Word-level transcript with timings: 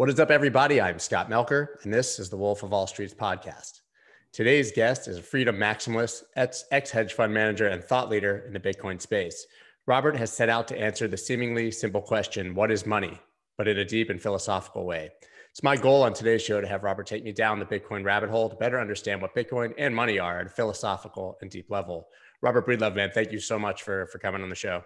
What 0.00 0.08
is 0.08 0.18
up, 0.18 0.30
everybody? 0.30 0.80
I'm 0.80 0.98
Scott 0.98 1.28
Melker, 1.28 1.76
and 1.82 1.92
this 1.92 2.18
is 2.18 2.30
the 2.30 2.36
Wolf 2.38 2.62
of 2.62 2.72
All 2.72 2.86
Streets 2.86 3.12
podcast. 3.12 3.80
Today's 4.32 4.72
guest 4.72 5.08
is 5.08 5.18
a 5.18 5.22
freedom 5.22 5.56
maximalist, 5.56 6.22
ex 6.36 6.90
hedge 6.90 7.12
fund 7.12 7.34
manager, 7.34 7.66
and 7.66 7.84
thought 7.84 8.08
leader 8.08 8.42
in 8.46 8.54
the 8.54 8.60
Bitcoin 8.60 8.98
space. 8.98 9.46
Robert 9.84 10.16
has 10.16 10.32
set 10.32 10.48
out 10.48 10.66
to 10.68 10.80
answer 10.80 11.06
the 11.06 11.18
seemingly 11.18 11.70
simple 11.70 12.00
question 12.00 12.54
what 12.54 12.70
is 12.70 12.86
money, 12.86 13.20
but 13.58 13.68
in 13.68 13.76
a 13.76 13.84
deep 13.84 14.08
and 14.08 14.22
philosophical 14.22 14.86
way. 14.86 15.10
It's 15.50 15.62
my 15.62 15.76
goal 15.76 16.02
on 16.02 16.14
today's 16.14 16.40
show 16.40 16.62
to 16.62 16.66
have 16.66 16.82
Robert 16.82 17.06
take 17.06 17.22
me 17.22 17.32
down 17.32 17.58
the 17.58 17.66
Bitcoin 17.66 18.02
rabbit 18.02 18.30
hole 18.30 18.48
to 18.48 18.56
better 18.56 18.80
understand 18.80 19.20
what 19.20 19.36
Bitcoin 19.36 19.74
and 19.76 19.94
money 19.94 20.18
are 20.18 20.40
at 20.40 20.46
a 20.46 20.48
philosophical 20.48 21.36
and 21.42 21.50
deep 21.50 21.70
level. 21.70 22.08
Robert 22.40 22.66
Breedlove, 22.66 22.96
man, 22.96 23.10
thank 23.12 23.32
you 23.32 23.38
so 23.38 23.58
much 23.58 23.82
for, 23.82 24.06
for 24.06 24.18
coming 24.18 24.42
on 24.42 24.48
the 24.48 24.54
show. 24.54 24.82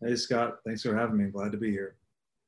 Hey, 0.00 0.14
Scott. 0.14 0.58
Thanks 0.64 0.82
for 0.82 0.96
having 0.96 1.16
me. 1.16 1.32
Glad 1.32 1.50
to 1.50 1.58
be 1.58 1.72
here. 1.72 1.96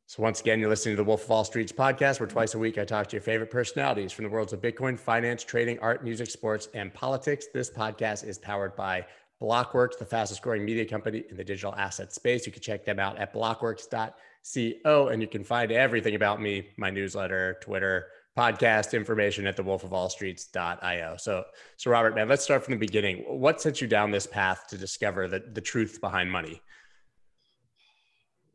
So, 0.09 0.23
once 0.23 0.41
again, 0.41 0.59
you're 0.59 0.71
listening 0.71 0.97
to 0.97 1.03
the 1.03 1.07
Wolf 1.07 1.25
of 1.25 1.31
All 1.31 1.45
Streets 1.45 1.71
podcast, 1.71 2.19
where 2.19 2.27
twice 2.27 2.55
a 2.55 2.59
week 2.59 2.79
I 2.79 2.87
talk 2.87 3.09
to 3.09 3.17
your 3.17 3.21
favorite 3.21 3.51
personalities 3.51 4.11
from 4.11 4.25
the 4.25 4.31
worlds 4.31 4.55
of 4.55 4.63
Bitcoin, 4.63 4.99
finance, 4.99 5.45
trading, 5.45 5.79
art, 5.81 6.03
music, 6.03 6.31
sports, 6.31 6.71
and 6.73 6.95
politics. 6.95 7.49
This 7.53 7.69
podcast 7.69 8.27
is 8.27 8.39
powered 8.39 8.75
by 8.75 9.05
Blockworks, 9.39 9.99
the 9.99 10.07
fastest 10.07 10.41
growing 10.41 10.65
media 10.65 10.87
company 10.87 11.25
in 11.29 11.37
the 11.37 11.45
digital 11.45 11.75
asset 11.75 12.11
space. 12.15 12.47
You 12.47 12.53
can 12.53 12.63
check 12.63 12.87
them 12.87 12.99
out 12.99 13.19
at 13.19 13.35
blockworks.co, 13.35 15.09
and 15.09 15.21
you 15.21 15.29
can 15.29 15.45
find 15.45 15.73
everything 15.73 16.15
about 16.15 16.41
me, 16.41 16.71
my 16.79 16.89
newsletter, 16.89 17.59
Twitter, 17.61 18.07
podcast 18.35 18.95
information 18.95 19.47
at 19.47 19.59
the 19.59 19.63
wolfofallstreets.io. 19.63 21.17
So, 21.19 21.45
so 21.77 21.91
Robert, 21.91 22.15
man, 22.15 22.31
let's 22.31 22.45
start 22.45 22.65
from 22.65 22.73
the 22.73 22.81
beginning. 22.81 23.25
What 23.29 23.61
sent 23.61 23.83
you 23.83 23.87
down 23.87 24.11
this 24.11 24.27
path 24.27 24.69
to 24.71 24.79
discover 24.79 25.29
the, 25.29 25.41
the 25.53 25.61
truth 25.61 26.01
behind 26.01 26.33
money? 26.33 26.63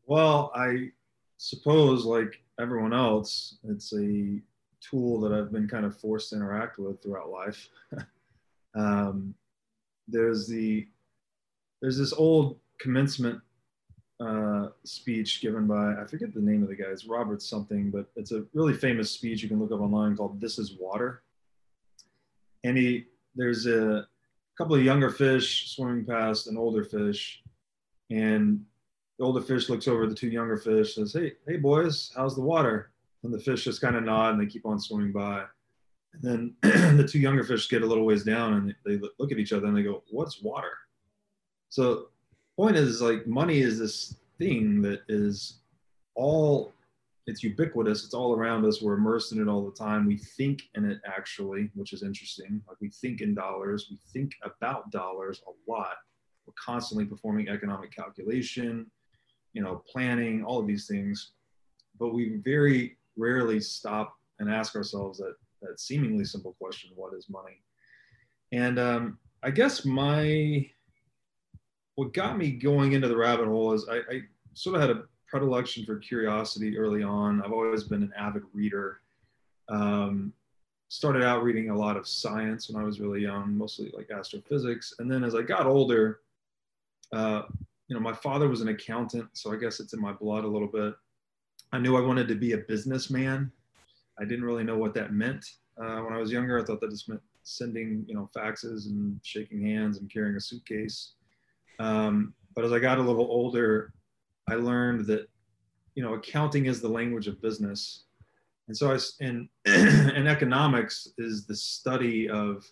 Well, 0.08 0.52
I 0.56 0.90
suppose, 1.44 2.06
like 2.06 2.42
everyone 2.58 2.94
else, 2.94 3.58
it's 3.68 3.92
a 3.94 4.40
tool 4.80 5.20
that 5.20 5.34
I've 5.34 5.52
been 5.52 5.68
kind 5.68 5.86
of 5.86 6.00
forced 6.00 6.30
to 6.30 6.38
interact 6.38 6.78
with 6.80 7.04
throughout 7.04 7.30
life. 7.30 7.68
um, 8.76 9.36
there's 10.08 10.48
the 10.48 10.88
there's 11.82 11.98
this 11.98 12.14
old 12.14 12.60
commencement 12.80 13.42
uh, 14.22 14.68
speech 14.86 15.42
given 15.42 15.68
by 15.68 16.02
I 16.02 16.06
forget 16.06 16.34
the 16.34 16.40
name 16.40 16.64
of 16.64 16.70
the 16.70 16.76
guy. 16.76 16.86
It's 16.88 17.06
Robert 17.06 17.42
something, 17.42 17.92
but 17.92 18.06
it's 18.16 18.32
a 18.32 18.46
really 18.54 18.74
famous 18.74 19.12
speech 19.12 19.44
you 19.44 19.50
can 19.50 19.60
look 19.60 19.74
up 19.74 19.82
online 19.82 20.16
called 20.16 20.40
"This 20.40 20.58
Is 20.58 20.78
Water." 20.80 21.24
And 22.64 22.78
he 22.78 23.08
there's 23.36 23.68
a 23.68 24.08
couple 24.58 24.76
of 24.76 24.84
younger 24.84 25.10
fish 25.10 25.76
swimming 25.76 26.06
past 26.06 26.48
an 26.48 26.56
older 26.56 26.86
fish, 26.86 27.44
and 28.10 28.64
the 29.18 29.26
older 29.26 29.42
fish 29.42 29.70
looks 29.70 29.88
over 29.88 30.08
the 30.08 30.16
two 30.16 30.30
younger 30.30 30.58
fish, 30.58 30.96
says, 30.96 31.14
"Hey, 31.14 31.34
hey 31.48 31.58
boys, 31.58 32.12
how's 32.16 32.36
the 32.36 32.42
water?" 32.42 32.92
And 33.24 33.34
the 33.34 33.40
fish 33.40 33.64
just 33.64 33.82
kind 33.82 33.96
of 33.96 34.04
nod 34.04 34.34
and 34.34 34.42
they 34.42 34.52
keep 34.52 34.66
on 34.66 34.80
swimming 34.80 35.12
by. 35.12 35.46
And 36.14 36.22
then 36.22 36.56
the 36.98 37.08
two 37.08 37.20
younger 37.20 37.44
fish 37.44 37.70
get 37.70 37.84
a 37.84 37.86
little 37.86 38.06
ways 38.06 38.24
down 38.24 38.54
and 38.54 38.76
they 38.86 39.00
look 39.20 39.32
at 39.32 39.40
each 39.40 39.54
other 39.54 39.68
and 39.68 39.78
they 39.78 39.84
go, 39.84 40.04
"What's 40.10 40.42
water?" 40.42 40.72
So, 41.70 42.10
point 42.58 42.76
is 42.76 43.02
like 43.02 43.26
money 43.28 43.60
is 43.62 43.80
this 43.80 44.16
thing 44.38 44.82
that 44.82 45.02
is 45.08 45.60
all 46.16 46.74
it's 47.26 47.44
ubiquitous 47.44 48.04
it's 48.04 48.14
all 48.14 48.36
around 48.36 48.66
us 48.66 48.82
we're 48.82 48.96
immersed 48.96 49.32
in 49.32 49.42
it 49.42 49.48
all 49.48 49.66
the 49.66 49.76
time 49.76 50.06
we 50.06 50.18
think 50.18 50.64
in 50.76 50.86
it 50.86 51.00
actually 51.06 51.72
which 51.74 51.94
is 51.94 52.04
interesting 52.04 52.62
like 52.68 52.78
we 52.82 52.90
think 52.90 53.22
in 53.22 53.34
dollars 53.34 53.88
we 53.90 53.98
think 54.12 54.34
about 54.44 54.92
dollars 54.92 55.42
a 55.48 55.72
lot 55.72 55.96
we're 56.46 56.54
constantly 56.64 57.06
performing 57.06 57.48
economic 57.48 57.96
calculation 57.96 58.86
you 59.54 59.62
know, 59.62 59.84
planning, 59.88 60.44
all 60.44 60.60
of 60.60 60.68
these 60.68 60.88
things. 60.88 61.32
But 62.00 62.14
we 62.14 62.38
very 62.44 62.98
rarely 63.16 63.60
stop 63.60 64.18
and 64.40 64.52
ask 64.52 64.76
ourselves 64.76 65.20
that, 65.20 65.36
that 65.62 65.80
seemingly 65.80 66.26
simple 66.26 66.56
question, 66.60 66.92
what 66.96 67.14
is 67.14 67.30
money? 67.30 67.62
And 68.52 68.80
um, 68.80 69.18
I 69.44 69.52
guess 69.52 69.86
my, 69.86 70.70
what 71.96 72.14
got 72.14 72.38
me 72.38 72.52
going 72.52 72.94
into 72.94 73.08
the 73.08 73.18
rabbit 73.18 73.48
hole 73.48 73.74
is 73.74 73.88
I, 73.90 73.98
I 73.98 74.22
sort 74.54 74.76
of 74.76 74.82
had 74.82 74.90
a 74.90 75.04
predilection 75.28 75.86
for 75.86 75.98
curiosity 75.98 76.78
early 76.78 77.04
on. 77.04 77.42
I've 77.42 77.54
always 77.54 77.84
been 77.84 78.04
an 78.04 78.14
avid 78.18 78.44
reader. 78.54 79.00
Um, 79.70 80.34
started 80.90 81.24
out 81.24 81.42
reading 81.42 81.72
a 81.72 81.76
lot 81.76 81.98
of 81.98 82.08
science 82.08 82.70
when 82.70 82.80
I 82.80 82.86
was 82.86 83.00
really 83.00 83.22
young, 83.22 83.58
mostly 83.58 83.92
like 83.96 84.12
astrophysics. 84.12 84.94
And 85.00 85.12
then 85.12 85.24
as 85.24 85.34
I 85.34 85.42
got 85.42 85.66
older, 85.66 86.20
uh, 87.12 87.44
you 87.94 88.00
know, 88.00 88.04
my 88.04 88.14
father 88.14 88.48
was 88.48 88.62
an 88.62 88.70
accountant, 88.70 89.30
so 89.34 89.54
I 89.54 89.56
guess 89.56 89.80
it's 89.80 89.94
in 89.94 90.02
my 90.02 90.14
blood 90.14 90.46
a 90.46 90.48
little 90.48 90.68
bit. 90.68 90.96
I 91.72 91.78
knew 91.78 91.96
I 91.96 92.02
wanted 92.02 92.28
to 92.30 92.34
be 92.34 92.54
a 92.54 92.58
businessman. 92.58 93.52
I 94.20 94.26
didn't 94.26 94.46
really 94.46 94.64
know 94.64 94.80
what 94.80 94.96
that 94.96 95.14
meant 95.14 95.46
uh, 95.80 96.00
when 96.00 96.12
I 96.12 96.18
was 96.18 96.32
younger. 96.32 96.58
I 96.58 96.66
thought 96.66 96.82
that 96.82 96.90
just 96.90 97.08
meant 97.08 97.22
sending, 97.44 98.04
you 98.08 98.16
know, 98.16 98.32
faxes 98.36 98.88
and 98.88 99.20
shaking 99.22 99.62
hands 99.62 100.00
and 100.00 100.12
carrying 100.12 100.36
a 100.36 100.40
suitcase. 100.40 101.14
Um, 101.78 102.34
but 102.56 102.66
as 102.66 102.72
I 102.72 102.80
got 102.80 102.98
a 102.98 103.02
little 103.04 103.28
older, 103.28 103.94
I 104.50 104.56
learned 104.56 105.06
that, 105.06 105.30
you 105.94 106.02
know, 106.02 106.16
accounting 106.16 106.66
is 106.66 106.82
the 106.82 106.90
language 106.90 107.28
of 107.28 107.40
business. 107.44 108.06
And 108.70 108.76
so 108.76 108.92
I, 108.92 108.98
and, 109.24 109.48
and 109.66 110.28
economics 110.28 111.10
is 111.20 111.46
the 111.46 111.56
study 111.56 112.28
of 112.28 112.66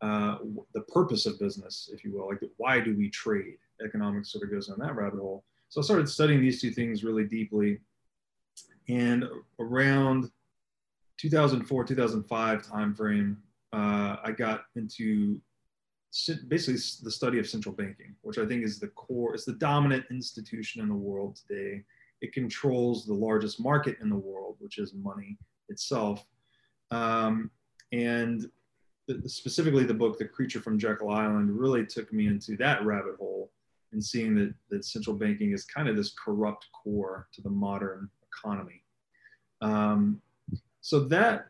uh, 0.00 0.36
the 0.74 0.82
purpose 0.82 1.26
of 1.26 1.40
business, 1.40 1.90
if 1.92 2.04
you 2.04 2.12
will, 2.12 2.28
like 2.28 2.38
why 2.56 2.78
do 2.78 2.96
we 2.96 3.10
trade? 3.10 3.58
Economics 3.84 4.32
sort 4.32 4.44
of 4.44 4.50
goes 4.50 4.68
down 4.68 4.78
that 4.80 4.96
rabbit 4.96 5.20
hole. 5.20 5.44
So 5.68 5.80
I 5.80 5.84
started 5.84 6.08
studying 6.08 6.40
these 6.40 6.60
two 6.60 6.70
things 6.70 7.04
really 7.04 7.24
deeply. 7.24 7.80
And 8.88 9.24
around 9.58 10.30
2004, 11.18 11.84
2005 11.84 12.62
timeframe, 12.62 13.36
uh, 13.72 14.16
I 14.24 14.32
got 14.32 14.62
into 14.76 15.40
basically 16.48 16.80
the 17.02 17.10
study 17.10 17.38
of 17.38 17.46
central 17.46 17.74
banking, 17.74 18.14
which 18.22 18.38
I 18.38 18.46
think 18.46 18.64
is 18.64 18.78
the 18.78 18.88
core, 18.88 19.34
it's 19.34 19.44
the 19.44 19.52
dominant 19.52 20.06
institution 20.10 20.80
in 20.80 20.88
the 20.88 20.94
world 20.94 21.36
today. 21.36 21.84
It 22.22 22.32
controls 22.32 23.04
the 23.04 23.14
largest 23.14 23.60
market 23.60 23.98
in 24.00 24.08
the 24.08 24.16
world, 24.16 24.56
which 24.58 24.78
is 24.78 24.94
money 24.94 25.36
itself. 25.68 26.24
Um, 26.90 27.50
and 27.92 28.50
the, 29.06 29.28
specifically 29.28 29.84
the 29.84 29.94
book, 29.94 30.18
The 30.18 30.24
Creature 30.24 30.60
from 30.60 30.78
Jekyll 30.78 31.10
Island, 31.10 31.50
really 31.50 31.84
took 31.84 32.12
me 32.12 32.26
into 32.26 32.56
that 32.56 32.84
rabbit 32.84 33.16
hole 33.18 33.37
and 33.92 34.04
seeing 34.04 34.34
that, 34.34 34.54
that 34.70 34.84
central 34.84 35.16
banking 35.16 35.52
is 35.52 35.64
kind 35.64 35.88
of 35.88 35.96
this 35.96 36.14
corrupt 36.22 36.66
core 36.72 37.28
to 37.32 37.40
the 37.40 37.50
modern 37.50 38.08
economy. 38.22 38.82
Um, 39.60 40.20
so 40.80 41.00
that 41.00 41.46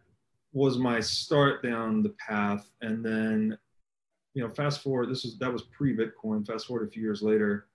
was 0.53 0.79
my 0.79 1.01
start 1.01 1.63
down 1.63 2.03
the 2.03 2.15
path. 2.27 2.71
And 2.81 3.05
then, 3.05 3.59
you 4.35 4.43
know, 4.43 4.49
fast 4.49 4.83
forward, 4.83 5.11
this 5.11 5.25
was, 5.25 5.39
that 5.39 5.53
was 5.53 5.63
pre-Bitcoin, 5.77 6.47
fast 6.47 6.67
forward 6.67 6.89
a 6.89 6.91
few 6.91 7.03
years 7.03 7.23
later, 7.23 7.67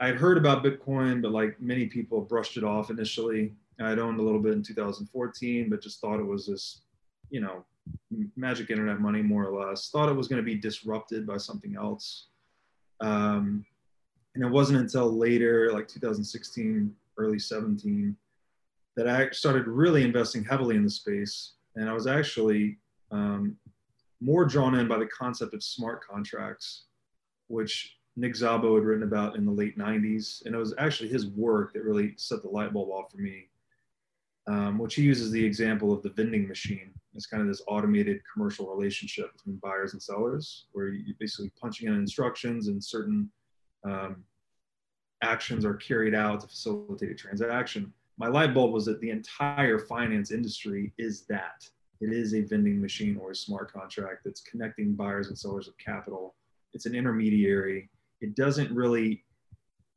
I 0.00 0.06
had 0.06 0.16
heard 0.16 0.38
about 0.38 0.64
Bitcoin, 0.64 1.20
but 1.20 1.30
like 1.30 1.60
many 1.60 1.86
people 1.86 2.22
brushed 2.22 2.56
it 2.56 2.64
off 2.64 2.90
initially. 2.90 3.52
I'd 3.78 3.98
owned 3.98 4.18
a 4.18 4.22
little 4.22 4.40
bit 4.40 4.54
in 4.54 4.62
2014, 4.62 5.68
but 5.68 5.82
just 5.82 6.00
thought 6.00 6.20
it 6.20 6.26
was 6.26 6.46
this, 6.46 6.82
you 7.30 7.40
know, 7.40 7.64
magic 8.36 8.70
internet 8.70 9.00
money 9.00 9.22
more 9.22 9.46
or 9.46 9.66
less. 9.66 9.90
Thought 9.90 10.08
it 10.08 10.16
was 10.16 10.28
going 10.28 10.42
to 10.42 10.44
be 10.44 10.54
disrupted 10.54 11.26
by 11.26 11.36
something 11.36 11.76
else. 11.76 12.26
Um, 13.00 13.64
and 14.34 14.44
it 14.44 14.50
wasn't 14.50 14.78
until 14.78 15.16
later, 15.16 15.72
like 15.72 15.88
2016, 15.88 16.94
early 17.18 17.38
17, 17.38 18.16
that 18.96 19.08
I 19.08 19.30
started 19.30 19.66
really 19.66 20.04
investing 20.04 20.44
heavily 20.44 20.76
in 20.76 20.84
the 20.84 20.90
space. 20.90 21.54
And 21.76 21.88
I 21.88 21.92
was 21.92 22.06
actually 22.06 22.78
um, 23.10 23.56
more 24.20 24.44
drawn 24.44 24.74
in 24.76 24.86
by 24.86 24.98
the 24.98 25.06
concept 25.06 25.54
of 25.54 25.62
smart 25.62 26.06
contracts, 26.06 26.84
which 27.48 27.96
Nick 28.16 28.34
Szabo 28.34 28.76
had 28.76 28.84
written 28.84 29.02
about 29.02 29.36
in 29.36 29.44
the 29.44 29.52
late 29.52 29.78
90s. 29.78 30.44
And 30.44 30.54
it 30.54 30.58
was 30.58 30.74
actually 30.78 31.08
his 31.08 31.26
work 31.28 31.72
that 31.72 31.84
really 31.84 32.14
set 32.16 32.42
the 32.42 32.48
light 32.48 32.72
bulb 32.72 32.90
off 32.90 33.10
for 33.10 33.18
me, 33.18 33.48
um, 34.46 34.78
which 34.78 34.94
he 34.94 35.02
uses 35.02 35.30
the 35.30 35.44
example 35.44 35.92
of 35.92 36.02
the 36.02 36.10
vending 36.10 36.46
machine. 36.46 36.92
It's 37.14 37.26
kind 37.26 37.40
of 37.40 37.48
this 37.48 37.62
automated 37.66 38.20
commercial 38.32 38.72
relationship 38.72 39.32
between 39.32 39.56
buyers 39.56 39.92
and 39.92 40.02
sellers, 40.02 40.66
where 40.72 40.88
you're 40.88 41.16
basically 41.18 41.50
punching 41.60 41.88
in 41.88 41.94
instructions 41.94 42.68
and 42.68 42.82
certain 42.82 43.28
um, 43.84 44.24
actions 45.22 45.64
are 45.64 45.74
carried 45.74 46.14
out 46.14 46.40
to 46.40 46.48
facilitate 46.48 47.10
a 47.10 47.14
transaction. 47.14 47.92
My 48.18 48.28
light 48.28 48.54
bulb 48.54 48.72
was 48.72 48.84
that 48.86 49.00
the 49.00 49.10
entire 49.10 49.78
finance 49.78 50.30
industry 50.30 50.92
is 50.98 51.22
that. 51.22 51.68
It 52.00 52.12
is 52.12 52.34
a 52.34 52.42
vending 52.42 52.80
machine 52.80 53.18
or 53.20 53.30
a 53.30 53.34
smart 53.34 53.72
contract 53.72 54.24
that's 54.24 54.40
connecting 54.40 54.94
buyers 54.94 55.28
and 55.28 55.38
sellers 55.38 55.68
of 55.68 55.76
capital. 55.76 56.34
It's 56.72 56.86
an 56.86 56.94
intermediary. 56.94 57.90
It 58.20 58.34
doesn't 58.34 58.74
really 58.74 59.24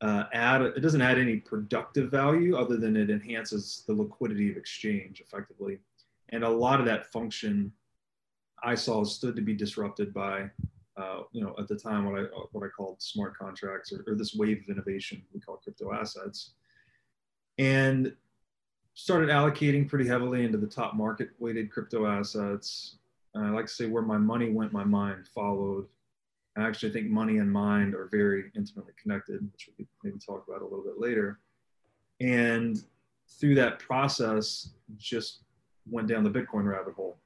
uh, 0.02 0.26
add, 0.34 0.62
it 0.62 0.82
doesn't 0.82 1.02
add 1.02 1.18
any 1.18 1.38
productive 1.38 2.12
value 2.12 2.58
other 2.58 2.76
than 2.76 2.98
it 2.98 3.10
enhances 3.10 3.84
the 3.88 3.94
liquidity 3.94 4.52
of 4.52 4.58
exchange 4.58 5.22
effectively. 5.22 5.80
And 6.30 6.44
a 6.44 6.50
lot 6.50 6.82
of 6.82 6.86
that 6.88 7.12
function 7.12 7.72
I 8.64 8.76
saw 8.76 9.04
stood 9.04 9.36
to 9.36 9.42
be 9.42 9.54
disrupted 9.54 10.14
by 10.14 10.50
uh, 10.96 11.22
you 11.32 11.44
know, 11.44 11.56
at 11.58 11.68
the 11.68 11.76
time, 11.76 12.06
what 12.06 12.20
I 12.20 12.24
what 12.52 12.64
I 12.64 12.68
called 12.68 13.02
smart 13.02 13.38
contracts 13.38 13.92
or, 13.92 14.04
or, 14.06 14.16
this 14.16 14.36
wave 14.36 14.62
of 14.64 14.70
innovation 14.70 15.24
we 15.34 15.40
call 15.40 15.58
crypto 15.58 15.92
assets. 15.94 16.52
And 17.58 18.14
started 18.94 19.30
allocating 19.30 19.88
pretty 19.88 20.08
heavily 20.08 20.44
into 20.46 20.58
the 20.58 20.68
top 20.68 20.94
market 20.94 21.30
weighted 21.40 21.72
crypto 21.72 22.06
assets. 22.06 22.98
I 23.36 23.50
like 23.50 23.66
to 23.66 23.72
say 23.72 23.88
where 23.88 24.04
my 24.04 24.18
money 24.18 24.52
went, 24.52 24.72
my 24.72 24.84
mind 24.84 25.28
followed. 25.28 25.88
I 26.56 26.62
actually 26.62 26.92
think 26.92 27.10
money 27.10 27.40
and 27.40 27.52
mind 27.52 27.96
are 27.96 28.08
very 28.12 28.52
intimately 28.56 28.94
connected, 29.02 29.42
which 29.52 29.68
we 29.68 29.86
could 29.86 29.88
maybe 30.04 30.20
talk 30.20 30.46
about 30.48 30.62
a 30.62 30.66
little 30.66 30.84
bit 30.84 31.00
later. 31.00 31.40
And 32.20 32.84
through 33.28 33.56
that 33.56 33.80
process, 33.80 34.70
just 34.98 35.40
went 35.90 36.08
down 36.08 36.24
the 36.24 36.30
Bitcoin 36.30 36.66
rabbit 36.66 36.94
hole 36.94 37.18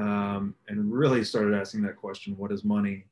um, 0.00 0.54
and 0.68 0.92
really 0.92 1.22
started 1.22 1.54
asking 1.54 1.82
that 1.82 1.96
question 1.96 2.36
what 2.36 2.52
is 2.52 2.64
money? 2.64 3.04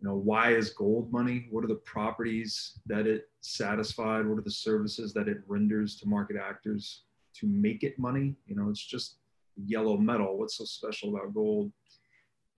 You 0.00 0.08
know, 0.08 0.16
why 0.16 0.52
is 0.52 0.70
gold 0.70 1.10
money? 1.12 1.46
What 1.50 1.64
are 1.64 1.68
the 1.68 1.76
properties 1.76 2.78
that 2.86 3.06
it 3.06 3.30
satisfied? 3.40 4.26
What 4.26 4.38
are 4.38 4.42
the 4.42 4.50
services 4.50 5.14
that 5.14 5.28
it 5.28 5.38
renders 5.46 5.96
to 6.00 6.08
market 6.08 6.36
actors 6.36 7.02
to 7.34 7.46
make 7.46 7.82
it 7.82 7.98
money? 7.98 8.34
You 8.46 8.56
know, 8.56 8.68
it's 8.68 8.84
just 8.84 9.16
yellow 9.56 9.96
metal. 9.96 10.36
What's 10.36 10.56
so 10.56 10.64
special 10.64 11.14
about 11.14 11.32
gold? 11.32 11.72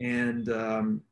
And 0.00 0.48
um, 0.48 1.02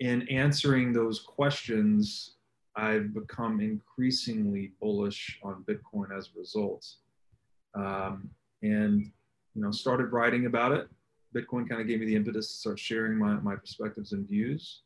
in 0.00 0.28
answering 0.28 0.92
those 0.92 1.20
questions, 1.20 2.36
I've 2.76 3.12
become 3.12 3.60
increasingly 3.60 4.72
bullish 4.80 5.40
on 5.42 5.64
Bitcoin 5.68 6.16
as 6.16 6.30
a 6.34 6.38
result. 6.38 6.86
Um, 7.74 8.30
and 8.62 9.10
you 9.54 9.62
know, 9.62 9.70
started 9.70 10.12
writing 10.12 10.46
about 10.46 10.72
it. 10.72 10.88
Bitcoin 11.36 11.68
kind 11.68 11.80
of 11.80 11.86
gave 11.86 12.00
me 12.00 12.06
the 12.06 12.16
impetus 12.16 12.48
to 12.48 12.54
start 12.54 12.78
sharing 12.78 13.18
my, 13.18 13.34
my 13.40 13.54
perspectives 13.54 14.12
and 14.12 14.26
views. 14.26 14.82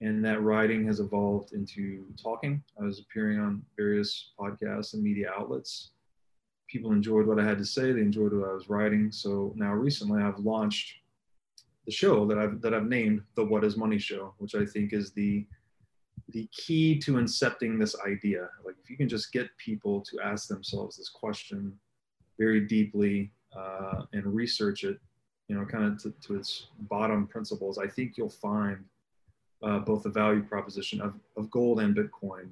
And 0.00 0.24
that 0.24 0.42
writing 0.42 0.86
has 0.86 1.00
evolved 1.00 1.54
into 1.54 2.04
talking. 2.22 2.62
I 2.80 2.84
was 2.84 3.00
appearing 3.00 3.40
on 3.40 3.62
various 3.76 4.32
podcasts 4.38 4.94
and 4.94 5.02
media 5.02 5.30
outlets. 5.36 5.90
People 6.68 6.92
enjoyed 6.92 7.26
what 7.26 7.40
I 7.40 7.44
had 7.44 7.58
to 7.58 7.64
say. 7.64 7.92
They 7.92 8.02
enjoyed 8.02 8.32
what 8.32 8.48
I 8.48 8.52
was 8.52 8.68
writing. 8.68 9.10
So 9.10 9.52
now 9.56 9.72
recently 9.72 10.22
I've 10.22 10.38
launched 10.38 10.92
the 11.86 11.92
show 11.92 12.26
that 12.26 12.38
I've 12.38 12.60
that 12.60 12.74
I've 12.74 12.86
named 12.86 13.22
the 13.34 13.44
What 13.44 13.64
Is 13.64 13.78
Money 13.78 13.98
Show, 13.98 14.34
which 14.36 14.54
I 14.54 14.66
think 14.66 14.92
is 14.92 15.12
the 15.12 15.46
the 16.28 16.46
key 16.52 16.98
to 16.98 17.12
incepting 17.12 17.78
this 17.78 17.96
idea. 18.06 18.50
Like 18.64 18.74
if 18.82 18.90
you 18.90 18.98
can 18.98 19.08
just 19.08 19.32
get 19.32 19.48
people 19.56 20.02
to 20.02 20.20
ask 20.22 20.48
themselves 20.48 20.98
this 20.98 21.08
question 21.08 21.72
very 22.38 22.60
deeply 22.66 23.32
uh, 23.56 24.02
and 24.12 24.26
research 24.26 24.84
it, 24.84 24.98
you 25.48 25.56
know, 25.56 25.64
kind 25.64 25.84
of 25.84 26.02
to, 26.02 26.10
to, 26.26 26.36
its 26.36 26.66
bottom 26.90 27.26
principles, 27.26 27.78
I 27.78 27.86
think 27.86 28.16
you'll 28.16 28.28
find 28.28 28.84
uh, 29.62 29.78
both 29.80 30.02
the 30.02 30.10
value 30.10 30.42
proposition 30.42 31.00
of, 31.00 31.14
of 31.36 31.50
gold 31.50 31.80
and 31.80 31.96
Bitcoin 31.96 32.50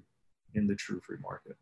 in 0.55 0.67
the 0.67 0.75
true 0.75 1.01
free 1.01 1.19
market. 1.23 1.57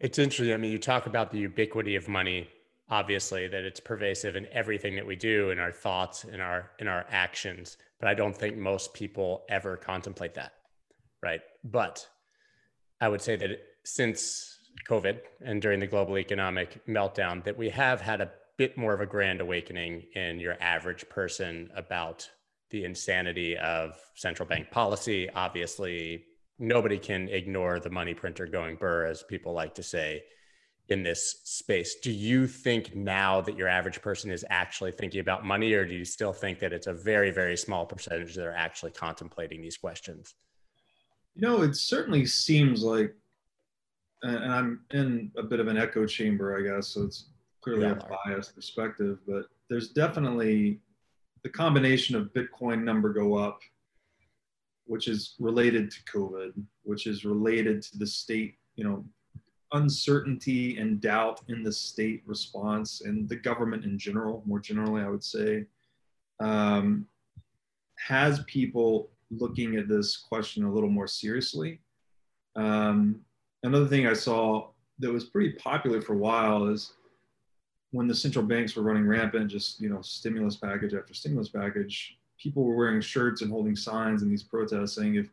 It's 0.00 0.18
interesting. 0.18 0.52
I 0.52 0.58
mean, 0.58 0.70
you 0.70 0.78
talk 0.78 1.06
about 1.06 1.30
the 1.30 1.38
ubiquity 1.38 1.96
of 1.96 2.08
money 2.08 2.48
obviously 2.90 3.48
that 3.48 3.64
it's 3.64 3.80
pervasive 3.80 4.36
in 4.36 4.46
everything 4.52 4.94
that 4.96 5.06
we 5.06 5.16
do 5.16 5.50
in 5.50 5.58
our 5.58 5.72
thoughts 5.72 6.24
in 6.24 6.40
our 6.40 6.70
in 6.78 6.88
our 6.88 7.06
actions 7.10 7.78
but 7.98 8.08
i 8.08 8.14
don't 8.14 8.36
think 8.36 8.56
most 8.56 8.92
people 8.92 9.44
ever 9.48 9.76
contemplate 9.76 10.34
that 10.34 10.52
right 11.22 11.40
but 11.64 12.06
i 13.00 13.08
would 13.08 13.22
say 13.22 13.36
that 13.36 13.50
since 13.84 14.58
covid 14.88 15.20
and 15.44 15.62
during 15.62 15.80
the 15.80 15.86
global 15.86 16.18
economic 16.18 16.84
meltdown 16.86 17.42
that 17.42 17.56
we 17.56 17.70
have 17.70 18.00
had 18.00 18.20
a 18.20 18.30
bit 18.56 18.76
more 18.76 18.94
of 18.94 19.00
a 19.00 19.06
grand 19.06 19.40
awakening 19.40 20.02
in 20.14 20.38
your 20.38 20.56
average 20.60 21.08
person 21.08 21.70
about 21.74 22.28
the 22.70 22.84
insanity 22.84 23.56
of 23.56 23.96
central 24.14 24.48
bank 24.48 24.70
policy 24.70 25.28
obviously 25.30 26.24
nobody 26.58 26.98
can 26.98 27.28
ignore 27.28 27.78
the 27.80 27.90
money 27.90 28.14
printer 28.14 28.46
going 28.46 28.76
burr 28.76 29.06
as 29.06 29.22
people 29.22 29.52
like 29.52 29.74
to 29.74 29.82
say 29.82 30.22
in 30.88 31.02
this 31.02 31.40
space. 31.44 31.96
Do 31.96 32.12
you 32.12 32.46
think 32.46 32.94
now 32.94 33.40
that 33.40 33.56
your 33.56 33.68
average 33.68 34.02
person 34.02 34.30
is 34.30 34.44
actually 34.50 34.92
thinking 34.92 35.20
about 35.20 35.44
money, 35.44 35.72
or 35.72 35.86
do 35.86 35.94
you 35.94 36.04
still 36.04 36.32
think 36.32 36.58
that 36.58 36.72
it's 36.72 36.86
a 36.86 36.92
very, 36.92 37.30
very 37.30 37.56
small 37.56 37.86
percentage 37.86 38.34
that 38.34 38.46
are 38.46 38.52
actually 38.52 38.92
contemplating 38.92 39.62
these 39.62 39.78
questions? 39.78 40.34
You 41.34 41.42
know, 41.42 41.62
it 41.62 41.74
certainly 41.74 42.26
seems 42.26 42.82
like, 42.82 43.14
and 44.22 44.52
I'm 44.52 44.80
in 44.92 45.32
a 45.36 45.42
bit 45.42 45.60
of 45.60 45.68
an 45.68 45.78
echo 45.78 46.06
chamber, 46.06 46.56
I 46.56 46.62
guess, 46.62 46.88
so 46.88 47.04
it's 47.04 47.26
clearly 47.64 47.86
a 47.86 47.98
biased 48.26 48.54
perspective, 48.54 49.18
but 49.26 49.46
there's 49.70 49.88
definitely 49.88 50.80
the 51.42 51.48
combination 51.48 52.14
of 52.14 52.32
Bitcoin 52.34 52.82
number 52.82 53.10
go 53.10 53.36
up, 53.36 53.60
which 54.84 55.08
is 55.08 55.34
related 55.38 55.90
to 55.90 56.04
COVID, 56.04 56.52
which 56.82 57.06
is 57.06 57.24
related 57.24 57.80
to 57.80 57.98
the 57.98 58.06
state, 58.06 58.56
you 58.76 58.84
know, 58.84 59.02
uncertainty 59.72 60.76
and 60.76 61.00
doubt 61.00 61.40
in 61.48 61.62
the 61.62 61.72
state 61.72 62.22
response 62.26 63.00
and 63.00 63.26
the 63.28 63.36
government 63.36 63.84
in 63.84 63.98
general, 63.98 64.42
more 64.44 64.60
generally, 64.60 65.02
I 65.02 65.08
would 65.08 65.24
say, 65.24 65.64
um, 66.40 67.06
has 67.96 68.44
people 68.44 69.08
looking 69.30 69.76
at 69.76 69.88
this 69.88 70.18
question 70.18 70.64
a 70.64 70.72
little 70.72 70.90
more 70.90 71.06
seriously. 71.06 71.80
Um, 72.56 73.22
another 73.62 73.86
thing 73.86 74.06
I 74.06 74.12
saw 74.12 74.68
that 74.98 75.10
was 75.10 75.24
pretty 75.24 75.52
popular 75.54 76.02
for 76.02 76.12
a 76.12 76.18
while 76.18 76.66
is 76.66 76.92
when 77.94 78.08
the 78.08 78.14
central 78.14 78.44
banks 78.44 78.74
were 78.74 78.82
running 78.82 79.06
rampant, 79.06 79.48
just 79.48 79.80
you 79.80 79.88
know, 79.88 80.02
stimulus 80.02 80.56
package 80.56 80.94
after 80.94 81.14
stimulus 81.14 81.48
package, 81.48 82.18
people 82.38 82.64
were 82.64 82.74
wearing 82.74 83.00
shirts 83.00 83.40
and 83.40 83.52
holding 83.52 83.76
signs 83.76 84.22
in 84.22 84.28
these 84.28 84.42
protests 84.42 84.96
saying, 84.96 85.14
if 85.14 85.28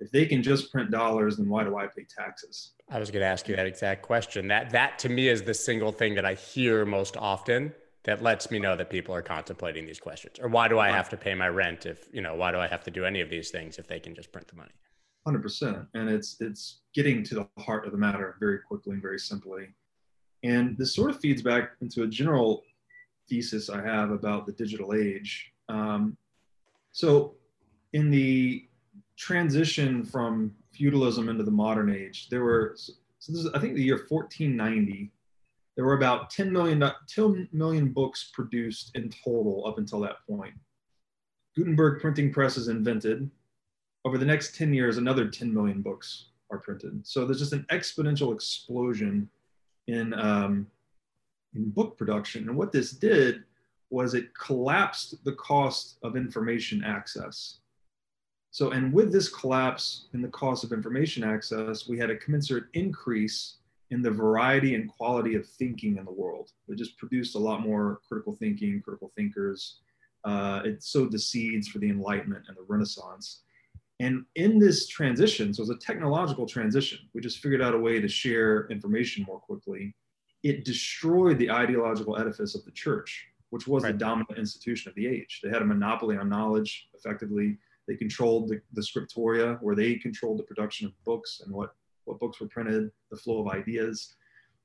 if 0.00 0.10
they 0.10 0.26
can 0.26 0.42
just 0.42 0.72
print 0.72 0.90
dollars, 0.90 1.36
then 1.36 1.48
why 1.48 1.62
do 1.62 1.76
I 1.76 1.86
pay 1.86 2.04
taxes? 2.04 2.72
I 2.88 2.98
was 2.98 3.10
going 3.10 3.20
to 3.20 3.26
ask 3.26 3.46
you 3.48 3.54
that 3.54 3.66
exact 3.66 4.02
question. 4.02 4.48
That 4.48 4.70
that 4.70 4.98
to 5.00 5.08
me 5.08 5.28
is 5.28 5.42
the 5.42 5.54
single 5.54 5.92
thing 5.92 6.14
that 6.16 6.24
I 6.24 6.34
hear 6.34 6.84
most 6.84 7.16
often 7.16 7.72
that 8.02 8.22
lets 8.22 8.50
me 8.50 8.58
know 8.58 8.74
that 8.74 8.90
people 8.90 9.14
are 9.14 9.22
contemplating 9.22 9.86
these 9.86 10.00
questions. 10.00 10.40
Or 10.40 10.48
why 10.48 10.66
do 10.66 10.80
I 10.80 10.88
have 10.88 11.10
to 11.10 11.16
pay 11.16 11.34
my 11.34 11.48
rent 11.48 11.86
if, 11.86 12.08
you 12.12 12.22
know, 12.22 12.34
why 12.34 12.50
do 12.50 12.58
I 12.58 12.66
have 12.66 12.82
to 12.84 12.90
do 12.90 13.04
any 13.04 13.20
of 13.20 13.28
these 13.28 13.50
things 13.50 13.78
if 13.78 13.86
they 13.86 14.00
can 14.00 14.14
just 14.14 14.32
print 14.32 14.48
the 14.48 14.56
money? 14.56 14.72
100%. 15.28 15.86
And 15.94 16.08
it's 16.08 16.38
it's 16.40 16.80
getting 16.92 17.22
to 17.24 17.34
the 17.36 17.62
heart 17.62 17.86
of 17.86 17.92
the 17.92 17.98
matter 17.98 18.36
very 18.40 18.58
quickly 18.58 18.94
and 18.94 19.02
very 19.02 19.18
simply. 19.18 19.68
And 20.42 20.76
this 20.78 20.94
sort 20.94 21.10
of 21.10 21.20
feeds 21.20 21.42
back 21.42 21.72
into 21.80 22.02
a 22.02 22.06
general 22.06 22.64
thesis 23.28 23.70
I 23.70 23.82
have 23.82 24.10
about 24.10 24.46
the 24.46 24.52
digital 24.52 24.94
age. 24.94 25.52
Um, 25.68 26.16
so 26.92 27.34
in 27.92 28.10
the 28.10 28.66
transition 29.16 30.04
from 30.04 30.54
feudalism 30.72 31.28
into 31.28 31.44
the 31.44 31.50
modern 31.50 31.94
age, 31.94 32.28
there 32.28 32.42
were, 32.42 32.74
so 32.76 32.92
this 33.32 33.44
is, 33.44 33.50
I 33.54 33.58
think 33.58 33.74
the 33.74 33.82
year 33.82 34.04
1490, 34.08 35.10
there 35.76 35.84
were 35.84 35.94
about 35.94 36.30
10 36.30 36.52
million, 36.52 36.82
10 37.08 37.48
million 37.52 37.92
books 37.92 38.30
produced 38.32 38.90
in 38.94 39.10
total 39.24 39.66
up 39.66 39.78
until 39.78 40.00
that 40.00 40.16
point. 40.28 40.54
Gutenberg 41.56 42.00
printing 42.00 42.32
press 42.32 42.56
is 42.56 42.68
invented. 42.68 43.30
Over 44.04 44.18
the 44.18 44.24
next 44.24 44.56
10 44.56 44.72
years, 44.72 44.96
another 44.96 45.28
10 45.28 45.52
million 45.52 45.82
books 45.82 46.26
are 46.50 46.58
printed. 46.58 47.06
So 47.06 47.24
there's 47.24 47.38
just 47.38 47.52
an 47.52 47.66
exponential 47.70 48.34
explosion 48.34 49.28
in, 49.90 50.14
um, 50.14 50.66
in 51.54 51.70
book 51.70 51.96
production. 51.96 52.48
And 52.48 52.56
what 52.56 52.72
this 52.72 52.92
did 52.92 53.44
was 53.90 54.14
it 54.14 54.34
collapsed 54.34 55.24
the 55.24 55.32
cost 55.32 55.98
of 56.02 56.16
information 56.16 56.84
access. 56.84 57.58
So, 58.52 58.70
and 58.70 58.92
with 58.92 59.12
this 59.12 59.28
collapse 59.28 60.06
in 60.12 60.22
the 60.22 60.28
cost 60.28 60.64
of 60.64 60.72
information 60.72 61.22
access, 61.22 61.88
we 61.88 61.98
had 61.98 62.10
a 62.10 62.16
commensurate 62.16 62.64
increase 62.74 63.56
in 63.90 64.02
the 64.02 64.10
variety 64.10 64.74
and 64.74 64.88
quality 64.88 65.34
of 65.34 65.46
thinking 65.46 65.96
in 65.96 66.04
the 66.04 66.12
world. 66.12 66.52
It 66.68 66.78
just 66.78 66.96
produced 66.98 67.34
a 67.34 67.38
lot 67.38 67.60
more 67.60 68.00
critical 68.08 68.34
thinking, 68.34 68.80
critical 68.82 69.12
thinkers. 69.16 69.78
Uh, 70.24 70.62
it 70.64 70.82
sowed 70.82 71.10
the 71.10 71.18
seeds 71.18 71.68
for 71.68 71.78
the 71.78 71.90
Enlightenment 71.90 72.44
and 72.48 72.56
the 72.56 72.64
Renaissance. 72.68 73.42
And 74.00 74.24
in 74.34 74.58
this 74.58 74.88
transition, 74.88 75.52
so 75.52 75.62
it's 75.62 75.70
a 75.70 75.76
technological 75.76 76.46
transition, 76.46 76.98
we 77.14 77.20
just 77.20 77.38
figured 77.38 77.62
out 77.62 77.74
a 77.74 77.78
way 77.78 78.00
to 78.00 78.08
share 78.08 78.66
information 78.68 79.24
more 79.26 79.38
quickly. 79.38 79.94
It 80.42 80.64
destroyed 80.64 81.38
the 81.38 81.50
ideological 81.50 82.18
edifice 82.18 82.54
of 82.54 82.64
the 82.64 82.70
church, 82.70 83.26
which 83.50 83.68
was 83.68 83.84
right. 83.84 83.92
the 83.92 83.98
dominant 83.98 84.38
institution 84.38 84.88
of 84.88 84.94
the 84.94 85.06
age. 85.06 85.40
They 85.42 85.50
had 85.50 85.62
a 85.62 85.66
monopoly 85.66 86.16
on 86.16 86.28
knowledge, 86.30 86.88
effectively 86.94 87.58
they 87.90 87.96
controlled 87.96 88.48
the, 88.48 88.60
the 88.72 88.80
scriptoria, 88.80 89.60
where 89.60 89.74
they 89.74 89.96
controlled 89.96 90.38
the 90.38 90.44
production 90.44 90.86
of 90.86 90.92
books 91.04 91.42
and 91.44 91.52
what, 91.52 91.74
what 92.04 92.20
books 92.20 92.40
were 92.40 92.46
printed, 92.46 92.90
the 93.10 93.16
flow 93.16 93.40
of 93.40 93.52
ideas. 93.52 94.14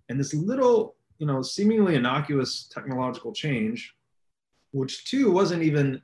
And 0.10 0.20
this 0.20 0.36
little, 0.36 0.96
you 1.18 1.26
know, 1.26 1.42
seemingly 1.42 1.96
innocuous 1.96 2.70
technological 2.72 3.34
change, 3.34 3.96
which 4.72 5.06
too 5.06 5.32
wasn't 5.32 5.64
even 5.64 6.02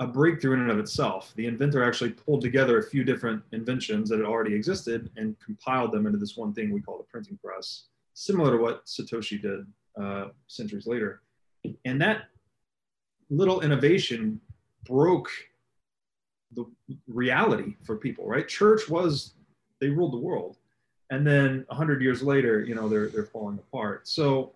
a 0.00 0.06
breakthrough 0.06 0.54
in 0.54 0.60
and 0.60 0.70
of 0.70 0.78
itself. 0.78 1.32
The 1.36 1.46
inventor 1.46 1.84
actually 1.84 2.10
pulled 2.10 2.40
together 2.40 2.78
a 2.78 2.82
few 2.82 3.04
different 3.04 3.42
inventions 3.52 4.08
that 4.08 4.18
had 4.18 4.26
already 4.26 4.54
existed 4.54 5.10
and 5.16 5.38
compiled 5.38 5.92
them 5.92 6.06
into 6.06 6.18
this 6.18 6.36
one 6.36 6.52
thing 6.54 6.72
we 6.72 6.80
call 6.80 6.98
the 6.98 7.04
printing 7.04 7.38
press, 7.44 7.84
similar 8.14 8.50
to 8.56 8.62
what 8.62 8.86
Satoshi 8.86 9.40
did 9.40 9.66
uh, 10.02 10.28
centuries 10.48 10.86
later. 10.86 11.20
And 11.84 12.00
that 12.00 12.24
little 13.28 13.60
innovation 13.60 14.40
broke 14.84 15.28
the 16.56 16.64
reality 17.06 17.76
for 17.84 17.96
people, 17.96 18.26
right? 18.26 18.48
Church 18.48 18.88
was, 18.88 19.34
they 19.80 19.88
ruled 19.90 20.14
the 20.14 20.18
world. 20.18 20.56
and 21.10 21.26
then 21.26 21.64
100 21.68 22.00
years 22.02 22.22
later 22.22 22.60
you 22.64 22.74
know 22.74 22.88
they're 22.88 23.08
they're 23.08 23.24
falling 23.24 23.58
apart 23.58 24.06
so 24.08 24.52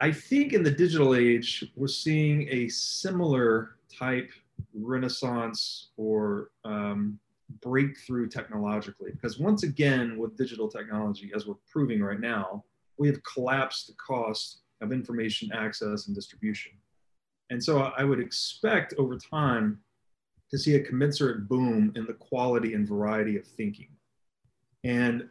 i 0.00 0.12
think 0.12 0.52
in 0.52 0.62
the 0.62 0.70
digital 0.70 1.14
age 1.14 1.64
we're 1.74 1.86
seeing 1.88 2.46
a 2.50 2.68
similar 2.68 3.75
type 3.98 4.30
renaissance 4.74 5.90
or 5.96 6.50
um, 6.64 7.18
breakthrough 7.60 8.28
technologically 8.28 9.10
because 9.12 9.38
once 9.38 9.62
again 9.62 10.18
with 10.18 10.36
digital 10.36 10.68
technology 10.68 11.30
as 11.34 11.46
we're 11.46 11.54
proving 11.70 12.02
right 12.02 12.20
now 12.20 12.64
we 12.98 13.06
have 13.06 13.20
collapsed 13.22 13.86
the 13.86 13.94
cost 13.94 14.62
of 14.80 14.90
information 14.92 15.50
access 15.52 16.06
and 16.06 16.16
distribution 16.16 16.72
and 17.50 17.62
so 17.62 17.92
i 17.96 18.02
would 18.02 18.18
expect 18.18 18.94
over 18.98 19.16
time 19.16 19.78
to 20.50 20.58
see 20.58 20.74
a 20.74 20.80
commensurate 20.80 21.48
boom 21.48 21.92
in 21.94 22.04
the 22.04 22.14
quality 22.14 22.74
and 22.74 22.88
variety 22.88 23.36
of 23.36 23.46
thinking 23.46 23.88
and 24.82 25.28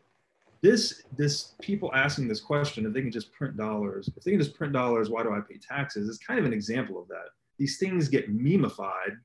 this, 0.66 1.04
this 1.16 1.54
people 1.62 1.92
asking 1.94 2.28
this 2.28 2.42
question, 2.42 2.88
if 2.88 2.94
they 2.94 3.02
can 3.02 3.12
just 3.12 3.32
print 3.32 3.56
dollars, 3.56 4.10
if 4.18 4.24
they 4.24 4.32
can 4.32 4.40
just 4.40 4.56
print 4.56 4.74
dollars, 4.74 5.10
why 5.12 5.22
do 5.22 5.32
I 5.32 5.40
pay 5.40 5.58
taxes? 5.58 6.10
Is 6.10 6.18
kind 6.18 6.40
of 6.40 6.46
an 6.46 6.54
example 6.54 7.00
of 7.00 7.08
that. 7.08 7.30
These 7.58 7.78
things 7.78 8.10
get 8.10 8.36
memeified 8.36 9.18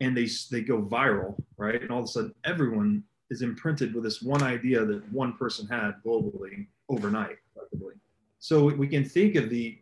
and 0.00 0.16
they, 0.16 0.28
they 0.50 0.62
go 0.62 0.82
viral, 0.82 1.36
right? 1.56 1.80
And 1.80 1.90
all 1.90 2.00
of 2.00 2.04
a 2.04 2.08
sudden 2.08 2.34
everyone 2.44 3.04
is 3.30 3.42
imprinted 3.42 3.94
with 3.94 4.04
this 4.04 4.22
one 4.22 4.42
idea 4.42 4.84
that 4.84 5.12
one 5.12 5.34
person 5.36 5.66
had 5.66 5.92
globally 6.04 6.66
overnight, 6.88 7.36
effectively. 7.54 7.94
So 8.38 8.64
we 8.64 8.88
can 8.88 9.04
think 9.04 9.36
of 9.36 9.50
the 9.50 9.78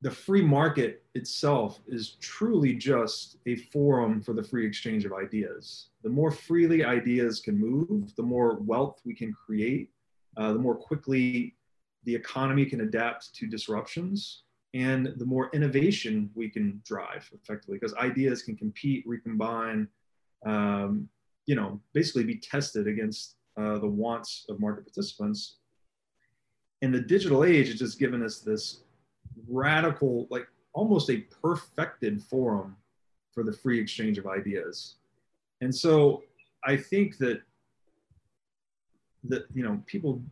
the 0.00 0.10
free 0.10 0.42
market 0.42 1.02
itself 1.14 1.80
is 1.88 2.10
truly 2.20 2.72
just 2.72 3.38
a 3.46 3.56
forum 3.56 4.22
for 4.22 4.32
the 4.32 4.42
free 4.42 4.64
exchange 4.64 5.04
of 5.04 5.12
ideas. 5.12 5.88
The 6.04 6.08
more 6.08 6.30
freely 6.30 6.84
ideas 6.84 7.40
can 7.40 7.58
move, 7.58 8.14
the 8.14 8.22
more 8.22 8.58
wealth 8.60 9.00
we 9.04 9.12
can 9.12 9.32
create, 9.32 9.90
uh, 10.36 10.52
the 10.52 10.58
more 10.58 10.76
quickly 10.76 11.56
the 12.04 12.14
economy 12.14 12.64
can 12.64 12.82
adapt 12.82 13.34
to 13.34 13.48
disruptions, 13.48 14.44
and 14.74 15.14
the 15.16 15.24
more 15.24 15.50
innovation 15.54 16.30
we 16.34 16.48
can 16.48 16.80
drive 16.84 17.28
effectively 17.32 17.76
because 17.76 17.94
ideas 17.94 18.42
can 18.42 18.56
compete, 18.56 19.04
recombine, 19.06 19.88
um, 20.44 21.08
you 21.46 21.54
know, 21.54 21.80
basically 21.94 22.24
be 22.24 22.36
tested 22.36 22.86
against 22.86 23.36
uh, 23.56 23.78
the 23.78 23.88
wants 23.88 24.44
of 24.48 24.60
market 24.60 24.84
participants. 24.84 25.56
And 26.82 26.94
the 26.94 27.00
digital 27.00 27.44
age 27.44 27.68
has 27.68 27.78
just 27.78 27.98
given 27.98 28.22
us 28.22 28.40
this 28.40 28.82
radical, 29.48 30.26
like 30.30 30.46
almost 30.74 31.10
a 31.10 31.18
perfected 31.42 32.22
forum 32.22 32.76
for 33.32 33.42
the 33.42 33.52
free 33.52 33.80
exchange 33.80 34.18
of 34.18 34.26
ideas. 34.26 34.96
And 35.60 35.74
so 35.74 36.22
I 36.64 36.76
think 36.76 37.16
that 37.18 37.42
that 39.24 39.46
you 39.52 39.64
know 39.64 39.82
people 39.86 40.22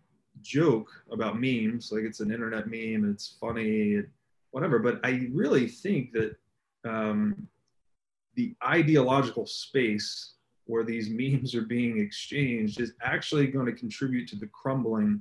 joke 0.42 0.88
about 1.10 1.40
memes 1.40 1.90
like 1.90 2.04
it's 2.04 2.20
an 2.20 2.30
internet 2.30 2.66
meme, 2.66 3.10
it's 3.10 3.36
funny, 3.40 4.02
whatever. 4.56 4.78
But 4.78 5.00
I 5.04 5.28
really 5.34 5.68
think 5.68 6.12
that 6.12 6.34
um, 6.88 7.46
the 8.36 8.54
ideological 8.66 9.44
space 9.44 10.32
where 10.64 10.82
these 10.82 11.10
memes 11.10 11.54
are 11.54 11.66
being 11.66 12.00
exchanged 12.00 12.80
is 12.80 12.94
actually 13.02 13.48
going 13.48 13.66
to 13.66 13.72
contribute 13.72 14.26
to 14.28 14.36
the 14.36 14.46
crumbling 14.46 15.20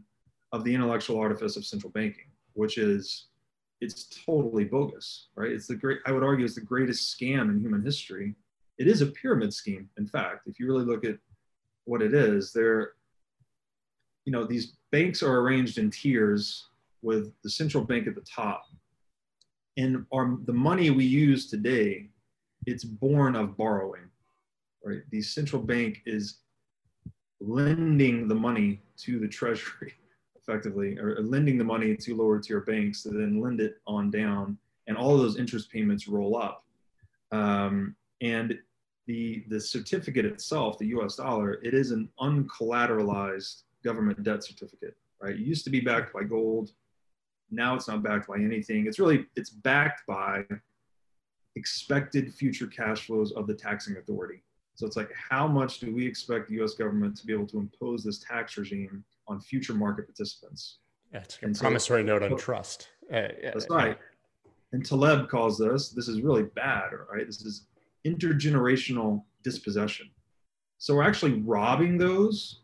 of 0.54 0.64
the 0.64 0.74
intellectual 0.74 1.20
artifice 1.20 1.58
of 1.58 1.66
central 1.66 1.92
banking, 1.92 2.30
which 2.54 2.78
is 2.78 3.26
it's 3.82 4.08
totally 4.26 4.64
bogus, 4.64 5.28
right? 5.36 5.52
It's 5.52 5.68
the 5.68 5.76
great, 5.76 6.00
I 6.06 6.14
would 6.14 6.24
argue, 6.24 6.46
it's 6.46 6.56
the 6.56 6.62
greatest 6.62 7.20
scam 7.20 7.50
in 7.50 7.60
human 7.60 7.84
history. 7.84 8.36
It 8.78 8.88
is 8.88 9.02
a 9.02 9.08
pyramid 9.08 9.54
scheme, 9.54 9.90
in 9.98 10.08
fact. 10.08 10.48
If 10.48 10.62
you 10.62 10.66
really 10.66 10.86
look 10.86 11.04
at 11.04 11.18
what 11.84 12.02
it 12.02 12.14
is, 12.14 12.54
there, 12.54 12.94
you 14.24 14.32
know, 14.32 14.46
these 14.46 14.78
banks 14.94 15.22
are 15.22 15.40
arranged 15.40 15.78
in 15.78 15.92
tiers 15.92 16.68
with 17.02 17.34
the 17.44 17.50
central 17.50 17.84
bank 17.84 18.08
at 18.08 18.16
the 18.16 18.22
top. 18.22 18.64
And 19.78 20.06
our, 20.14 20.38
the 20.46 20.54
money 20.54 20.90
we 20.90 21.06
use 21.06 21.50
today, 21.50 22.10
it's 22.66 22.84
born 22.84 23.36
of 23.36 23.58
borrowing, 23.58 24.10
right? 24.84 25.02
The 25.12 25.22
central 25.22 25.62
bank 25.62 26.02
is 26.06 26.40
lending 27.40 28.28
the 28.28 28.36
money 28.36 28.82
to 28.98 29.20
the 29.20 29.28
treasury 29.28 29.94
effectively, 30.36 30.98
or 30.98 31.22
lending 31.22 31.58
the 31.58 31.64
money 31.64 31.96
to 31.96 32.16
lower 32.16 32.40
tier 32.40 32.62
banks 32.62 33.04
to 33.04 33.10
then 33.10 33.42
lend 33.42 33.60
it 33.60 33.78
on 33.88 34.12
down, 34.12 34.58
and 34.88 34.96
all 34.96 35.18
those 35.18 35.38
interest 35.38 35.70
payments 35.72 36.08
roll 36.08 36.38
up. 36.38 36.64
Um, 37.32 37.96
and 38.22 38.58
the 39.08 39.44
the 39.50 39.60
certificate 39.60 40.26
itself, 40.26 40.78
the 40.80 40.88
U.S. 40.88 41.16
dollar, 41.16 41.60
it 41.64 41.74
is 41.74 41.92
an 41.92 42.10
uncollateralized 42.20 43.64
government 43.84 44.24
debt 44.24 44.44
certificate, 44.44 44.96
right? 45.22 45.36
It 45.36 45.40
used 45.40 45.64
to 45.66 45.70
be 45.70 45.80
backed 45.80 46.14
by 46.14 46.24
gold. 46.24 46.72
Now 47.52 47.76
it's 47.76 47.88
not 47.88 48.04
backed 48.04 48.28
by 48.28 48.38
anything. 48.38 48.88
It's 48.88 49.00
really 49.00 49.26
it's 49.36 49.50
backed 49.50 50.02
by 50.08 50.44
expected 51.56 52.34
future 52.34 52.68
cash 52.68 53.08
flows 53.08 53.32
of 53.32 53.48
the 53.48 53.54
taxing 53.54 53.98
authority. 53.98 54.44
So 54.76 54.86
it's 54.86 54.98
like, 54.98 55.10
how 55.14 55.48
much 55.48 55.80
do 55.80 55.96
we 55.96 56.06
expect 56.06 56.50
the 56.50 56.62
US 56.62 56.74
government 56.74 57.16
to 57.18 57.26
be 57.26 57.32
able 57.32 57.48
to 57.48 57.60
impose 57.60 58.04
this 58.04 58.20
tax 58.20 58.58
regime 58.58 59.06
on 59.28 59.40
future 59.40 59.74
market 59.74 60.06
participants. 60.06 60.78
Yeah, 61.14 61.20
it's 61.20 61.38
a 61.42 61.62
promissory 61.62 62.02
so, 62.02 62.08
note 62.08 62.24
on 62.24 62.38
trust. 62.38 62.90
Uh, 63.12 63.28
that's 63.44 63.70
right. 63.70 63.98
And 64.74 64.86
Taleb 64.86 65.30
calls 65.30 65.58
this, 65.58 65.90
this 65.90 66.08
is 66.08 66.22
really 66.22 66.44
bad, 66.44 66.90
right? 67.12 67.26
This 67.26 67.42
is 67.42 67.68
intergenerational 68.06 69.24
dispossession. 69.44 70.10
So 70.78 70.96
we're 70.96 71.04
actually 71.04 71.42
robbing 71.42 71.98
those 71.98 72.62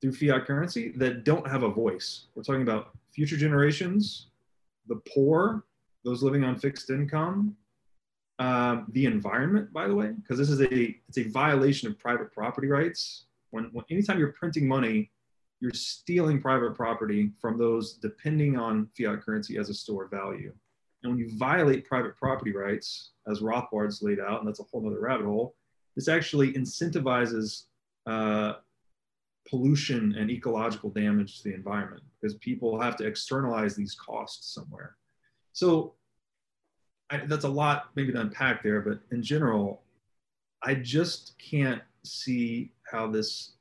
through 0.00 0.12
fiat 0.12 0.44
currency 0.44 0.92
that 0.96 1.24
don't 1.24 1.48
have 1.48 1.62
a 1.62 1.70
voice. 1.70 2.26
We're 2.34 2.42
talking 2.42 2.62
about 2.62 2.90
future 3.14 3.36
generations, 3.36 4.28
the 4.88 5.00
poor, 5.14 5.64
those 6.04 6.22
living 6.22 6.44
on 6.44 6.58
fixed 6.58 6.90
income, 6.90 7.56
um, 8.38 8.86
the 8.92 9.06
environment, 9.06 9.72
by 9.72 9.86
the 9.86 9.94
way, 9.94 10.12
because 10.20 10.38
this 10.38 10.50
is 10.50 10.60
a 10.60 10.96
it's 11.08 11.18
a 11.18 11.28
violation 11.30 11.88
of 11.88 11.98
private 11.98 12.32
property 12.32 12.68
rights. 12.68 13.26
When, 13.50 13.70
when 13.72 13.84
anytime 13.90 14.18
you're 14.18 14.32
printing 14.32 14.66
money 14.66 15.10
you're 15.64 15.72
stealing 15.72 16.42
private 16.42 16.74
property 16.74 17.32
from 17.40 17.56
those 17.56 17.94
depending 17.94 18.58
on 18.58 18.86
fiat 18.96 19.22
currency 19.22 19.56
as 19.56 19.70
a 19.70 19.74
store 19.74 20.04
of 20.04 20.10
value. 20.10 20.52
And 21.02 21.12
when 21.12 21.18
you 21.18 21.38
violate 21.38 21.86
private 21.86 22.16
property 22.16 22.52
rights, 22.52 23.12
as 23.26 23.40
Rothbard's 23.40 24.02
laid 24.02 24.20
out, 24.20 24.40
and 24.40 24.48
that's 24.48 24.60
a 24.60 24.64
whole 24.64 24.86
other 24.86 25.00
rabbit 25.00 25.24
hole, 25.24 25.54
this 25.96 26.06
actually 26.06 26.52
incentivizes 26.52 27.64
uh, 28.06 28.54
pollution 29.48 30.14
and 30.18 30.30
ecological 30.30 30.90
damage 30.90 31.38
to 31.38 31.48
the 31.48 31.54
environment 31.54 32.02
because 32.20 32.36
people 32.38 32.80
have 32.80 32.96
to 32.96 33.06
externalize 33.06 33.74
these 33.74 33.94
costs 33.94 34.54
somewhere. 34.54 34.96
So 35.52 35.94
I, 37.10 37.18
that's 37.26 37.44
a 37.44 37.48
lot 37.48 37.90
maybe 37.94 38.12
to 38.12 38.20
unpack 38.20 38.62
there, 38.62 38.80
but 38.80 39.00
in 39.10 39.22
general, 39.22 39.82
I 40.62 40.74
just 40.74 41.38
can't 41.38 41.82
see 42.04 42.72
how 42.90 43.10
this 43.10 43.52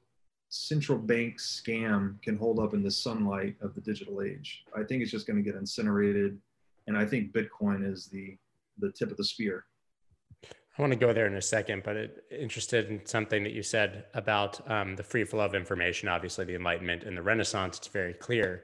central 0.49 0.97
bank 0.97 1.37
scam 1.37 2.21
can 2.21 2.37
hold 2.37 2.59
up 2.59 2.73
in 2.73 2.83
the 2.83 2.91
sunlight 2.91 3.55
of 3.61 3.75
the 3.75 3.81
digital 3.81 4.21
age. 4.21 4.63
I 4.75 4.83
think 4.83 5.01
it's 5.01 5.11
just 5.11 5.27
going 5.27 5.43
to 5.43 5.43
get 5.43 5.59
incinerated, 5.59 6.39
and 6.87 6.97
I 6.97 7.05
think 7.05 7.33
Bitcoin 7.33 7.85
is 7.89 8.07
the 8.07 8.37
the 8.79 8.91
tip 8.91 9.11
of 9.11 9.17
the 9.17 9.23
spear. 9.23 9.65
I 10.77 10.81
want 10.81 10.91
to 10.91 10.97
go 10.97 11.13
there 11.13 11.27
in 11.27 11.35
a 11.35 11.41
second, 11.41 11.83
but 11.83 11.95
it, 11.95 12.23
interested 12.31 12.89
in 12.89 13.05
something 13.05 13.43
that 13.43 13.53
you 13.53 13.61
said 13.61 14.05
about 14.15 14.59
um, 14.69 14.95
the 14.95 15.03
free 15.03 15.23
flow 15.23 15.45
of 15.45 15.53
information. 15.53 16.09
Obviously, 16.09 16.45
the 16.45 16.55
Enlightenment 16.55 17.03
and 17.03 17.15
the 17.15 17.21
Renaissance. 17.21 17.77
It's 17.77 17.87
very 17.87 18.13
clear. 18.13 18.63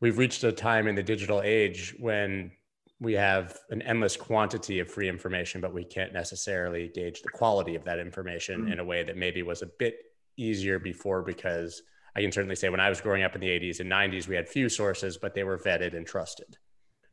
We've 0.00 0.18
reached 0.18 0.44
a 0.44 0.52
time 0.52 0.86
in 0.86 0.94
the 0.94 1.02
digital 1.02 1.42
age 1.42 1.96
when 1.98 2.52
we 3.00 3.14
have 3.14 3.58
an 3.70 3.82
endless 3.82 4.16
quantity 4.16 4.78
of 4.78 4.88
free 4.88 5.08
information, 5.08 5.60
but 5.60 5.74
we 5.74 5.84
can't 5.84 6.12
necessarily 6.12 6.88
gauge 6.94 7.22
the 7.22 7.28
quality 7.28 7.74
of 7.74 7.84
that 7.84 7.98
information 7.98 8.62
mm-hmm. 8.62 8.72
in 8.72 8.78
a 8.78 8.84
way 8.84 9.02
that 9.02 9.16
maybe 9.16 9.42
was 9.42 9.62
a 9.62 9.70
bit 9.78 9.96
easier 10.36 10.78
before 10.78 11.22
because 11.22 11.82
I 12.14 12.20
can 12.20 12.30
certainly 12.30 12.54
say 12.54 12.68
when 12.68 12.80
I 12.80 12.88
was 12.88 13.00
growing 13.00 13.24
up 13.24 13.34
in 13.34 13.40
the 13.40 13.48
80s 13.48 13.80
and 13.80 13.90
90s, 13.90 14.28
we 14.28 14.36
had 14.36 14.48
few 14.48 14.68
sources, 14.68 15.16
but 15.16 15.34
they 15.34 15.42
were 15.42 15.58
vetted 15.58 15.96
and 15.96 16.06
trusted, 16.06 16.56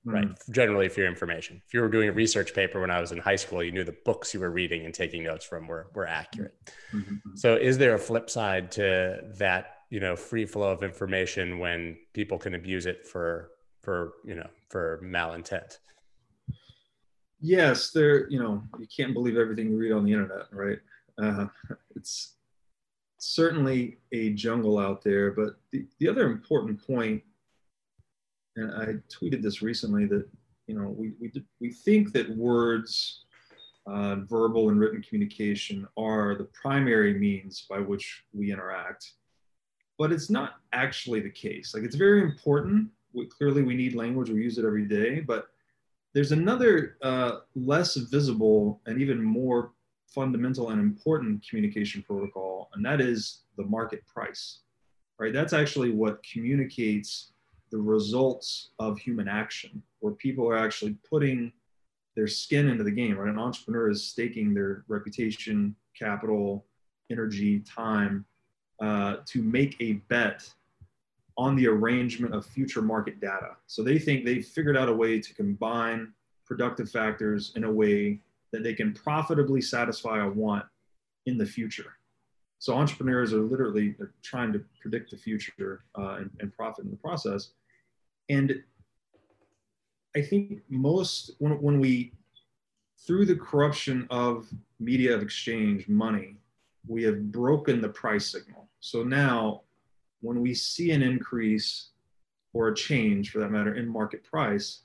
mm. 0.05 0.13
right? 0.13 0.27
Generally, 0.51 0.89
for 0.89 1.01
your 1.01 1.09
information. 1.09 1.61
If 1.65 1.73
you 1.73 1.81
were 1.81 1.89
doing 1.89 2.09
a 2.09 2.11
research 2.11 2.53
paper 2.53 2.81
when 2.81 2.91
I 2.91 2.99
was 2.99 3.11
in 3.11 3.17
high 3.17 3.35
school, 3.35 3.63
you 3.63 3.71
knew 3.71 3.83
the 3.83 3.97
books 4.05 4.33
you 4.33 4.39
were 4.39 4.51
reading 4.51 4.85
and 4.85 4.93
taking 4.93 5.23
notes 5.23 5.45
from 5.45 5.67
were, 5.67 5.87
were 5.93 6.07
accurate. 6.07 6.55
Mm-hmm. 6.93 7.35
So, 7.35 7.55
is 7.55 7.77
there 7.77 7.95
a 7.95 7.99
flip 7.99 8.29
side 8.29 8.71
to 8.73 9.21
that, 9.37 9.77
you 9.89 9.99
know, 9.99 10.15
free 10.15 10.45
flow 10.45 10.71
of 10.71 10.83
information 10.83 11.59
when 11.59 11.97
people 12.13 12.37
can 12.37 12.55
abuse 12.55 12.85
it 12.85 13.07
for, 13.07 13.51
for, 13.81 14.13
you 14.23 14.35
know, 14.35 14.47
for 14.69 15.01
malintent? 15.03 15.77
Yes, 17.41 17.91
there, 17.91 18.29
you 18.29 18.39
know, 18.39 18.63
you 18.79 18.87
can't 18.95 19.13
believe 19.13 19.37
everything 19.37 19.71
you 19.71 19.77
read 19.77 19.93
on 19.93 20.03
the 20.03 20.11
internet, 20.11 20.47
right? 20.51 20.79
Uh, 21.17 21.47
it's, 21.95 22.35
certainly 23.19 23.97
a 24.11 24.31
jungle 24.31 24.79
out 24.79 25.03
there. 25.03 25.31
But 25.31 25.55
the, 25.71 25.85
the 25.99 26.09
other 26.09 26.25
important 26.25 26.85
point, 26.85 27.21
and 28.59 28.71
I 28.73 28.85
tweeted 29.15 29.41
this 29.41 29.61
recently, 29.61 30.05
that 30.07 30.25
you 30.67 30.75
know 30.77 30.89
we 30.89 31.13
we, 31.19 31.31
we 31.59 31.71
think 31.71 32.11
that 32.13 32.29
words, 32.35 33.25
uh, 33.87 34.17
verbal 34.27 34.69
and 34.69 34.79
written 34.79 35.01
communication 35.01 35.87
are 35.97 36.35
the 36.35 36.49
primary 36.61 37.13
means 37.13 37.65
by 37.69 37.79
which 37.79 38.23
we 38.33 38.51
interact. 38.51 39.13
but 39.99 40.13
it's 40.13 40.29
not 40.29 40.55
actually 40.71 41.19
the 41.19 41.29
case. 41.29 41.73
Like 41.75 41.83
it's 41.83 41.95
very 41.95 42.21
important. 42.23 42.89
We, 43.13 43.25
clearly, 43.27 43.61
we 43.63 43.75
need 43.75 43.93
language. 43.95 44.29
We 44.29 44.41
use 44.41 44.57
it 44.57 44.65
every 44.65 44.85
day, 44.85 45.19
but 45.19 45.47
there's 46.13 46.31
another 46.31 46.97
uh, 47.03 47.39
less 47.55 47.95
visible 47.95 48.81
and 48.87 48.99
even 48.99 49.21
more 49.21 49.73
fundamental 50.07 50.69
and 50.69 50.79
important 50.79 51.45
communication 51.47 52.01
protocol, 52.01 52.69
and 52.73 52.83
that 52.85 52.99
is 53.01 53.41
the 53.57 53.65
market 53.65 54.05
price. 54.07 54.61
Right? 55.19 55.33
That's 55.33 55.53
actually 55.53 55.91
what 55.91 56.23
communicates 56.23 57.33
the 57.71 57.77
results 57.77 58.69
of 58.79 58.97
human 58.97 59.27
action, 59.27 59.81
where 59.99 60.13
people 60.13 60.47
are 60.47 60.57
actually 60.57 60.95
putting 61.09 61.51
their 62.15 62.27
skin 62.27 62.69
into 62.69 62.83
the 62.83 62.91
game. 62.91 63.17
Right? 63.17 63.29
An 63.29 63.39
entrepreneur 63.39 63.89
is 63.89 64.03
staking 64.03 64.53
their 64.53 64.83
reputation, 64.87 65.75
capital, 65.97 66.65
energy, 67.11 67.59
time 67.59 68.25
uh, 68.81 69.17
to 69.25 69.41
make 69.41 69.75
a 69.79 69.93
bet 70.09 70.47
on 71.37 71.55
the 71.55 71.67
arrangement 71.67 72.33
of 72.33 72.45
future 72.45 72.81
market 72.81 73.21
data. 73.21 73.51
So 73.67 73.81
they 73.81 73.97
think 73.97 74.25
they've 74.25 74.45
figured 74.45 74.75
out 74.75 74.89
a 74.89 74.93
way 74.93 75.19
to 75.19 75.33
combine 75.33 76.13
productive 76.45 76.89
factors 76.89 77.53
in 77.55 77.63
a 77.63 77.71
way 77.71 78.19
that 78.51 78.63
they 78.63 78.73
can 78.73 78.93
profitably 78.93 79.61
satisfy 79.61 80.23
a 80.23 80.27
want 80.27 80.65
in 81.27 81.37
the 81.37 81.45
future. 81.45 81.93
So 82.57 82.75
entrepreneurs 82.75 83.31
are 83.31 83.39
literally 83.39 83.95
trying 84.21 84.51
to 84.51 84.61
predict 84.81 85.11
the 85.11 85.17
future 85.17 85.83
uh, 85.97 86.15
and, 86.19 86.29
and 86.41 86.53
profit 86.53 86.83
in 86.85 86.91
the 86.91 86.97
process. 86.97 87.51
And 88.29 88.63
I 90.15 90.21
think 90.21 90.61
most 90.69 91.31
when, 91.39 91.53
when 91.61 91.79
we 91.79 92.13
through 93.05 93.25
the 93.25 93.35
corruption 93.35 94.05
of 94.09 94.47
media 94.79 95.15
of 95.15 95.21
exchange 95.21 95.87
money, 95.87 96.37
we 96.87 97.03
have 97.03 97.31
broken 97.31 97.81
the 97.81 97.89
price 97.89 98.27
signal. 98.27 98.67
So 98.79 99.03
now 99.03 99.61
when 100.21 100.41
we 100.41 100.53
see 100.53 100.91
an 100.91 101.01
increase 101.01 101.89
or 102.53 102.69
a 102.69 102.75
change 102.75 103.31
for 103.31 103.39
that 103.39 103.51
matter 103.51 103.75
in 103.75 103.87
market 103.87 104.23
price, 104.23 104.81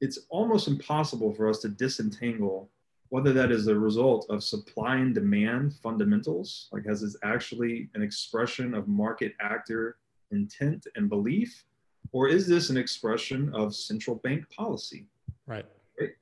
it's 0.00 0.18
almost 0.30 0.68
impossible 0.68 1.32
for 1.32 1.48
us 1.48 1.60
to 1.60 1.68
disentangle 1.68 2.68
whether 3.08 3.32
that 3.34 3.52
is 3.52 3.66
a 3.66 3.78
result 3.78 4.26
of 4.30 4.42
supply 4.42 4.96
and 4.96 5.14
demand 5.14 5.74
fundamentals, 5.74 6.68
like 6.72 6.86
has 6.86 7.02
this 7.02 7.16
actually 7.22 7.90
an 7.94 8.02
expression 8.02 8.72
of 8.72 8.88
market 8.88 9.34
actor 9.38 9.98
intent 10.30 10.86
and 10.96 11.10
belief, 11.10 11.64
or 12.10 12.28
is 12.28 12.46
this 12.46 12.70
an 12.70 12.76
expression 12.76 13.52
of 13.54 13.74
central 13.74 14.16
bank 14.16 14.44
policy? 14.50 15.06
Right. 15.46 15.64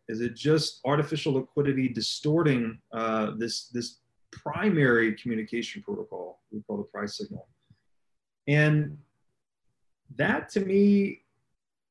Is 0.08 0.20
it 0.20 0.34
just 0.34 0.80
artificial 0.84 1.34
liquidity 1.34 1.88
distorting 1.88 2.78
uh, 2.92 3.32
this 3.38 3.68
this 3.68 3.98
primary 4.30 5.14
communication 5.14 5.82
protocol 5.82 6.40
we 6.52 6.60
call 6.62 6.76
the 6.76 6.84
price 6.84 7.16
signal? 7.16 7.48
And 8.46 8.98
that 10.16 10.50
to 10.50 10.60
me 10.60 11.22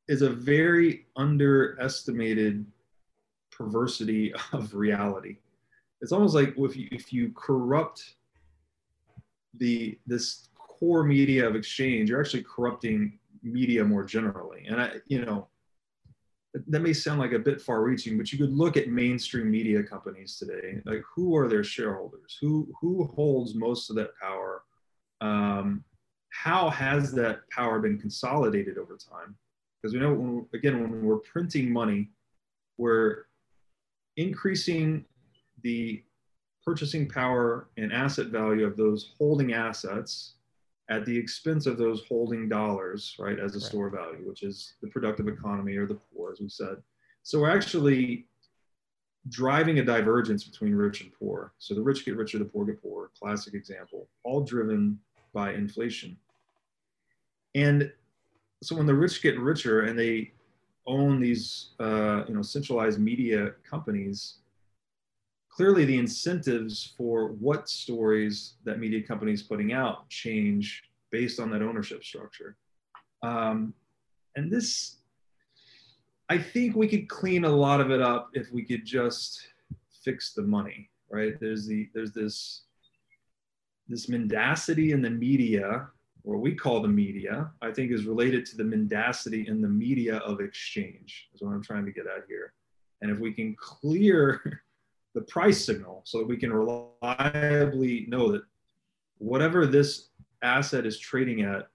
is 0.07 0.21
a 0.21 0.29
very 0.29 1.05
underestimated 1.15 2.65
perversity 3.51 4.33
of 4.53 4.73
reality. 4.73 5.37
It's 6.01 6.11
almost 6.11 6.33
like 6.33 6.53
if 6.57 6.75
you, 6.77 6.87
if 6.91 7.11
you 7.11 7.31
corrupt 7.35 8.15
the 9.55 9.97
this 10.07 10.49
core 10.57 11.03
media 11.03 11.47
of 11.47 11.55
exchange, 11.55 12.09
you're 12.09 12.21
actually 12.21 12.43
corrupting 12.43 13.18
media 13.43 13.83
more 13.83 14.03
generally. 14.03 14.65
And 14.67 14.81
I, 14.81 14.91
you 15.07 15.25
know, 15.25 15.47
that 16.67 16.81
may 16.81 16.93
sound 16.93 17.19
like 17.19 17.33
a 17.33 17.39
bit 17.39 17.61
far 17.61 17.83
reaching, 17.83 18.17
but 18.17 18.31
you 18.31 18.39
could 18.39 18.51
look 18.51 18.75
at 18.75 18.89
mainstream 18.89 19.51
media 19.51 19.83
companies 19.83 20.37
today. 20.37 20.81
Like 20.85 21.03
who 21.15 21.35
are 21.35 21.47
their 21.47 21.63
shareholders? 21.63 22.37
Who 22.41 22.67
who 22.81 23.05
holds 23.05 23.55
most 23.55 23.89
of 23.89 23.95
that 23.97 24.11
power? 24.19 24.63
Um, 25.21 25.83
how 26.31 26.69
has 26.69 27.11
that 27.13 27.41
power 27.49 27.79
been 27.79 27.99
consolidated 27.99 28.77
over 28.77 28.97
time? 28.97 29.35
Because 29.81 29.93
we 29.93 29.99
know 29.99 30.13
when, 30.13 30.45
again 30.53 30.81
when 30.81 31.03
we're 31.03 31.17
printing 31.17 31.71
money, 31.71 32.09
we're 32.77 33.25
increasing 34.17 35.05
the 35.63 36.03
purchasing 36.65 37.07
power 37.07 37.69
and 37.77 37.93
asset 37.93 38.27
value 38.27 38.65
of 38.65 38.75
those 38.75 39.11
holding 39.17 39.53
assets 39.53 40.35
at 40.89 41.05
the 41.05 41.15
expense 41.15 41.67
of 41.67 41.77
those 41.77 42.03
holding 42.07 42.49
dollars, 42.49 43.15
right, 43.19 43.39
as 43.39 43.55
a 43.55 43.59
right. 43.59 43.67
store 43.67 43.89
value, 43.89 44.27
which 44.27 44.43
is 44.43 44.73
the 44.81 44.87
productive 44.87 45.27
economy 45.27 45.75
or 45.77 45.85
the 45.85 45.99
poor, 46.15 46.31
as 46.31 46.39
we 46.39 46.49
said. 46.49 46.77
So 47.23 47.39
we're 47.39 47.51
actually 47.51 48.25
driving 49.27 49.79
a 49.79 49.83
divergence 49.83 50.43
between 50.43 50.73
rich 50.73 51.01
and 51.01 51.11
poor. 51.13 51.53
So 51.59 51.75
the 51.75 51.81
rich 51.81 52.05
get 52.05 52.17
richer, 52.17 52.39
the 52.39 52.45
poor 52.45 52.65
get 52.65 52.81
poorer, 52.81 53.11
classic 53.17 53.53
example, 53.53 54.07
all 54.23 54.41
driven 54.41 54.99
by 55.33 55.53
inflation. 55.53 56.17
And 57.53 57.91
so 58.63 58.75
when 58.75 58.87
the 58.87 58.93
rich 58.93 59.21
get 59.21 59.39
richer 59.39 59.81
and 59.81 59.97
they 59.97 60.31
own 60.87 61.19
these 61.19 61.69
uh, 61.79 62.23
you 62.27 62.33
know 62.33 62.41
centralized 62.41 62.99
media 62.99 63.51
companies 63.69 64.37
clearly 65.59 65.83
the 65.83 65.97
incentives 65.97 66.93
for 66.95 67.33
what 67.33 67.67
stories 67.67 68.53
that 68.63 68.79
media 68.79 69.03
companies 69.03 69.43
putting 69.43 69.73
out 69.73 70.07
change 70.07 70.83
based 71.11 71.37
on 71.37 71.51
that 71.51 71.61
ownership 71.61 72.01
structure 72.01 72.55
um, 73.23 73.73
and 74.37 74.49
this 74.49 74.99
i 76.29 76.37
think 76.37 76.77
we 76.77 76.87
could 76.87 77.09
clean 77.09 77.43
a 77.43 77.49
lot 77.49 77.81
of 77.81 77.91
it 77.91 78.01
up 78.01 78.29
if 78.33 78.49
we 78.53 78.63
could 78.63 78.85
just 78.85 79.49
fix 80.01 80.31
the 80.31 80.41
money 80.41 80.89
right 81.11 81.37
there's 81.41 81.67
the 81.67 81.89
there's 81.93 82.13
this 82.13 82.61
this 83.89 84.07
mendacity 84.07 84.93
in 84.93 85.01
the 85.01 85.09
media 85.09 85.89
or 86.23 86.37
we 86.37 86.53
call 86.53 86.81
the 86.81 86.87
media, 86.87 87.49
I 87.61 87.71
think 87.71 87.91
is 87.91 88.03
related 88.03 88.45
to 88.47 88.57
the 88.57 88.63
mendacity 88.63 89.47
in 89.47 89.61
the 89.61 89.69
media 89.69 90.17
of 90.17 90.41
exchange, 90.41 91.29
is 91.33 91.41
what 91.41 91.53
I'm 91.53 91.63
trying 91.63 91.85
to 91.85 91.93
get 91.93 92.05
at 92.05 92.25
here. 92.27 92.53
And 93.01 93.09
if 93.09 93.19
we 93.19 93.31
can 93.31 93.55
clear 93.57 94.61
the 95.19 95.25
price 95.25 95.63
signal 95.63 96.01
so 96.05 96.19
that 96.19 96.27
we 96.27 96.37
can 96.37 96.53
reliably 96.53 98.05
know 98.07 98.31
that 98.31 98.43
whatever 99.17 99.67
this 99.67 100.07
asset 100.43 100.85
is 100.85 100.97
trading 100.97 101.41
at 101.41 101.67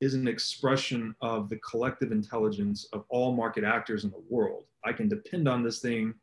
is 0.00 0.14
an 0.14 0.28
expression 0.28 1.12
of 1.20 1.48
the 1.48 1.56
collective 1.56 2.12
intelligence 2.12 2.86
of 2.92 3.04
all 3.08 3.32
market 3.32 3.64
actors 3.64 4.04
in 4.04 4.10
the 4.10 4.22
world. 4.30 4.64
I 4.84 4.92
can 4.92 5.08
depend 5.08 5.48
on 5.48 5.64
this 5.64 5.80
thing 5.80 6.14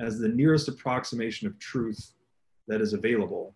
as 0.00 0.18
the 0.18 0.28
nearest 0.28 0.66
approximation 0.66 1.46
of 1.46 1.56
truth 1.60 2.14
that 2.66 2.80
is 2.80 2.92
available. 2.92 3.54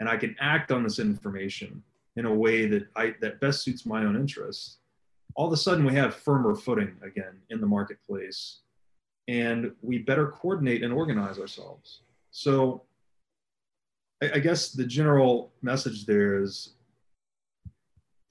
And 0.00 0.08
I 0.08 0.16
can 0.16 0.34
act 0.40 0.72
on 0.72 0.82
this 0.82 0.98
information 0.98 1.82
in 2.16 2.24
a 2.24 2.34
way 2.34 2.66
that 2.68 2.86
I 2.96 3.14
that 3.20 3.40
best 3.40 3.62
suits 3.62 3.84
my 3.84 4.04
own 4.04 4.16
interests, 4.16 4.78
all 5.34 5.48
of 5.48 5.52
a 5.52 5.58
sudden 5.58 5.84
we 5.84 5.94
have 5.94 6.14
firmer 6.14 6.54
footing 6.54 6.96
again 7.02 7.38
in 7.50 7.60
the 7.60 7.66
marketplace, 7.66 8.60
and 9.28 9.70
we 9.82 9.98
better 9.98 10.28
coordinate 10.28 10.82
and 10.82 10.92
organize 10.92 11.38
ourselves. 11.38 12.00
So, 12.30 12.82
I, 14.22 14.30
I 14.34 14.38
guess 14.38 14.72
the 14.72 14.86
general 14.86 15.52
message 15.62 16.06
there 16.06 16.42
is 16.42 16.74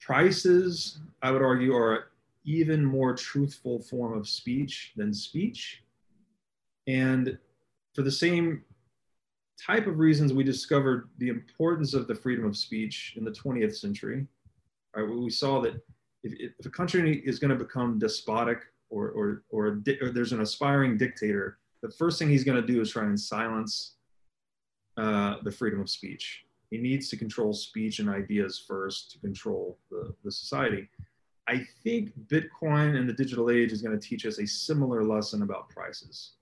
prices. 0.00 0.98
I 1.22 1.30
would 1.30 1.42
argue 1.42 1.74
are 1.74 1.94
an 1.94 2.02
even 2.44 2.84
more 2.84 3.14
truthful 3.14 3.80
form 3.80 4.18
of 4.18 4.28
speech 4.28 4.92
than 4.96 5.14
speech, 5.14 5.82
and 6.86 7.38
for 7.94 8.02
the 8.02 8.10
same 8.10 8.64
type 9.60 9.86
of 9.86 9.98
reasons 9.98 10.32
we 10.32 10.44
discovered 10.44 11.08
the 11.18 11.28
importance 11.28 11.94
of 11.94 12.06
the 12.06 12.14
freedom 12.14 12.46
of 12.46 12.56
speech 12.56 13.14
in 13.16 13.24
the 13.24 13.30
20th 13.30 13.76
century. 13.76 14.26
Right, 14.96 15.08
we 15.08 15.30
saw 15.30 15.60
that 15.62 15.74
if, 16.22 16.52
if 16.58 16.66
a 16.66 16.70
country 16.70 17.22
is 17.24 17.38
going 17.38 17.50
to 17.50 17.64
become 17.64 17.98
despotic 17.98 18.66
or, 18.90 19.08
or, 19.10 19.42
or, 19.50 19.82
or, 20.00 20.10
there's 20.10 20.32
an 20.32 20.40
aspiring 20.40 20.96
dictator, 20.96 21.58
the 21.82 21.90
first 21.90 22.18
thing 22.18 22.28
he's 22.28 22.44
going 22.44 22.60
to 22.60 22.66
do 22.66 22.80
is 22.80 22.90
try 22.90 23.04
and 23.04 23.18
silence 23.18 23.96
uh, 24.96 25.36
the 25.44 25.50
freedom 25.50 25.80
of 25.80 25.90
speech. 25.90 26.44
He 26.70 26.78
needs 26.78 27.08
to 27.08 27.16
control 27.16 27.52
speech 27.52 27.98
and 27.98 28.08
ideas 28.08 28.62
first 28.66 29.12
to 29.12 29.18
control 29.20 29.78
the, 29.90 30.14
the 30.24 30.30
society. 30.30 30.88
I 31.48 31.66
think 31.82 32.12
Bitcoin 32.26 32.96
and 32.96 33.08
the 33.08 33.14
digital 33.14 33.50
age 33.50 33.72
is 33.72 33.80
going 33.80 33.98
to 33.98 34.06
teach 34.06 34.26
us 34.26 34.38
a 34.38 34.46
similar 34.46 35.02
lesson 35.02 35.42
about 35.42 35.70
prices. 35.70 36.32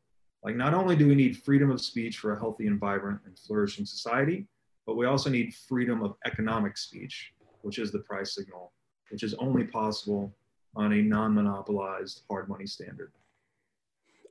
Like, 0.42 0.56
not 0.56 0.74
only 0.74 0.96
do 0.96 1.06
we 1.06 1.14
need 1.14 1.36
freedom 1.36 1.70
of 1.70 1.80
speech 1.80 2.18
for 2.18 2.32
a 2.32 2.38
healthy 2.38 2.66
and 2.66 2.78
vibrant 2.78 3.20
and 3.24 3.38
flourishing 3.38 3.84
society, 3.84 4.46
but 4.86 4.96
we 4.96 5.06
also 5.06 5.30
need 5.30 5.54
freedom 5.54 6.02
of 6.02 6.14
economic 6.24 6.76
speech, 6.76 7.32
which 7.62 7.78
is 7.78 7.92
the 7.92 8.00
price 8.00 8.34
signal, 8.34 8.72
which 9.10 9.22
is 9.22 9.34
only 9.34 9.64
possible 9.64 10.34
on 10.76 10.92
a 10.92 11.02
non 11.02 11.34
monopolized 11.34 12.22
hard 12.30 12.48
money 12.48 12.66
standard. 12.66 13.12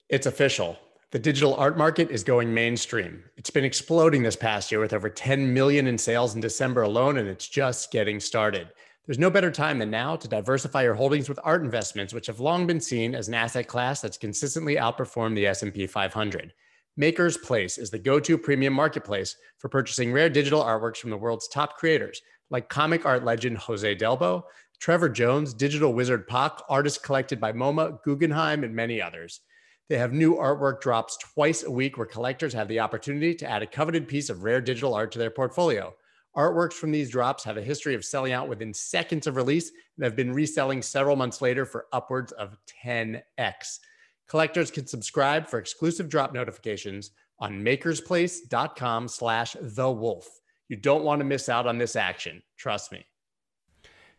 It's 0.09 0.27
official. 0.27 0.77
The 1.11 1.19
digital 1.19 1.55
art 1.55 1.77
market 1.77 2.11
is 2.11 2.23
going 2.23 2.53
mainstream. 2.53 3.23
It's 3.37 3.49
been 3.49 3.63
exploding 3.63 4.23
this 4.23 4.35
past 4.35 4.71
year 4.71 4.81
with 4.81 4.93
over 4.93 5.09
10 5.09 5.53
million 5.53 5.87
in 5.87 5.97
sales 5.97 6.35
in 6.35 6.41
December 6.41 6.81
alone, 6.81 7.17
and 7.17 7.27
it's 7.27 7.47
just 7.47 7.91
getting 7.91 8.19
started. 8.19 8.69
There's 9.05 9.19
no 9.19 9.29
better 9.29 9.51
time 9.51 9.79
than 9.79 9.91
now 9.91 10.15
to 10.15 10.27
diversify 10.27 10.83
your 10.83 10.95
holdings 10.95 11.29
with 11.29 11.39
art 11.43 11.63
investments, 11.63 12.13
which 12.13 12.27
have 12.27 12.39
long 12.39 12.65
been 12.65 12.81
seen 12.81 13.13
as 13.15 13.27
an 13.27 13.33
asset 13.33 13.67
class 13.67 14.01
that's 14.01 14.17
consistently 14.17 14.75
outperformed 14.75 15.35
the 15.35 15.47
S&P 15.47 15.85
500. 15.87 16.53
MakersPlace 16.99 17.77
is 17.77 17.89
the 17.89 17.99
go 17.99 18.19
to 18.19 18.37
premium 18.37 18.73
marketplace 18.73 19.35
for 19.57 19.69
purchasing 19.69 20.11
rare 20.11 20.29
digital 20.29 20.63
artworks 20.63 20.97
from 20.97 21.11
the 21.11 21.17
world's 21.17 21.47
top 21.47 21.77
creators, 21.77 22.21
like 22.49 22.69
comic 22.69 23.05
art 23.05 23.23
legend 23.23 23.57
Jose 23.57 23.95
Delbo, 23.95 24.43
Trevor 24.79 25.09
Jones, 25.09 25.53
digital 25.53 25.93
wizard 25.93 26.27
Pak, 26.27 26.59
artists 26.69 27.03
collected 27.03 27.39
by 27.39 27.51
MoMA, 27.51 28.01
Guggenheim, 28.03 28.63
and 28.63 28.75
many 28.75 29.01
others. 29.01 29.41
They 29.87 29.97
have 29.97 30.13
new 30.13 30.35
artwork 30.35 30.81
drops 30.81 31.17
twice 31.17 31.63
a 31.63 31.71
week 31.71 31.97
where 31.97 32.07
collectors 32.07 32.53
have 32.53 32.67
the 32.67 32.79
opportunity 32.79 33.35
to 33.35 33.49
add 33.49 33.61
a 33.61 33.67
coveted 33.67 34.07
piece 34.07 34.29
of 34.29 34.43
rare 34.43 34.61
digital 34.61 34.95
art 34.95 35.11
to 35.11 35.19
their 35.19 35.29
portfolio. 35.29 35.93
Artworks 36.35 36.73
from 36.73 36.91
these 36.91 37.09
drops 37.09 37.43
have 37.43 37.57
a 37.57 37.61
history 37.61 37.95
of 37.95 38.03
selling 38.03 38.33
out 38.33 38.49
within 38.49 38.73
seconds 38.73 39.25
of 39.25 39.35
release 39.35 39.71
and 39.95 40.03
have 40.03 40.15
been 40.15 40.33
reselling 40.33 40.81
several 40.81 41.15
months 41.15 41.41
later 41.41 41.65
for 41.65 41.85
upwards 41.93 42.31
of 42.33 42.57
10x. 42.83 43.79
Collectors 44.27 44.71
can 44.71 44.87
subscribe 44.87 45.47
for 45.47 45.59
exclusive 45.59 46.09
drop 46.09 46.33
notifications 46.33 47.11
on 47.39 47.63
makersplace.com 47.63 49.07
slash 49.07 49.55
the 49.61 49.89
wolf. 49.89 50.27
You 50.67 50.77
don't 50.77 51.03
want 51.03 51.19
to 51.19 51.25
miss 51.25 51.47
out 51.47 51.67
on 51.67 51.77
this 51.77 51.95
action. 51.95 52.41
Trust 52.57 52.91
me. 52.91 53.05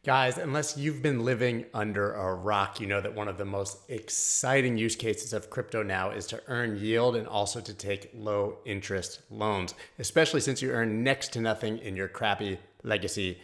Guys, 0.07 0.38
unless 0.38 0.77
you've 0.79 1.03
been 1.03 1.25
living 1.25 1.64
under 1.75 2.12
a 2.12 2.33
rock, 2.33 2.79
you 2.81 2.87
know 2.87 3.01
that 3.01 3.16
one 3.16 3.27
of 3.27 3.38
the 3.38 3.45
most 3.45 3.79
exciting 3.90 4.79
use 4.79 4.95
cases 4.95 5.33
of 5.33 5.51
crypto 5.51 5.83
now 5.83 6.11
is 6.11 6.29
to 6.29 6.40
earn 6.47 6.79
yield 6.79 7.16
and 7.16 7.27
also 7.27 7.61
to 7.61 7.75
take 7.75 8.12
low 8.14 8.57
interest 8.64 9.23
loans, 9.33 9.75
especially 9.99 10.40
since 10.40 10.62
you 10.62 10.71
earn 10.71 11.03
next 11.03 11.33
to 11.33 11.40
nothing 11.40 11.79
in 11.79 11.97
your 11.97 12.07
crappy 12.07 12.57
legacy 12.85 13.40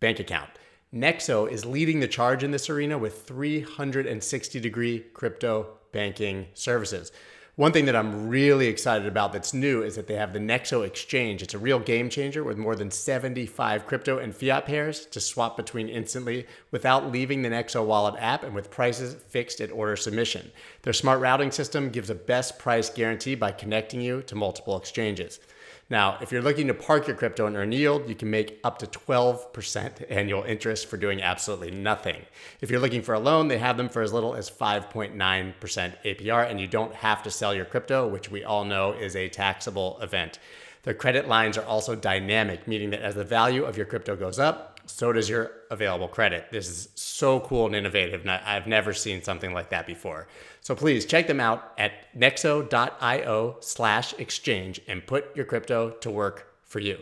bank 0.00 0.18
account. 0.18 0.48
Nexo 0.90 1.52
is 1.52 1.66
leading 1.66 2.00
the 2.00 2.08
charge 2.08 2.42
in 2.42 2.50
this 2.50 2.70
arena 2.70 2.96
with 2.96 3.24
360 3.24 4.58
degree 4.58 5.00
crypto 5.12 5.66
banking 5.92 6.46
services. 6.54 7.12
One 7.56 7.72
thing 7.72 7.86
that 7.86 7.96
I'm 7.96 8.28
really 8.28 8.66
excited 8.66 9.08
about 9.08 9.32
that's 9.32 9.54
new 9.54 9.82
is 9.82 9.96
that 9.96 10.06
they 10.06 10.16
have 10.16 10.34
the 10.34 10.38
Nexo 10.38 10.86
Exchange. 10.86 11.42
It's 11.42 11.54
a 11.54 11.58
real 11.58 11.78
game 11.78 12.10
changer 12.10 12.44
with 12.44 12.58
more 12.58 12.76
than 12.76 12.90
75 12.90 13.86
crypto 13.86 14.18
and 14.18 14.36
fiat 14.36 14.66
pairs 14.66 15.06
to 15.06 15.20
swap 15.20 15.56
between 15.56 15.88
instantly 15.88 16.46
without 16.70 17.10
leaving 17.10 17.40
the 17.40 17.48
Nexo 17.48 17.82
Wallet 17.82 18.16
app 18.18 18.42
and 18.42 18.54
with 18.54 18.70
prices 18.70 19.14
fixed 19.14 19.62
at 19.62 19.72
order 19.72 19.96
submission. 19.96 20.52
Their 20.82 20.92
smart 20.92 21.22
routing 21.22 21.50
system 21.50 21.88
gives 21.88 22.10
a 22.10 22.14
best 22.14 22.58
price 22.58 22.90
guarantee 22.90 23.36
by 23.36 23.52
connecting 23.52 24.02
you 24.02 24.20
to 24.24 24.34
multiple 24.34 24.76
exchanges. 24.76 25.40
Now, 25.88 26.18
if 26.20 26.32
you're 26.32 26.42
looking 26.42 26.66
to 26.66 26.74
park 26.74 27.06
your 27.06 27.14
crypto 27.14 27.46
and 27.46 27.56
earn 27.56 27.70
yield, 27.70 28.08
you 28.08 28.16
can 28.16 28.28
make 28.28 28.58
up 28.64 28.78
to 28.80 28.86
12% 28.86 30.10
annual 30.10 30.42
interest 30.42 30.86
for 30.86 30.96
doing 30.96 31.22
absolutely 31.22 31.70
nothing. 31.70 32.22
If 32.60 32.72
you're 32.72 32.80
looking 32.80 33.02
for 33.02 33.14
a 33.14 33.20
loan, 33.20 33.46
they 33.46 33.58
have 33.58 33.76
them 33.76 33.88
for 33.88 34.02
as 34.02 34.12
little 34.12 34.34
as 34.34 34.50
5.9% 34.50 35.14
APR, 35.14 36.50
and 36.50 36.60
you 36.60 36.66
don't 36.66 36.92
have 36.92 37.22
to 37.22 37.30
sell 37.30 37.54
your 37.54 37.64
crypto, 37.64 38.08
which 38.08 38.32
we 38.32 38.42
all 38.42 38.64
know 38.64 38.92
is 38.94 39.14
a 39.14 39.28
taxable 39.28 39.98
event. 40.02 40.40
Their 40.82 40.94
credit 40.94 41.28
lines 41.28 41.56
are 41.56 41.64
also 41.64 41.94
dynamic, 41.94 42.66
meaning 42.66 42.90
that 42.90 43.02
as 43.02 43.14
the 43.14 43.24
value 43.24 43.64
of 43.64 43.76
your 43.76 43.86
crypto 43.86 44.16
goes 44.16 44.40
up, 44.40 44.75
so 44.86 45.12
does 45.12 45.28
your 45.28 45.52
available 45.70 46.08
credit. 46.08 46.46
This 46.50 46.68
is 46.68 46.88
so 46.94 47.40
cool 47.40 47.66
and 47.66 47.74
innovative. 47.74 48.22
And 48.22 48.30
I've 48.30 48.66
never 48.66 48.92
seen 48.92 49.22
something 49.22 49.52
like 49.52 49.70
that 49.70 49.86
before. 49.86 50.28
So 50.60 50.74
please 50.74 51.04
check 51.06 51.26
them 51.26 51.40
out 51.40 51.72
at 51.78 51.92
nexo.io 52.16 53.56
slash 53.60 54.14
exchange 54.14 54.80
and 54.88 55.06
put 55.06 55.36
your 55.36 55.44
crypto 55.44 55.90
to 55.90 56.10
work 56.10 56.54
for 56.64 56.80
you. 56.80 56.98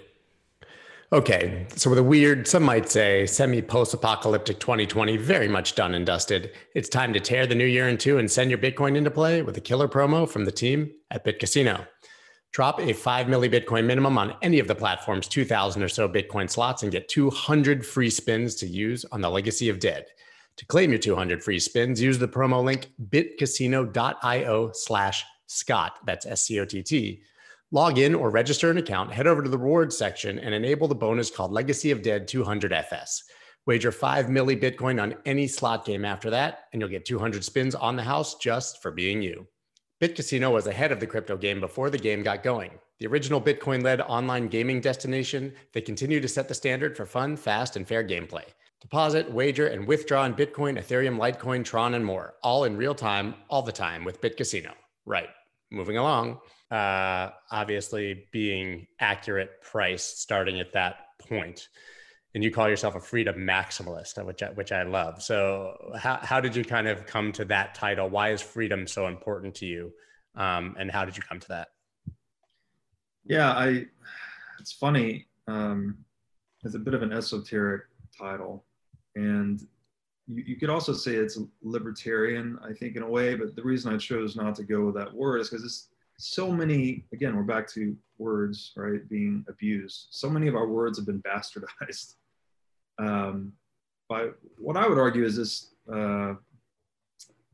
Okay, 1.12 1.66
so 1.77 1.90
with 1.90 1.99
a 2.01 2.03
weird, 2.03 2.49
some 2.49 2.64
might 2.64 2.88
say, 2.88 3.25
semi 3.27 3.62
post 3.62 3.94
apocalyptic 3.94 4.59
2020 4.59 5.16
very 5.16 5.47
much 5.47 5.77
done 5.77 5.94
and 5.94 6.05
dusted, 6.05 6.51
it's 6.75 6.88
time 6.88 7.12
to 7.12 7.20
tear 7.20 7.47
the 7.47 7.55
new 7.55 7.66
year 7.66 7.88
in 7.88 7.99
two 7.99 8.18
and 8.18 8.29
send 8.29 8.51
your 8.51 8.59
Bitcoin 8.59 8.97
into 8.97 9.12
play 9.12 9.40
with 9.40 9.57
a 9.57 9.61
killer 9.61 9.87
promo 9.87 10.29
from 10.29 10.44
the 10.44 10.51
team 10.51 10.90
at 11.12 11.25
BitCasino. 11.25 11.87
Drop 12.55 12.81
a 12.81 12.93
5 12.93 13.27
milli 13.27 13.53
Bitcoin 13.53 13.85
minimum 13.85 14.17
on 14.17 14.37
any 14.40 14.61
of 14.61 14.69
the 14.69 14.77
platform's 14.77 15.27
2,000 15.27 15.83
or 15.83 15.88
so 15.88 16.09
Bitcoin 16.09 16.49
slots 16.49 16.85
and 16.85 16.93
get 16.93 17.09
200 17.09 17.85
free 17.85 18.09
spins 18.09 18.55
to 18.55 18.67
use 18.69 19.05
on 19.11 19.21
the 19.21 19.29
Legacy 19.29 19.69
of 19.69 19.81
Dead. 19.81 20.07
To 20.59 20.67
claim 20.67 20.90
your 20.90 21.01
200 21.01 21.43
free 21.43 21.59
spins, 21.59 22.01
use 22.01 22.17
the 22.17 22.29
promo 22.29 22.62
link 22.62 22.93
bitcasino.io 23.11 24.71
slash 24.73 25.25
Scott. 25.49 25.99
That's 26.07 26.27
S 26.27 26.45
C 26.45 26.61
O 26.61 26.64
T 26.64 26.81
T. 26.85 27.23
Log 27.73 27.99
in 27.99 28.14
or 28.14 28.31
register 28.31 28.71
an 28.71 28.79
account, 28.79 29.12
head 29.12 29.27
over 29.27 29.43
to 29.43 29.51
the 29.51 29.59
rewards 29.59 29.99
section, 29.99 30.38
and 30.38 30.55
enable 30.55 30.87
the 30.87 30.95
bonus 30.95 31.33
called 31.33 31.51
Legacy 31.51 31.90
of 31.90 32.03
Dead 32.03 32.29
200 32.29 32.73
FS. 32.73 33.25
Wager 33.67 33.90
5 33.90 34.27
milli 34.27 34.57
Bitcoin 34.57 35.03
on 35.03 35.17
any 35.27 35.49
slot 35.49 35.85
game 35.85 36.05
after 36.05 36.31
that, 36.31 36.67
and 36.73 36.81
you'll 36.81 36.88
get 36.88 37.05
200 37.05 37.45
spins 37.45 37.75
on 37.75 37.97
the 37.97 38.03
house 38.05 38.37
just 38.37 38.81
for 38.81 38.93
being 38.93 39.21
you. 39.23 39.45
BitCasino 40.05 40.53
was 40.53 40.67
ahead 40.67 40.93
of 40.93 41.01
the 41.01 41.07
crypto 41.07 41.35
game 41.35 41.61
before 41.61 41.88
the 41.88 41.97
game 41.97 42.23
got 42.23 42.43
going. 42.43 42.73
The 42.99 43.07
original 43.07 43.40
Bitcoin 43.40 43.83
led 43.83 44.03
online 44.03 44.49
gaming 44.49 44.83
destination, 44.83 45.55
they 45.73 45.81
continue 45.81 46.21
to 46.21 46.29
set 46.29 46.47
the 46.47 46.53
standard 46.53 46.95
for 46.95 47.07
fun, 47.07 47.38
fast, 47.38 47.75
and 47.75 47.88
fair 47.88 48.05
gameplay. 48.05 48.45
Deposit, 48.83 49.33
wager, 49.33 49.69
and 49.69 49.87
withdraw 49.87 50.27
in 50.27 50.35
Bitcoin, 50.35 50.79
Ethereum, 50.79 51.17
Litecoin, 51.17 51.64
Tron, 51.64 51.95
and 51.95 52.05
more, 52.05 52.35
all 52.43 52.64
in 52.64 52.77
real 52.77 52.95
time, 52.95 53.35
all 53.49 53.62
the 53.62 53.73
time 53.73 54.05
with 54.05 54.21
BitCasino. 54.21 54.73
Right. 55.07 55.31
Moving 55.71 55.97
along. 55.97 56.40
Uh, 56.71 57.31
obviously, 57.51 58.27
being 58.31 58.87
accurate 59.01 59.62
price 59.62 60.05
starting 60.05 60.61
at 60.61 60.75
that 60.75 60.97
point 61.19 61.69
and 62.35 62.42
you 62.42 62.51
call 62.51 62.68
yourself 62.68 62.97
a 62.97 63.01
freedom 63.01 63.37
maximalist, 63.37 64.23
which 64.25 64.42
I, 64.42 64.51
which 64.51 64.73
I 64.73 64.83
love. 64.83 65.23
So, 65.23 65.92
how 65.97 66.18
how 66.23 66.40
did 66.40 66.55
you 66.57 66.64
kind 66.64 66.88
of 66.88 67.07
come 67.07 67.33
to 67.33 67.44
that 67.47 67.75
title? 67.75 68.09
Why 68.11 68.31
is 68.31 68.42
freedom 68.42 68.87
so 68.87 69.07
important 69.07 69.55
to 69.57 69.66
you, 69.66 69.92
um, 70.35 70.77
and 70.79 70.90
how 70.90 71.05
did 71.05 71.16
you 71.16 71.23
come 71.23 71.40
to 71.40 71.49
that? 71.49 71.68
Yeah, 73.25 73.53
I. 73.53 73.87
It's 74.61 74.73
funny. 74.73 75.27
Um, 75.47 75.99
it's 76.64 76.75
a 76.75 76.79
bit 76.79 76.94
of 76.94 77.03
an 77.03 77.12
esoteric 77.12 77.83
title, 78.18 78.64
and 79.14 79.61
you, 80.27 80.42
you 80.47 80.57
could 80.57 80.70
also 80.70 80.92
say 80.92 81.14
it's 81.14 81.38
libertarian. 81.62 82.59
I 82.64 82.73
think 82.73 82.97
in 82.97 83.03
a 83.03 83.09
way, 83.09 83.37
but 83.37 83.55
the 83.55 83.62
reason 83.62 83.94
I 83.94 83.99
chose 83.99 84.35
not 84.35 84.55
to 84.57 84.64
go 84.64 84.87
with 84.87 84.97
that 84.97 85.14
word 85.14 85.40
is 85.40 85.51
because 85.51 85.64
it's 85.64 85.88
so 86.18 86.51
many. 86.51 87.05
Again, 87.12 87.37
we're 87.37 87.42
back 87.42 87.68
to 87.75 87.97
words, 88.18 88.73
right? 88.77 89.09
Being 89.09 89.44
abused. 89.49 90.07
So 90.11 90.29
many 90.29 90.49
of 90.49 90.57
our 90.57 90.66
words 90.66 90.99
have 90.99 91.07
been 91.07 91.23
bastardized 91.23 92.14
um, 92.98 93.52
by 94.09 94.28
what 94.59 94.76
I 94.76 94.87
would 94.87 94.98
argue 94.98 95.24
is 95.24 95.37
this, 95.37 95.74
uh, 95.92 96.35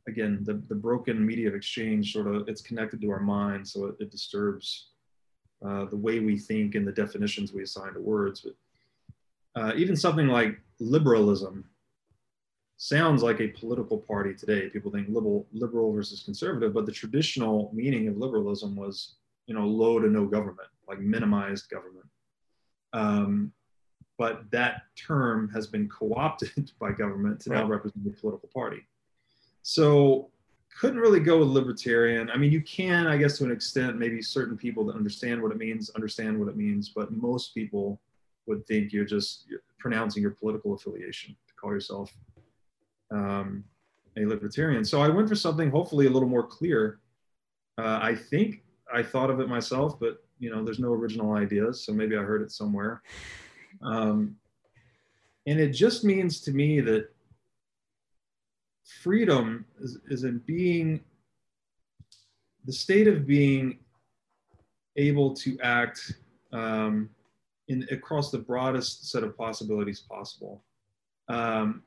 again, 0.08 0.40
the, 0.42 0.62
the 0.68 0.74
broken 0.74 1.24
media 1.24 1.48
of 1.48 1.54
exchange 1.54 2.12
sort 2.12 2.26
of, 2.26 2.48
it's 2.48 2.62
connected 2.62 3.00
to 3.00 3.10
our 3.10 3.20
mind, 3.20 3.66
so 3.66 3.86
it, 3.86 3.94
it 4.00 4.10
disturbs 4.10 4.88
uh, 5.66 5.84
the 5.86 5.96
way 5.96 6.20
we 6.20 6.38
think 6.38 6.74
and 6.74 6.86
the 6.86 6.92
definitions 6.92 7.52
we 7.52 7.62
assign 7.62 7.94
to 7.94 8.00
words. 8.00 8.40
But 8.40 9.60
uh, 9.60 9.72
even 9.76 9.96
something 9.96 10.28
like 10.28 10.60
liberalism 10.78 11.64
sounds 12.76 13.22
like 13.22 13.40
a 13.40 13.48
political 13.48 13.98
party 13.98 14.32
today. 14.32 14.70
People 14.70 14.90
think 14.90 15.08
liberal, 15.08 15.46
liberal 15.52 15.92
versus 15.92 16.22
conservative, 16.22 16.72
but 16.72 16.86
the 16.86 16.92
traditional 16.92 17.70
meaning 17.74 18.08
of 18.08 18.16
liberalism 18.16 18.74
was, 18.74 19.16
you 19.46 19.54
know, 19.54 19.66
low 19.66 19.98
to 20.00 20.08
no 20.08 20.24
government, 20.26 20.68
like 20.88 20.98
minimized 20.98 21.68
government. 21.68 22.06
Um, 22.92 23.52
but 24.20 24.42
that 24.50 24.82
term 24.96 25.48
has 25.48 25.66
been 25.66 25.88
co-opted 25.88 26.70
by 26.78 26.92
government 26.92 27.40
to 27.40 27.48
right. 27.48 27.60
now 27.60 27.66
represent 27.66 28.06
a 28.06 28.10
political 28.10 28.50
party. 28.52 28.86
So 29.62 30.28
couldn't 30.78 31.00
really 31.00 31.20
go 31.20 31.38
with 31.38 31.48
libertarian. 31.48 32.30
I 32.30 32.36
mean, 32.36 32.52
you 32.52 32.60
can, 32.60 33.06
I 33.06 33.16
guess, 33.16 33.38
to 33.38 33.44
an 33.44 33.50
extent, 33.50 33.98
maybe 33.98 34.20
certain 34.20 34.58
people 34.58 34.84
that 34.86 34.94
understand 34.94 35.42
what 35.42 35.52
it 35.52 35.56
means 35.56 35.88
understand 35.96 36.38
what 36.38 36.50
it 36.50 36.56
means, 36.56 36.90
but 36.90 37.10
most 37.10 37.54
people 37.54 37.98
would 38.44 38.66
think 38.66 38.92
you're 38.92 39.06
just 39.06 39.46
you're 39.48 39.62
pronouncing 39.78 40.20
your 40.20 40.32
political 40.32 40.74
affiliation 40.74 41.34
to 41.48 41.54
call 41.54 41.72
yourself 41.72 42.12
um, 43.10 43.64
a 44.18 44.26
libertarian. 44.26 44.84
So 44.84 45.00
I 45.00 45.08
went 45.08 45.30
for 45.30 45.34
something 45.34 45.70
hopefully 45.70 46.06
a 46.08 46.10
little 46.10 46.28
more 46.28 46.46
clear. 46.46 47.00
Uh, 47.78 48.00
I 48.02 48.14
think 48.14 48.64
I 48.92 49.02
thought 49.02 49.30
of 49.30 49.40
it 49.40 49.48
myself, 49.48 49.98
but 49.98 50.22
you 50.38 50.50
know, 50.54 50.62
there's 50.62 50.78
no 50.78 50.92
original 50.92 51.32
ideas, 51.32 51.82
so 51.82 51.94
maybe 51.94 52.18
I 52.18 52.20
heard 52.20 52.42
it 52.42 52.52
somewhere. 52.52 53.00
Um, 53.82 54.36
and 55.46 55.58
it 55.58 55.70
just 55.70 56.04
means 56.04 56.40
to 56.42 56.52
me 56.52 56.80
that 56.80 57.08
freedom 59.02 59.64
is, 59.80 59.98
is 60.08 60.24
in 60.24 60.38
being 60.46 61.00
the 62.66 62.72
state 62.72 63.08
of 63.08 63.26
being 63.26 63.78
able 64.96 65.34
to 65.34 65.58
act 65.60 66.12
um, 66.52 67.08
in 67.68 67.86
across 67.90 68.30
the 68.30 68.38
broadest 68.38 69.10
set 69.10 69.22
of 69.22 69.36
possibilities 69.36 70.00
possible. 70.00 70.62
Um, 71.28 71.82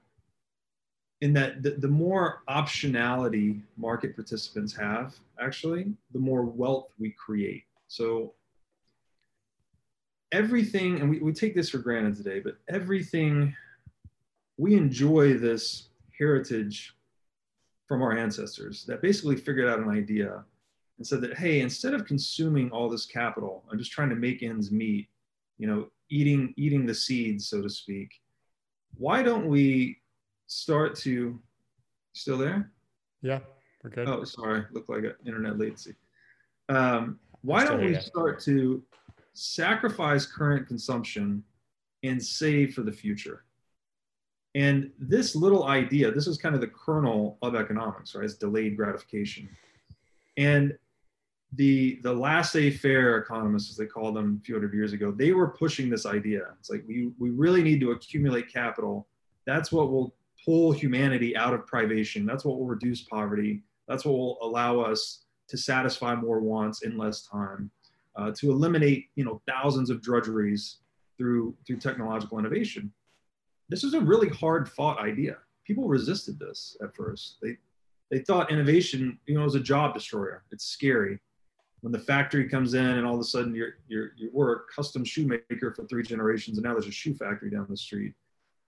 in 1.21 1.31
that 1.33 1.63
the, 1.63 1.71
the 1.71 1.87
more 1.87 2.43
optionality 2.49 3.61
market 3.77 4.15
participants 4.15 4.75
have, 4.75 5.15
actually, 5.39 5.93
the 6.11 6.19
more 6.19 6.43
wealth 6.43 6.89
we 6.99 7.11
create. 7.11 7.63
So 7.87 8.33
everything, 10.33 10.99
and 10.99 11.09
we, 11.09 11.19
we 11.19 11.31
take 11.31 11.55
this 11.55 11.69
for 11.69 11.77
granted 11.77 12.17
today, 12.17 12.41
but 12.41 12.57
everything, 12.67 13.55
we 14.57 14.75
enjoy 14.75 15.37
this 15.37 15.89
heritage 16.17 16.93
from 17.87 18.01
our 18.01 18.17
ancestors 18.17 18.83
that 18.85 19.01
basically 19.01 19.35
figured 19.35 19.69
out 19.69 19.79
an 19.79 19.89
idea 19.89 20.43
and 20.97 21.07
said 21.07 21.21
that, 21.21 21.37
hey, 21.37 21.61
instead 21.61 21.93
of 21.93 22.05
consuming 22.05 22.69
all 22.71 22.89
this 22.89 23.05
capital, 23.05 23.63
I'm 23.71 23.77
just 23.77 23.91
trying 23.91 24.09
to 24.09 24.15
make 24.15 24.43
ends 24.43 24.71
meet, 24.71 25.07
you 25.57 25.67
know, 25.67 25.87
eating 26.09 26.53
eating 26.57 26.85
the 26.85 26.93
seeds, 26.93 27.47
so 27.47 27.61
to 27.61 27.69
speak. 27.69 28.19
Why 28.97 29.23
don't 29.23 29.47
we 29.47 29.99
start 30.47 30.95
to 30.97 31.39
still 32.13 32.37
there? 32.37 32.71
Yeah, 33.21 33.39
we're 33.83 33.89
good. 33.89 34.07
Oh, 34.07 34.23
sorry, 34.23 34.65
looked 34.71 34.89
like 34.89 35.03
an 35.03 35.15
internet 35.25 35.57
latency. 35.57 35.95
Um, 36.69 37.19
why 37.41 37.65
don't 37.65 37.83
we 37.83 37.95
start 37.99 38.39
to 38.41 38.83
sacrifice 39.33 40.25
current 40.25 40.67
consumption 40.67 41.43
and 42.03 42.23
save 42.23 42.73
for 42.73 42.81
the 42.81 42.91
future? 42.91 43.45
And 44.55 44.91
this 44.99 45.35
little 45.35 45.65
idea, 45.65 46.11
this 46.11 46.27
is 46.27 46.37
kind 46.37 46.53
of 46.53 46.61
the 46.61 46.67
kernel 46.67 47.37
of 47.41 47.55
economics, 47.55 48.13
right? 48.13 48.25
It's 48.25 48.35
delayed 48.35 48.77
gratification. 48.77 49.49
And 50.37 50.77
the 51.55 51.99
the 52.03 52.13
laissez-faire 52.13 53.17
economists, 53.17 53.69
as 53.71 53.77
they 53.77 53.85
called 53.85 54.15
them 54.15 54.39
a 54.41 54.45
few 54.45 54.55
hundred 54.55 54.73
years 54.73 54.93
ago, 54.93 55.11
they 55.11 55.31
were 55.31 55.49
pushing 55.49 55.89
this 55.89 56.05
idea. 56.05 56.47
It's 56.59 56.69
like 56.69 56.83
we 56.87 57.11
we 57.19 57.29
really 57.29 57.63
need 57.63 57.79
to 57.81 57.91
accumulate 57.91 58.51
capital. 58.51 59.07
That's 59.45 59.71
what 59.71 59.91
will 59.91 60.15
pull 60.45 60.71
humanity 60.71 61.35
out 61.35 61.53
of 61.53 61.65
privation. 61.67 62.25
That's 62.25 62.43
what 62.43 62.57
will 62.57 62.65
reduce 62.65 63.03
poverty. 63.03 63.63
That's 63.87 64.05
what 64.05 64.17
will 64.17 64.37
allow 64.41 64.79
us 64.79 65.23
to 65.49 65.57
satisfy 65.57 66.15
more 66.15 66.39
wants 66.39 66.83
in 66.83 66.97
less 66.97 67.27
time, 67.27 67.69
uh, 68.15 68.31
to 68.35 68.51
eliminate 68.51 69.09
you 69.15 69.25
know 69.25 69.41
thousands 69.47 69.89
of 69.89 70.01
drudgeries 70.01 70.77
through 71.17 71.55
through 71.65 71.77
technological 71.77 72.39
innovation. 72.39 72.91
This 73.69 73.83
is 73.83 73.93
a 73.93 73.99
really 73.99 74.29
hard 74.29 74.69
fought 74.69 74.99
idea. 74.99 75.37
People 75.65 75.87
resisted 75.87 76.37
this 76.39 76.75
at 76.81 76.95
first. 76.95 77.37
They 77.41 77.57
they 78.13 78.19
thought 78.19 78.51
innovation, 78.51 79.17
you 79.25 79.33
know, 79.33 79.43
was 79.43 79.55
a 79.55 79.59
job 79.59 79.95
destroyer. 79.95 80.43
It's 80.51 80.65
scary. 80.65 81.17
When 81.81 81.91
the 81.91 81.97
factory 81.97 82.47
comes 82.47 82.75
in 82.75 82.85
and 82.85 83.07
all 83.07 83.15
of 83.15 83.19
a 83.19 83.23
sudden 83.23 83.55
you're, 83.55 83.77
you're, 83.87 84.11
you 84.15 84.29
were 84.31 84.53
a 84.53 84.73
custom 84.73 85.03
shoemaker 85.03 85.73
for 85.75 85.85
three 85.87 86.03
generations 86.03 86.57
and 86.57 86.63
now 86.63 86.73
there's 86.73 86.87
a 86.87 86.91
shoe 86.91 87.15
factory 87.15 87.49
down 87.49 87.65
the 87.67 87.75
street. 87.75 88.13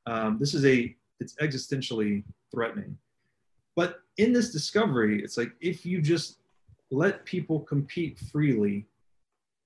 Um, 0.08 0.38
this 0.40 0.56
is 0.56 0.66
a, 0.66 0.96
it's 1.20 1.36
existentially 1.36 2.24
threatening. 2.52 2.98
But 3.76 4.00
in 4.18 4.34
this 4.34 4.52
discovery, 4.52 5.24
it's 5.24 5.38
like 5.38 5.52
if 5.62 5.86
you 5.86 6.02
just 6.02 6.40
let 6.90 7.24
people 7.24 7.60
compete 7.60 8.18
freely, 8.18 8.88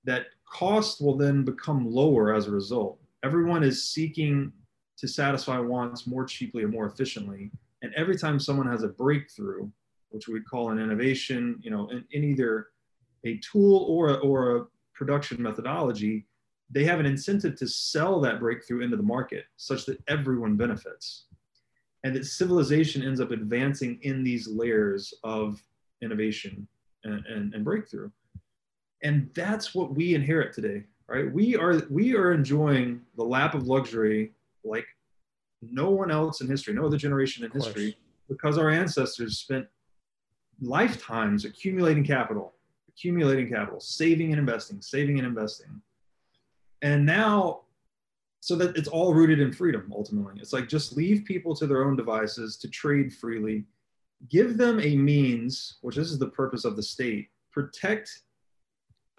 that 0.09 0.27
cost 0.45 1.01
will 1.01 1.15
then 1.15 1.43
become 1.43 1.85
lower 1.85 2.33
as 2.33 2.47
a 2.47 2.51
result. 2.51 2.99
Everyone 3.23 3.63
is 3.63 3.91
seeking 3.91 4.51
to 4.97 5.07
satisfy 5.07 5.59
wants 5.59 6.07
more 6.07 6.25
cheaply 6.25 6.63
or 6.63 6.67
more 6.67 6.87
efficiently. 6.87 7.51
And 7.83 7.93
every 7.95 8.17
time 8.17 8.39
someone 8.39 8.67
has 8.67 8.83
a 8.83 8.87
breakthrough, 8.87 9.69
which 10.09 10.27
we 10.27 10.41
call 10.41 10.71
an 10.71 10.79
innovation, 10.79 11.59
you 11.61 11.69
know, 11.69 11.87
in, 11.89 12.03
in 12.11 12.23
either 12.23 12.69
a 13.23 13.37
tool 13.37 13.85
or 13.87 14.09
a, 14.09 14.13
or 14.15 14.57
a 14.57 14.65
production 14.95 15.41
methodology, 15.41 16.25
they 16.71 16.83
have 16.83 16.99
an 16.99 17.05
incentive 17.05 17.55
to 17.57 17.67
sell 17.67 18.19
that 18.21 18.39
breakthrough 18.39 18.81
into 18.81 18.97
the 18.97 19.03
market 19.03 19.45
such 19.57 19.85
that 19.85 20.01
everyone 20.07 20.57
benefits. 20.57 21.25
And 22.03 22.15
that 22.15 22.25
civilization 22.25 23.03
ends 23.03 23.21
up 23.21 23.29
advancing 23.29 23.99
in 24.01 24.23
these 24.23 24.47
layers 24.47 25.13
of 25.23 25.61
innovation 26.01 26.67
and, 27.03 27.23
and, 27.27 27.53
and 27.53 27.63
breakthrough. 27.63 28.09
And 29.01 29.29
that's 29.33 29.73
what 29.73 29.95
we 29.95 30.13
inherit 30.13 30.53
today, 30.53 30.83
right? 31.07 31.31
We 31.31 31.55
are 31.55 31.81
we 31.89 32.15
are 32.15 32.33
enjoying 32.33 33.01
the 33.15 33.23
lap 33.23 33.53
of 33.53 33.67
luxury 33.67 34.33
like 34.63 34.85
no 35.61 35.89
one 35.89 36.11
else 36.11 36.41
in 36.41 36.47
history, 36.47 36.73
no 36.73 36.85
other 36.85 36.97
generation 36.97 37.43
in 37.43 37.51
history, 37.51 37.97
because 38.27 38.57
our 38.57 38.69
ancestors 38.69 39.37
spent 39.37 39.67
lifetimes 40.61 41.45
accumulating 41.45 42.03
capital, 42.03 42.53
accumulating 42.89 43.49
capital, 43.49 43.79
saving 43.79 44.31
and 44.31 44.39
investing, 44.39 44.81
saving 44.81 45.17
and 45.17 45.27
investing. 45.27 45.81
And 46.81 47.05
now, 47.05 47.61
so 48.41 48.55
that 48.55 48.77
it's 48.77 48.87
all 48.87 49.13
rooted 49.13 49.39
in 49.39 49.51
freedom 49.51 49.91
ultimately. 49.93 50.35
It's 50.39 50.53
like 50.53 50.69
just 50.69 50.95
leave 50.95 51.25
people 51.25 51.55
to 51.55 51.67
their 51.67 51.85
own 51.85 51.95
devices 51.95 52.55
to 52.57 52.69
trade 52.69 53.13
freely, 53.13 53.65
give 54.29 54.57
them 54.57 54.79
a 54.79 54.95
means, 54.95 55.77
which 55.81 55.97
this 55.97 56.11
is 56.11 56.19
the 56.19 56.29
purpose 56.29 56.63
of 56.63 56.75
the 56.75 56.83
state, 56.83 57.29
protect 57.51 58.21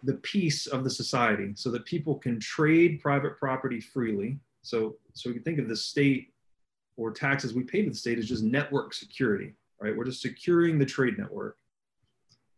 the 0.02 0.14
peace 0.14 0.66
of 0.66 0.84
the 0.84 0.90
society 0.90 1.52
so 1.54 1.70
that 1.70 1.84
people 1.84 2.14
can 2.16 2.38
trade 2.40 3.00
private 3.00 3.38
property 3.38 3.80
freely 3.80 4.38
so, 4.62 4.96
so 5.14 5.30
we 5.30 5.34
can 5.34 5.42
think 5.42 5.58
of 5.58 5.68
the 5.68 5.76
state 5.76 6.32
or 6.96 7.10
taxes 7.10 7.54
we 7.54 7.62
pay 7.62 7.82
to 7.82 7.90
the 7.90 7.96
state 7.96 8.18
as 8.18 8.28
just 8.28 8.42
network 8.42 8.92
security, 8.92 9.54
right? 9.80 9.96
We're 9.96 10.04
just 10.04 10.22
securing 10.22 10.78
the 10.78 10.86
trade 10.86 11.18
network. 11.18 11.56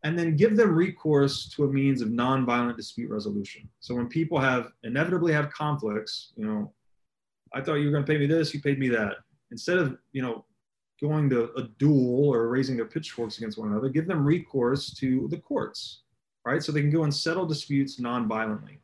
And 0.05 0.19
then 0.19 0.37
give 0.37 0.57
them 0.57 0.75
recourse 0.75 1.49
to 1.51 1.65
a 1.65 1.69
means 1.69 2.03
of 2.03 2.09
nonviolent 2.09 2.77
dispute 2.77 3.09
resolution. 3.09 3.69
So 3.79 3.95
when 3.95 4.09
people 4.09 4.39
have 4.41 4.73
inevitably 4.83 5.33
have 5.33 5.53
conflicts, 5.53 6.33
you 6.37 6.45
know, 6.45 6.73
I 7.55 7.61
thought 7.61 7.75
you 7.75 7.87
were 7.87 7.93
going 7.93 8.05
to 8.05 8.13
pay 8.13 8.19
me 8.19 8.27
this, 8.27 8.53
you 8.53 8.61
paid 8.61 8.81
me 8.81 8.89
that. 8.89 9.19
Instead 9.53 9.79
of, 9.79 9.97
you 10.13 10.23
know, 10.23 10.45
going 11.01 11.31
to 11.31 11.53
a 11.55 11.65
duel 11.79 12.31
or 12.31 12.49
raising 12.49 12.77
their 12.77 12.87
pitchforks 12.87 13.39
against 13.39 13.59
one 13.59 13.69
another, 13.71 13.89
give 13.89 14.09
them 14.09 14.25
recourse 14.25 14.93
to 14.95 15.29
the 15.31 15.37
courts, 15.37 16.03
right? 16.45 16.63
So 16.63 16.73
they 16.73 16.81
can 16.81 16.91
go 16.91 17.05
and 17.05 17.15
settle 17.15 17.47
disputes 17.47 18.01
non-violently. 18.01 18.79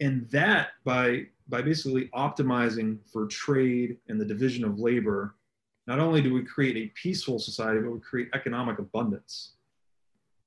And 0.00 0.28
that 0.30 0.68
by 0.84 1.26
by 1.48 1.62
basically 1.62 2.08
optimizing 2.14 2.98
for 3.12 3.26
trade 3.26 3.98
and 4.08 4.20
the 4.20 4.24
division 4.24 4.64
of 4.64 4.78
labor, 4.78 5.34
not 5.88 5.98
only 5.98 6.22
do 6.22 6.32
we 6.32 6.44
create 6.44 6.76
a 6.76 6.92
peaceful 6.94 7.40
society, 7.40 7.80
but 7.80 7.90
we 7.90 7.98
create 7.98 8.28
economic 8.34 8.78
abundance. 8.78 9.54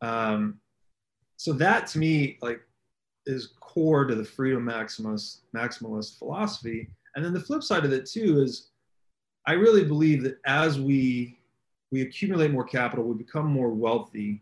Um, 0.02 0.60
so 1.36 1.52
that 1.54 1.88
to 1.88 2.00
me, 2.00 2.38
like, 2.42 2.62
is 3.26 3.54
core 3.60 4.06
to 4.06 4.16
the 4.16 4.24
freedom 4.24 4.66
maximalist 4.66 5.42
maximalist 5.56 6.18
philosophy. 6.18 6.90
And 7.16 7.24
then 7.24 7.34
the 7.34 7.40
flip 7.40 7.64
side 7.64 7.86
of 7.86 7.94
it 7.94 8.06
too 8.06 8.42
is, 8.42 8.70
I 9.46 9.54
really 9.54 9.84
believe 9.84 10.24
that 10.24 10.38
as 10.46 10.80
we 10.80 11.38
we 11.92 12.02
accumulate 12.02 12.52
more 12.52 12.64
capital, 12.64 13.06
we 13.06 13.16
become 13.16 13.46
more 13.46 13.70
wealthy, 13.70 14.42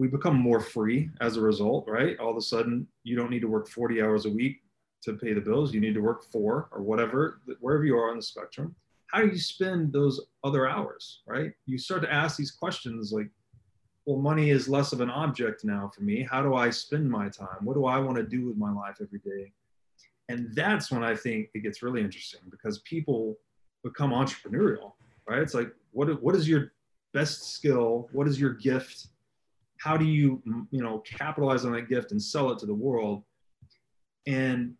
we 0.00 0.08
become 0.08 0.34
more 0.34 0.60
free 0.60 1.10
as 1.20 1.36
a 1.36 1.42
result, 1.42 1.84
right? 1.86 2.18
All 2.18 2.30
of 2.30 2.36
a 2.38 2.40
sudden, 2.40 2.86
you 3.04 3.16
don't 3.16 3.28
need 3.28 3.42
to 3.42 3.48
work 3.48 3.68
40 3.68 4.00
hours 4.00 4.24
a 4.24 4.30
week 4.30 4.62
to 5.02 5.12
pay 5.12 5.34
the 5.34 5.42
bills. 5.42 5.74
You 5.74 5.80
need 5.80 5.92
to 5.92 6.00
work 6.00 6.24
four 6.32 6.70
or 6.72 6.80
whatever, 6.80 7.42
wherever 7.60 7.84
you 7.84 7.98
are 7.98 8.08
on 8.08 8.16
the 8.16 8.22
spectrum. 8.22 8.74
How 9.08 9.20
do 9.20 9.26
you 9.26 9.38
spend 9.38 9.92
those 9.92 10.18
other 10.42 10.66
hours, 10.66 11.20
right? 11.26 11.52
You 11.66 11.76
start 11.76 12.00
to 12.00 12.10
ask 12.10 12.38
these 12.38 12.50
questions 12.50 13.12
like, 13.12 13.28
well, 14.06 14.16
money 14.16 14.48
is 14.48 14.70
less 14.70 14.94
of 14.94 15.02
an 15.02 15.10
object 15.10 15.66
now 15.66 15.90
for 15.94 16.02
me. 16.02 16.22
How 16.22 16.42
do 16.42 16.54
I 16.54 16.70
spend 16.70 17.10
my 17.10 17.28
time? 17.28 17.58
What 17.62 17.74
do 17.74 17.84
I 17.84 17.98
want 17.98 18.16
to 18.16 18.22
do 18.22 18.46
with 18.46 18.56
my 18.56 18.72
life 18.72 19.02
every 19.02 19.18
day? 19.18 19.52
And 20.30 20.48
that's 20.54 20.90
when 20.90 21.04
I 21.04 21.14
think 21.14 21.50
it 21.52 21.58
gets 21.58 21.82
really 21.82 22.00
interesting 22.00 22.40
because 22.50 22.78
people 22.78 23.36
become 23.84 24.12
entrepreneurial, 24.12 24.92
right? 25.28 25.40
It's 25.40 25.52
like, 25.52 25.74
what, 25.90 26.22
what 26.22 26.34
is 26.34 26.48
your 26.48 26.72
best 27.12 27.52
skill? 27.52 28.08
What 28.12 28.26
is 28.26 28.40
your 28.40 28.54
gift? 28.54 29.08
How 29.80 29.96
do 29.96 30.04
you, 30.04 30.42
you 30.70 30.82
know, 30.82 30.98
capitalize 30.98 31.64
on 31.64 31.72
that 31.72 31.88
gift 31.88 32.12
and 32.12 32.22
sell 32.22 32.50
it 32.50 32.58
to 32.60 32.66
the 32.66 32.74
world? 32.74 33.24
And 34.26 34.74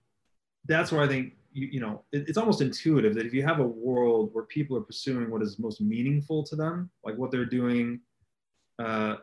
that's 0.67 0.93
where 0.93 1.03
I 1.03 1.09
think 1.09 1.35
you, 1.53 1.69
you 1.69 1.81
know 1.81 2.05
it, 2.13 2.29
it's 2.29 2.39
almost 2.39 2.61
intuitive 2.61 3.15
that 3.15 3.27
if 3.27 3.33
you 3.33 3.43
have 3.43 3.61
a 3.61 3.67
world 3.67 4.31
where 4.33 4.45
people 4.45 4.77
are 4.77 4.83
pursuing 4.83 5.31
what 5.31 5.43
is 5.43 5.59
most 5.59 5.81
meaningful 5.81 6.45
to 6.45 6.57
them, 6.57 6.91
like 7.05 7.17
what 7.17 7.31
they're 7.31 7.47
doing, 7.47 8.01
uh, 8.79 9.17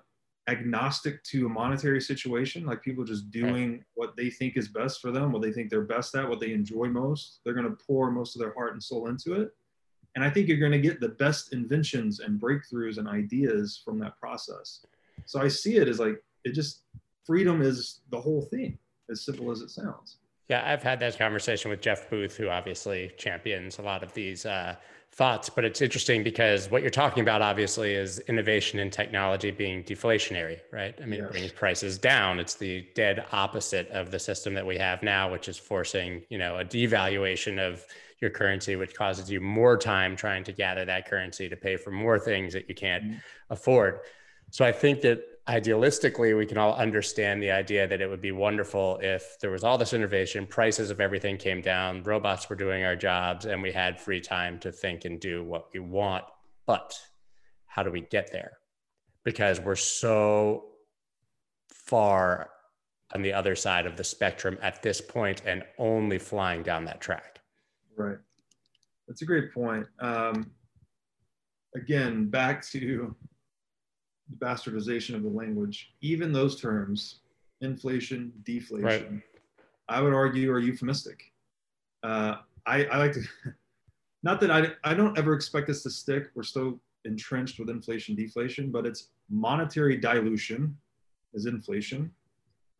agnostic 0.47 1.21
to 1.23 1.45
a 1.45 1.49
monetary 1.49 2.01
situation, 2.01 2.65
like 2.65 2.81
people 2.81 3.03
just 3.03 3.29
doing 3.31 3.83
what 3.95 4.15
they 4.15 4.29
think 4.29 4.55
is 4.55 4.69
best 4.69 5.01
for 5.01 5.11
them, 5.11 5.31
what 5.31 5.41
they 5.41 5.51
think 5.51 5.69
they're 5.69 5.81
best 5.81 6.15
at, 6.15 6.27
what 6.27 6.39
they 6.39 6.53
enjoy 6.53 6.85
most, 6.87 7.41
they're 7.43 7.53
going 7.53 7.69
to 7.69 7.77
pour 7.85 8.09
most 8.09 8.35
of 8.35 8.41
their 8.41 8.53
heart 8.53 8.73
and 8.73 8.81
soul 8.81 9.07
into 9.09 9.33
it. 9.41 9.51
And 10.15 10.23
I 10.23 10.29
think 10.29 10.47
you're 10.47 10.57
going 10.57 10.71
to 10.71 10.79
get 10.79 10.99
the 10.99 11.09
best 11.09 11.53
inventions 11.53 12.21
and 12.21 12.41
breakthroughs 12.41 12.97
and 12.97 13.07
ideas 13.07 13.79
from 13.83 13.99
that 13.99 14.17
process. 14.17 14.83
So 15.27 15.41
I 15.41 15.47
see 15.47 15.77
it 15.77 15.87
as 15.87 15.99
like 15.99 16.15
it 16.43 16.53
just 16.53 16.83
freedom 17.25 17.61
is 17.61 18.01
the 18.09 18.19
whole 18.19 18.41
thing, 18.41 18.79
as 19.11 19.23
simple 19.23 19.51
as 19.51 19.61
it 19.61 19.69
sounds. 19.69 20.17
Yeah, 20.49 20.63
I've 20.65 20.81
had 20.81 20.99
that 21.01 21.17
conversation 21.17 21.69
with 21.69 21.81
Jeff 21.81 22.09
Booth, 22.09 22.37
who 22.37 22.47
obviously 22.47 23.11
champions 23.17 23.79
a 23.79 23.81
lot 23.81 24.01
of 24.01 24.13
these 24.13 24.45
uh, 24.45 24.77
thoughts. 25.11 25.49
But 25.49 25.65
it's 25.65 25.81
interesting 25.81 26.23
because 26.23 26.71
what 26.71 26.81
you're 26.81 26.89
talking 26.89 27.21
about, 27.21 27.41
obviously, 27.41 27.93
is 27.93 28.19
innovation 28.19 28.79
in 28.79 28.89
technology 28.89 29.51
being 29.51 29.83
deflationary, 29.83 30.59
right? 30.71 30.97
I 31.01 31.05
mean, 31.05 31.19
yes. 31.19 31.29
it 31.29 31.31
brings 31.33 31.51
prices 31.51 31.97
down. 31.97 32.39
It's 32.39 32.55
the 32.55 32.87
dead 32.95 33.25
opposite 33.33 33.89
of 33.89 34.09
the 34.09 34.19
system 34.19 34.53
that 34.53 34.65
we 34.65 34.77
have 34.77 35.03
now, 35.03 35.29
which 35.29 35.49
is 35.49 35.57
forcing, 35.57 36.23
you 36.29 36.37
know, 36.37 36.59
a 36.59 36.63
devaluation 36.63 37.59
of 37.59 37.85
your 38.21 38.31
currency, 38.31 38.77
which 38.77 38.95
causes 38.95 39.29
you 39.29 39.41
more 39.41 39.77
time 39.77 40.15
trying 40.15 40.43
to 40.45 40.51
gather 40.51 40.85
that 40.85 41.09
currency 41.09 41.49
to 41.49 41.55
pay 41.55 41.75
for 41.75 41.91
more 41.91 42.17
things 42.17 42.53
that 42.53 42.67
you 42.69 42.75
can't 42.75 43.03
mm-hmm. 43.03 43.17
afford. 43.49 43.99
So 44.51 44.65
I 44.65 44.71
think 44.71 45.01
that 45.01 45.23
idealistically, 45.47 46.37
we 46.37 46.45
can 46.45 46.57
all 46.57 46.73
understand 46.75 47.41
the 47.41 47.51
idea 47.51 47.87
that 47.87 48.01
it 48.01 48.09
would 48.09 48.21
be 48.21 48.31
wonderful 48.31 48.99
if 49.01 49.39
there 49.39 49.49
was 49.49 49.63
all 49.63 49.77
this 49.77 49.93
innovation, 49.93 50.45
prices 50.45 50.89
of 50.89 50.99
everything 50.99 51.37
came 51.37 51.61
down, 51.61 52.03
robots 52.03 52.49
were 52.49 52.55
doing 52.55 52.83
our 52.83 52.95
jobs, 52.95 53.45
and 53.45 53.61
we 53.61 53.71
had 53.71 53.99
free 53.99 54.19
time 54.19 54.59
to 54.59 54.71
think 54.71 55.05
and 55.05 55.19
do 55.19 55.43
what 55.43 55.67
we 55.73 55.79
want. 55.79 56.25
But 56.65 56.99
how 57.65 57.83
do 57.83 57.91
we 57.91 58.01
get 58.01 58.31
there? 58.31 58.57
Because 59.23 59.59
we're 59.59 59.75
so 59.75 60.65
far 61.69 62.49
on 63.13 63.21
the 63.21 63.31
other 63.31 63.55
side 63.55 63.85
of 63.85 63.95
the 63.95 64.03
spectrum 64.03 64.57
at 64.61 64.83
this 64.83 64.99
point 64.99 65.41
and 65.45 65.63
only 65.77 66.19
flying 66.19 66.61
down 66.61 66.83
that 66.85 66.99
track. 66.99 67.39
Right. 67.95 68.17
That's 69.07 69.21
a 69.21 69.25
great 69.25 69.53
point. 69.53 69.85
Um, 69.99 70.51
again, 71.73 72.29
back 72.29 72.65
to 72.71 73.15
the 74.29 74.45
bastardization 74.45 75.15
of 75.15 75.23
the 75.23 75.29
language, 75.29 75.93
even 76.01 76.31
those 76.31 76.59
terms, 76.59 77.19
inflation, 77.61 78.31
deflation, 78.43 78.83
right. 78.85 79.21
I 79.89 80.01
would 80.01 80.13
argue 80.13 80.51
are 80.51 80.59
euphemistic. 80.59 81.31
Uh, 82.03 82.37
I, 82.65 82.85
I 82.85 82.97
like 82.97 83.13
to, 83.13 83.21
not 84.23 84.39
that 84.41 84.51
I, 84.51 84.71
I 84.83 84.93
don't 84.93 85.17
ever 85.17 85.33
expect 85.33 85.67
this 85.67 85.83
to 85.83 85.89
stick. 85.89 86.29
We're 86.35 86.43
so 86.43 86.79
entrenched 87.05 87.59
with 87.59 87.69
inflation, 87.69 88.15
deflation, 88.15 88.71
but 88.71 88.85
it's 88.85 89.09
monetary 89.29 89.97
dilution 89.97 90.77
is 91.33 91.45
inflation 91.45 92.11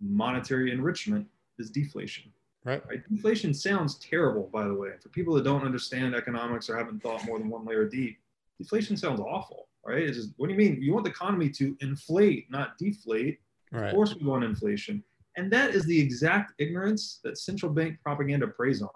monetary 0.02 0.72
enrichment 0.72 1.28
is 1.60 1.70
deflation. 1.70 2.32
Right. 2.64 2.86
right. 2.88 3.02
Deflation 3.10 3.54
sounds 3.54 3.96
terrible, 3.96 4.50
by 4.52 4.66
the 4.66 4.74
way. 4.74 4.90
For 5.02 5.10
people 5.10 5.34
that 5.36 5.44
don't 5.44 5.64
understand 5.64 6.16
economics 6.16 6.70
or 6.70 6.78
haven't 6.78 7.02
thought 7.02 7.24
more 7.26 7.40
than 7.40 7.50
one 7.50 7.66
layer 7.66 7.86
deep, 7.86 8.20
deflation 8.58 8.98
sounds 8.98 9.20
awful, 9.20 9.68
right? 9.88 10.04
It's 10.04 10.18
just, 10.18 10.34
what 10.38 10.48
do 10.48 10.54
you 10.54 10.60
mean? 10.60 10.82
You 10.82 10.94
want 10.94 11.06
the 11.06 11.12
economy 11.12 11.50
to 11.52 11.76
inflate, 11.82 12.52
not 12.52 12.78
deflate. 12.78 13.40
Right. 13.72 13.88
Of 13.88 13.94
course, 13.94 14.16
we 14.16 14.26
want 14.26 14.44
inflation. 14.44 15.04
And 15.38 15.52
that 15.52 15.74
is 15.74 15.86
the 15.86 16.00
exact 16.00 16.54
ignorance 16.60 17.20
that 17.24 17.38
central 17.38 17.72
bank 17.72 18.00
propaganda 18.04 18.48
preys 18.48 18.82
on. 18.82 18.90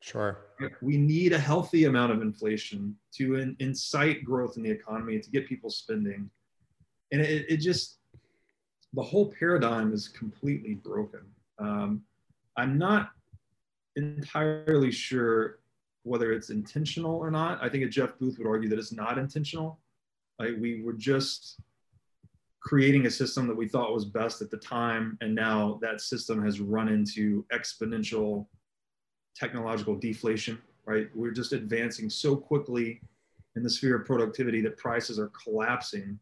Sure. 0.00 0.38
We 0.80 0.96
need 0.96 1.32
a 1.32 1.38
healthy 1.38 1.84
amount 1.84 2.12
of 2.12 2.22
inflation 2.22 2.96
to 3.14 3.36
in, 3.36 3.56
incite 3.58 4.24
growth 4.24 4.56
in 4.56 4.62
the 4.62 4.70
economy, 4.70 5.18
to 5.18 5.30
get 5.30 5.48
people 5.48 5.70
spending. 5.70 6.30
And 7.10 7.20
it, 7.20 7.46
it 7.48 7.56
just, 7.56 7.98
the 8.94 9.02
whole 9.02 9.32
paradigm 9.38 9.92
is 9.92 10.08
completely 10.08 10.74
broken. 10.74 11.20
Um, 11.58 12.02
I'm 12.56 12.78
not 12.78 13.10
entirely 13.96 14.92
sure 14.92 15.58
whether 16.04 16.32
it's 16.32 16.50
intentional 16.50 17.16
or 17.16 17.30
not. 17.30 17.62
I 17.62 17.68
think 17.68 17.90
Jeff 17.90 18.10
Booth 18.18 18.38
would 18.38 18.46
argue 18.46 18.68
that 18.68 18.78
it's 18.78 18.92
not 18.92 19.18
intentional. 19.18 19.80
Like 20.38 20.54
we 20.58 20.82
were 20.82 20.92
just 20.92 21.60
creating 22.60 23.06
a 23.06 23.10
system 23.10 23.46
that 23.46 23.56
we 23.56 23.68
thought 23.68 23.92
was 23.92 24.04
best 24.04 24.42
at 24.42 24.50
the 24.50 24.56
time, 24.56 25.16
and 25.20 25.34
now 25.34 25.78
that 25.82 26.00
system 26.00 26.44
has 26.44 26.60
run 26.60 26.88
into 26.88 27.44
exponential 27.52 28.46
technological 29.34 29.96
deflation. 29.96 30.58
Right, 30.86 31.08
we're 31.14 31.32
just 31.32 31.52
advancing 31.52 32.08
so 32.08 32.34
quickly 32.34 33.02
in 33.56 33.62
the 33.62 33.68
sphere 33.68 33.96
of 33.96 34.06
productivity 34.06 34.62
that 34.62 34.78
prices 34.78 35.18
are 35.18 35.30
collapsing 35.44 36.18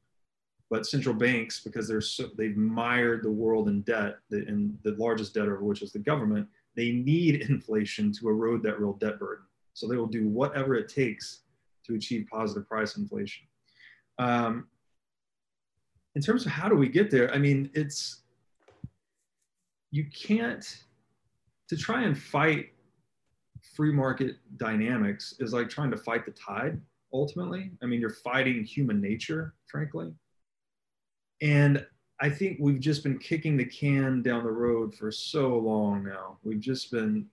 but 0.69 0.87
central 0.87 1.15
banks, 1.15 1.61
because 1.61 1.87
they're 1.87 2.01
so, 2.01 2.29
they've 2.37 2.57
mired 2.57 3.23
the 3.23 3.31
world 3.31 3.69
in 3.69 3.83
debt, 3.83 4.17
and 4.31 4.77
the 4.83 4.93
largest 4.99 5.35
debtor 5.35 5.57
of 5.57 5.63
which 5.63 5.83
is 5.83 5.93
the 5.93 5.99
government, 5.99 6.49
they 6.75 6.91
need 6.91 7.43
inflation 7.49 8.13
to 8.13 8.29
erode 8.29 8.63
that 8.65 8.81
real 8.81 8.95
debt 8.95 9.19
burden. 9.19 9.45
So 9.75 9.87
they 9.87 9.97
will 9.97 10.07
do 10.07 10.29
whatever 10.29 10.75
it 10.75 10.89
takes 10.89 11.43
to 11.87 11.95
achieve 11.95 12.27
positive 12.31 12.69
price 12.69 12.97
inflation. 12.97 13.47
Um, 14.19 14.69
in 16.15 16.23
terms 16.23 16.47
of 16.47 16.53
how 16.53 16.69
do 16.69 16.75
we 16.75 16.89
get 16.89 17.11
there, 17.11 17.33
I 17.33 17.39
mean, 17.39 17.71
it's 17.75 18.23
you 19.91 20.07
can't 20.07 20.85
to 21.69 21.77
try 21.77 22.03
and 22.03 22.17
fight 22.17 22.71
free 23.75 23.93
market 23.93 24.37
dynamics 24.57 25.35
is 25.41 25.53
like 25.53 25.69
trying 25.69 25.91
to 25.91 25.97
fight 25.97 26.25
the 26.25 26.33
tide 26.33 26.81
ultimately. 27.13 27.71
I 27.83 27.87
mean, 27.87 28.01
you're 28.01 28.11
fighting 28.11 28.65
human 28.65 29.01
nature, 29.01 29.55
frankly. 29.67 30.13
And 31.43 31.87
I 32.21 32.31
think 32.31 32.59
we've 32.61 32.81
just 32.81 33.03
been 33.03 33.19
kicking 33.19 33.57
the 33.57 33.65
can 33.65 34.23
down 34.23 34.45
the 34.45 34.51
road 34.51 34.95
for 34.95 35.11
so 35.11 35.59
long 35.59 36.05
now. 36.05 36.39
We've 36.43 36.61
just 36.61 36.91
been 36.91 37.27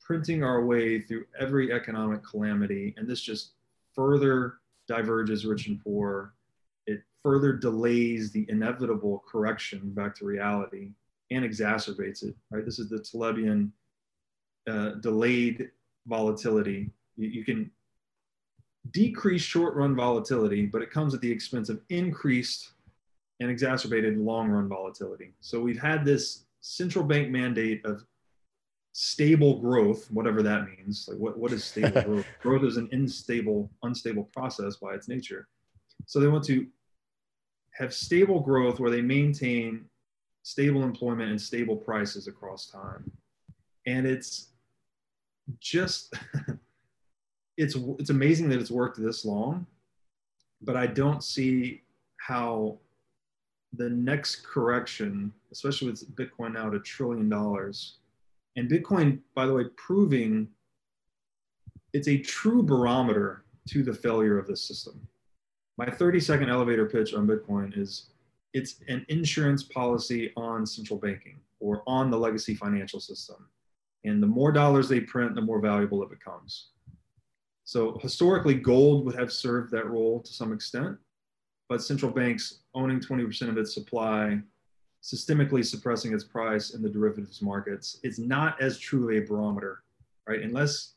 printing 0.00 0.42
our 0.42 0.64
way 0.64 1.00
through 1.00 1.26
every 1.38 1.72
economic 1.72 2.24
calamity, 2.24 2.94
and 2.96 3.08
this 3.08 3.20
just 3.20 3.52
further 3.94 4.54
diverges 4.86 5.46
rich 5.46 5.66
and 5.66 5.82
poor. 5.82 6.34
It 6.86 7.02
further 7.22 7.52
delays 7.52 8.32
the 8.32 8.46
inevitable 8.48 9.24
correction 9.30 9.90
back 9.94 10.14
to 10.16 10.24
reality 10.24 10.90
and 11.30 11.44
exacerbates 11.44 12.22
it. 12.22 12.34
Right? 12.50 12.64
This 12.64 12.78
is 12.78 12.88
the 12.88 12.98
Talebian 12.98 13.70
uh, 14.68 14.90
delayed 15.00 15.70
volatility. 16.06 16.90
You, 17.16 17.28
you 17.28 17.44
can 17.44 17.70
decrease 18.90 19.42
short-run 19.42 19.96
volatility, 19.96 20.66
but 20.66 20.82
it 20.82 20.90
comes 20.90 21.14
at 21.14 21.20
the 21.20 21.30
expense 21.30 21.68
of 21.68 21.80
increased 21.88 22.72
and 23.40 23.50
exacerbated 23.50 24.18
long 24.18 24.48
run 24.48 24.68
volatility. 24.68 25.32
So 25.40 25.60
we've 25.60 25.80
had 25.80 26.04
this 26.04 26.44
central 26.60 27.04
bank 27.04 27.30
mandate 27.30 27.84
of 27.84 28.04
stable 28.94 29.58
growth, 29.58 30.08
whatever 30.12 30.40
that 30.40 30.68
means. 30.68 31.08
Like 31.08 31.18
what, 31.18 31.36
what 31.36 31.52
is 31.52 31.64
stable 31.64 32.00
growth? 32.04 32.26
Growth 32.40 32.62
is 32.62 32.76
an 32.76 32.88
unstable, 32.92 33.68
unstable 33.82 34.24
process 34.32 34.76
by 34.76 34.94
its 34.94 35.08
nature. 35.08 35.48
So 36.06 36.20
they 36.20 36.28
want 36.28 36.44
to 36.44 36.66
have 37.72 37.92
stable 37.92 38.38
growth 38.38 38.78
where 38.78 38.92
they 38.92 39.02
maintain 39.02 39.86
stable 40.44 40.84
employment 40.84 41.30
and 41.30 41.40
stable 41.40 41.76
prices 41.76 42.28
across 42.28 42.70
time. 42.70 43.10
And 43.84 44.06
it's 44.06 44.50
just 45.58 46.14
it's 47.56 47.76
it's 47.98 48.10
amazing 48.10 48.48
that 48.50 48.60
it's 48.60 48.70
worked 48.70 49.02
this 49.02 49.24
long, 49.24 49.66
but 50.62 50.76
I 50.76 50.86
don't 50.86 51.24
see 51.24 51.82
how 52.18 52.78
the 53.72 53.90
next 53.90 54.46
correction, 54.46 55.32
especially 55.50 55.90
with 55.90 56.14
Bitcoin 56.14 56.52
now 56.52 56.68
at 56.68 56.74
a 56.74 56.80
trillion 56.80 57.28
dollars, 57.28 57.96
and 58.56 58.70
Bitcoin, 58.70 59.20
by 59.34 59.46
the 59.46 59.54
way, 59.54 59.64
proving 59.76 60.48
it's 61.92 62.08
a 62.08 62.18
true 62.18 62.62
barometer 62.62 63.44
to 63.68 63.82
the 63.82 63.94
failure 63.94 64.38
of 64.38 64.46
the 64.46 64.56
system. 64.56 65.06
My 65.76 65.86
30 65.86 66.20
second 66.20 66.50
elevator 66.50 66.86
pitch 66.86 67.14
on 67.14 67.26
Bitcoin 67.26 67.76
is 67.76 68.10
it's 68.52 68.76
an 68.88 69.04
insurance 69.08 69.64
policy 69.64 70.32
on 70.36 70.66
central 70.66 70.98
banking 70.98 71.40
or 71.60 71.82
on 71.86 72.10
the 72.10 72.18
legacy 72.18 72.54
financial 72.54 73.00
system. 73.00 73.48
And 74.04 74.22
the 74.22 74.26
more 74.26 74.52
dollars 74.52 74.88
they 74.88 75.00
print, 75.00 75.34
the 75.34 75.40
more 75.40 75.60
valuable 75.60 76.02
it 76.02 76.10
becomes. 76.10 76.68
So 77.64 77.98
historically, 78.02 78.54
gold 78.54 79.06
would 79.06 79.14
have 79.16 79.32
served 79.32 79.72
that 79.72 79.86
role 79.86 80.20
to 80.20 80.32
some 80.32 80.52
extent 80.52 80.98
but 81.68 81.82
central 81.82 82.12
banks 82.12 82.60
owning 82.74 83.00
20% 83.00 83.48
of 83.48 83.58
its 83.58 83.74
supply, 83.74 84.38
systemically 85.04 85.62
suppressing 85.62 86.14
its 86.14 86.24
price 86.24 86.70
in 86.70 86.80
the 86.80 86.88
derivatives 86.88 87.42
markets, 87.42 88.00
It's 88.02 88.18
not 88.18 88.60
as 88.62 88.78
truly 88.78 89.18
a 89.18 89.20
barometer, 89.20 89.82
right? 90.26 90.40
Unless, 90.40 90.94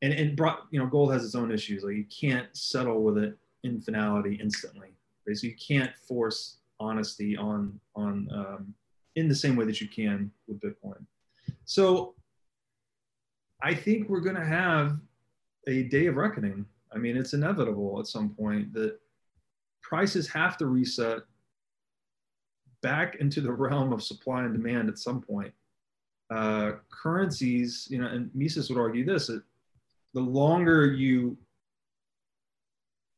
and, 0.00 0.12
and 0.12 0.36
brought, 0.36 0.66
you 0.70 0.78
know, 0.78 0.86
gold 0.86 1.12
has 1.12 1.24
its 1.24 1.34
own 1.34 1.50
issues. 1.50 1.82
Like 1.82 1.96
you 1.96 2.04
can't 2.04 2.46
settle 2.56 3.02
with 3.02 3.18
it 3.18 3.36
in 3.64 3.80
finality 3.80 4.38
instantly, 4.40 4.94
right? 5.26 5.36
So 5.36 5.48
you 5.48 5.56
can't 5.56 5.90
force 6.06 6.58
honesty 6.78 7.36
on, 7.36 7.80
on 7.96 8.28
um, 8.32 8.74
in 9.16 9.28
the 9.28 9.34
same 9.34 9.56
way 9.56 9.64
that 9.64 9.80
you 9.80 9.88
can 9.88 10.30
with 10.46 10.60
Bitcoin. 10.60 11.04
So 11.64 12.14
I 13.60 13.74
think 13.74 14.08
we're 14.08 14.20
going 14.20 14.36
to 14.36 14.44
have 14.44 15.00
a 15.66 15.82
day 15.84 16.06
of 16.06 16.14
reckoning. 16.14 16.64
I 16.94 16.98
mean, 16.98 17.16
it's 17.16 17.34
inevitable 17.34 17.98
at 17.98 18.06
some 18.06 18.30
point 18.30 18.72
that 18.74 19.00
prices 19.82 20.28
have 20.28 20.56
to 20.58 20.66
reset 20.66 21.22
back 22.86 23.16
into 23.16 23.40
the 23.40 23.52
realm 23.66 23.92
of 23.92 24.02
supply 24.02 24.44
and 24.44 24.52
demand 24.52 24.88
at 24.88 24.98
some 24.98 25.20
point. 25.20 25.52
Uh, 26.30 26.72
currencies, 26.90 27.88
you 27.90 27.98
know, 27.98 28.06
and 28.06 28.30
Mises 28.34 28.70
would 28.70 28.78
argue 28.78 29.04
this: 29.04 29.26
that 29.26 29.42
the 30.14 30.20
longer 30.20 30.86
you 30.86 31.36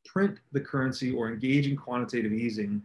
print 0.07 0.39
the 0.53 0.61
currency 0.61 1.13
or 1.13 1.29
engage 1.29 1.67
in 1.67 1.77
quantitative 1.77 2.33
easing, 2.33 2.83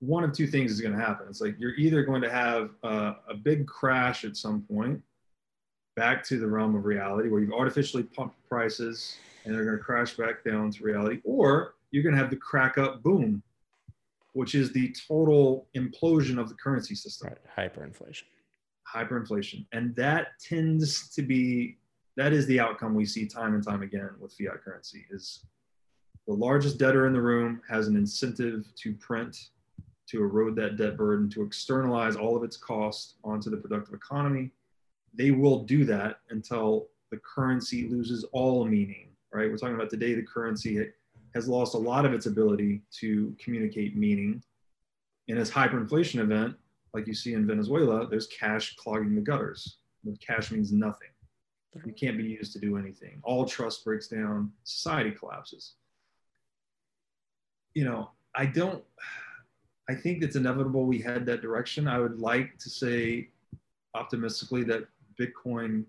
one 0.00 0.24
of 0.24 0.32
two 0.32 0.46
things 0.46 0.72
is 0.72 0.80
going 0.80 0.96
to 0.96 1.00
happen. 1.00 1.26
It's 1.28 1.40
like 1.40 1.54
you're 1.58 1.74
either 1.74 2.02
going 2.02 2.22
to 2.22 2.30
have 2.30 2.70
a, 2.82 3.14
a 3.28 3.34
big 3.34 3.66
crash 3.66 4.24
at 4.24 4.36
some 4.36 4.62
point 4.62 5.00
back 5.96 6.24
to 6.24 6.38
the 6.38 6.46
realm 6.46 6.74
of 6.74 6.84
reality 6.84 7.28
where 7.28 7.40
you've 7.40 7.52
artificially 7.52 8.02
pumped 8.02 8.36
prices 8.48 9.18
and 9.44 9.54
they're 9.54 9.64
going 9.64 9.76
to 9.76 9.82
crash 9.82 10.14
back 10.16 10.44
down 10.44 10.70
to 10.70 10.84
reality, 10.84 11.20
or 11.24 11.74
you're 11.90 12.02
going 12.02 12.14
to 12.14 12.20
have 12.20 12.30
the 12.30 12.36
crack 12.36 12.78
up 12.78 13.02
boom, 13.02 13.42
which 14.32 14.54
is 14.54 14.72
the 14.72 14.94
total 15.08 15.68
implosion 15.76 16.38
of 16.38 16.48
the 16.48 16.54
currency 16.54 16.94
system. 16.94 17.28
Right. 17.28 17.72
Hyperinflation. 17.74 18.24
Hyperinflation. 18.94 19.66
And 19.72 19.94
that 19.96 20.28
tends 20.40 21.08
to 21.10 21.22
be, 21.22 21.78
that 22.16 22.32
is 22.32 22.46
the 22.46 22.60
outcome 22.60 22.94
we 22.94 23.04
see 23.04 23.26
time 23.26 23.54
and 23.54 23.64
time 23.64 23.82
again 23.82 24.10
with 24.18 24.34
fiat 24.34 24.62
currency 24.64 25.06
is 25.10 25.44
the 26.26 26.34
largest 26.34 26.78
debtor 26.78 27.06
in 27.06 27.12
the 27.12 27.20
room 27.20 27.60
has 27.68 27.88
an 27.88 27.96
incentive 27.96 28.66
to 28.76 28.94
print, 28.94 29.36
to 30.08 30.22
erode 30.22 30.54
that 30.56 30.76
debt 30.76 30.96
burden, 30.96 31.28
to 31.30 31.42
externalize 31.42 32.16
all 32.16 32.36
of 32.36 32.44
its 32.44 32.56
costs 32.56 33.14
onto 33.24 33.50
the 33.50 33.56
productive 33.56 33.94
economy. 33.94 34.50
They 35.14 35.30
will 35.32 35.64
do 35.64 35.84
that 35.86 36.20
until 36.30 36.88
the 37.10 37.18
currency 37.18 37.88
loses 37.88 38.24
all 38.32 38.64
meaning, 38.64 39.08
right? 39.32 39.50
We're 39.50 39.56
talking 39.56 39.74
about 39.74 39.90
today, 39.90 40.14
the 40.14 40.22
currency 40.22 40.78
has 41.34 41.48
lost 41.48 41.74
a 41.74 41.78
lot 41.78 42.04
of 42.04 42.12
its 42.12 42.26
ability 42.26 42.82
to 42.98 43.34
communicate 43.42 43.96
meaning. 43.96 44.42
in 45.28 45.36
this 45.36 45.50
hyperinflation 45.50 46.18
event, 46.18 46.56
like 46.92 47.06
you 47.06 47.14
see 47.14 47.34
in 47.34 47.46
Venezuela, 47.46 48.08
there's 48.08 48.26
cash 48.26 48.74
clogging 48.74 49.14
the 49.14 49.20
gutters. 49.20 49.76
The 50.02 50.16
cash 50.16 50.50
means 50.50 50.72
nothing. 50.72 51.10
It 51.72 51.96
can't 51.96 52.16
be 52.16 52.24
used 52.24 52.52
to 52.54 52.58
do 52.58 52.76
anything. 52.76 53.20
All 53.22 53.44
trust 53.44 53.84
breaks 53.84 54.08
down, 54.08 54.50
society 54.64 55.12
collapses. 55.12 55.74
You 57.74 57.84
know, 57.84 58.10
I 58.34 58.46
don't, 58.46 58.82
I 59.88 59.94
think 59.94 60.24
it's 60.24 60.34
inevitable 60.34 60.84
we 60.84 60.98
head 60.98 61.26
that 61.26 61.42
direction. 61.42 61.86
I 61.86 62.00
would 62.00 62.18
like 62.18 62.58
to 62.58 62.68
say 62.68 63.28
optimistically 63.94 64.64
that 64.64 64.88
Bitcoin 65.20 65.84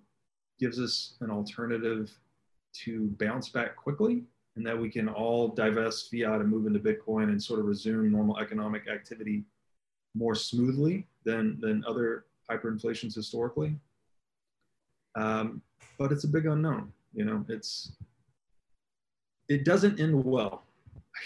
gives 0.60 0.80
us 0.80 1.16
an 1.22 1.32
alternative 1.32 2.12
to 2.74 3.08
bounce 3.20 3.50
back 3.50 3.76
quickly 3.76 4.24
and 4.56 4.66
that 4.66 4.78
we 4.78 4.90
can 4.90 5.08
all 5.08 5.48
divest 5.48 6.12
fiat 6.12 6.42
and 6.42 6.50
move 6.50 6.66
into 6.66 6.80
Bitcoin 6.80 7.24
and 7.24 7.42
sort 7.42 7.60
of 7.60 7.66
resume 7.66 8.12
normal 8.12 8.38
economic 8.40 8.88
activity 8.88 9.44
more 10.14 10.36
smoothly 10.36 11.08
than, 11.24 11.58
than 11.62 11.84
other 11.88 12.26
hyperinflations 12.50 13.16
historically. 13.16 13.76
Um, 15.16 15.62
but 15.98 16.12
it's 16.12 16.24
a 16.24 16.28
big 16.28 16.46
unknown. 16.46 16.92
You 17.14 17.26
know, 17.26 17.46
it's 17.50 17.92
it 19.50 19.66
doesn't 19.66 20.00
end 20.00 20.24
well. 20.24 20.64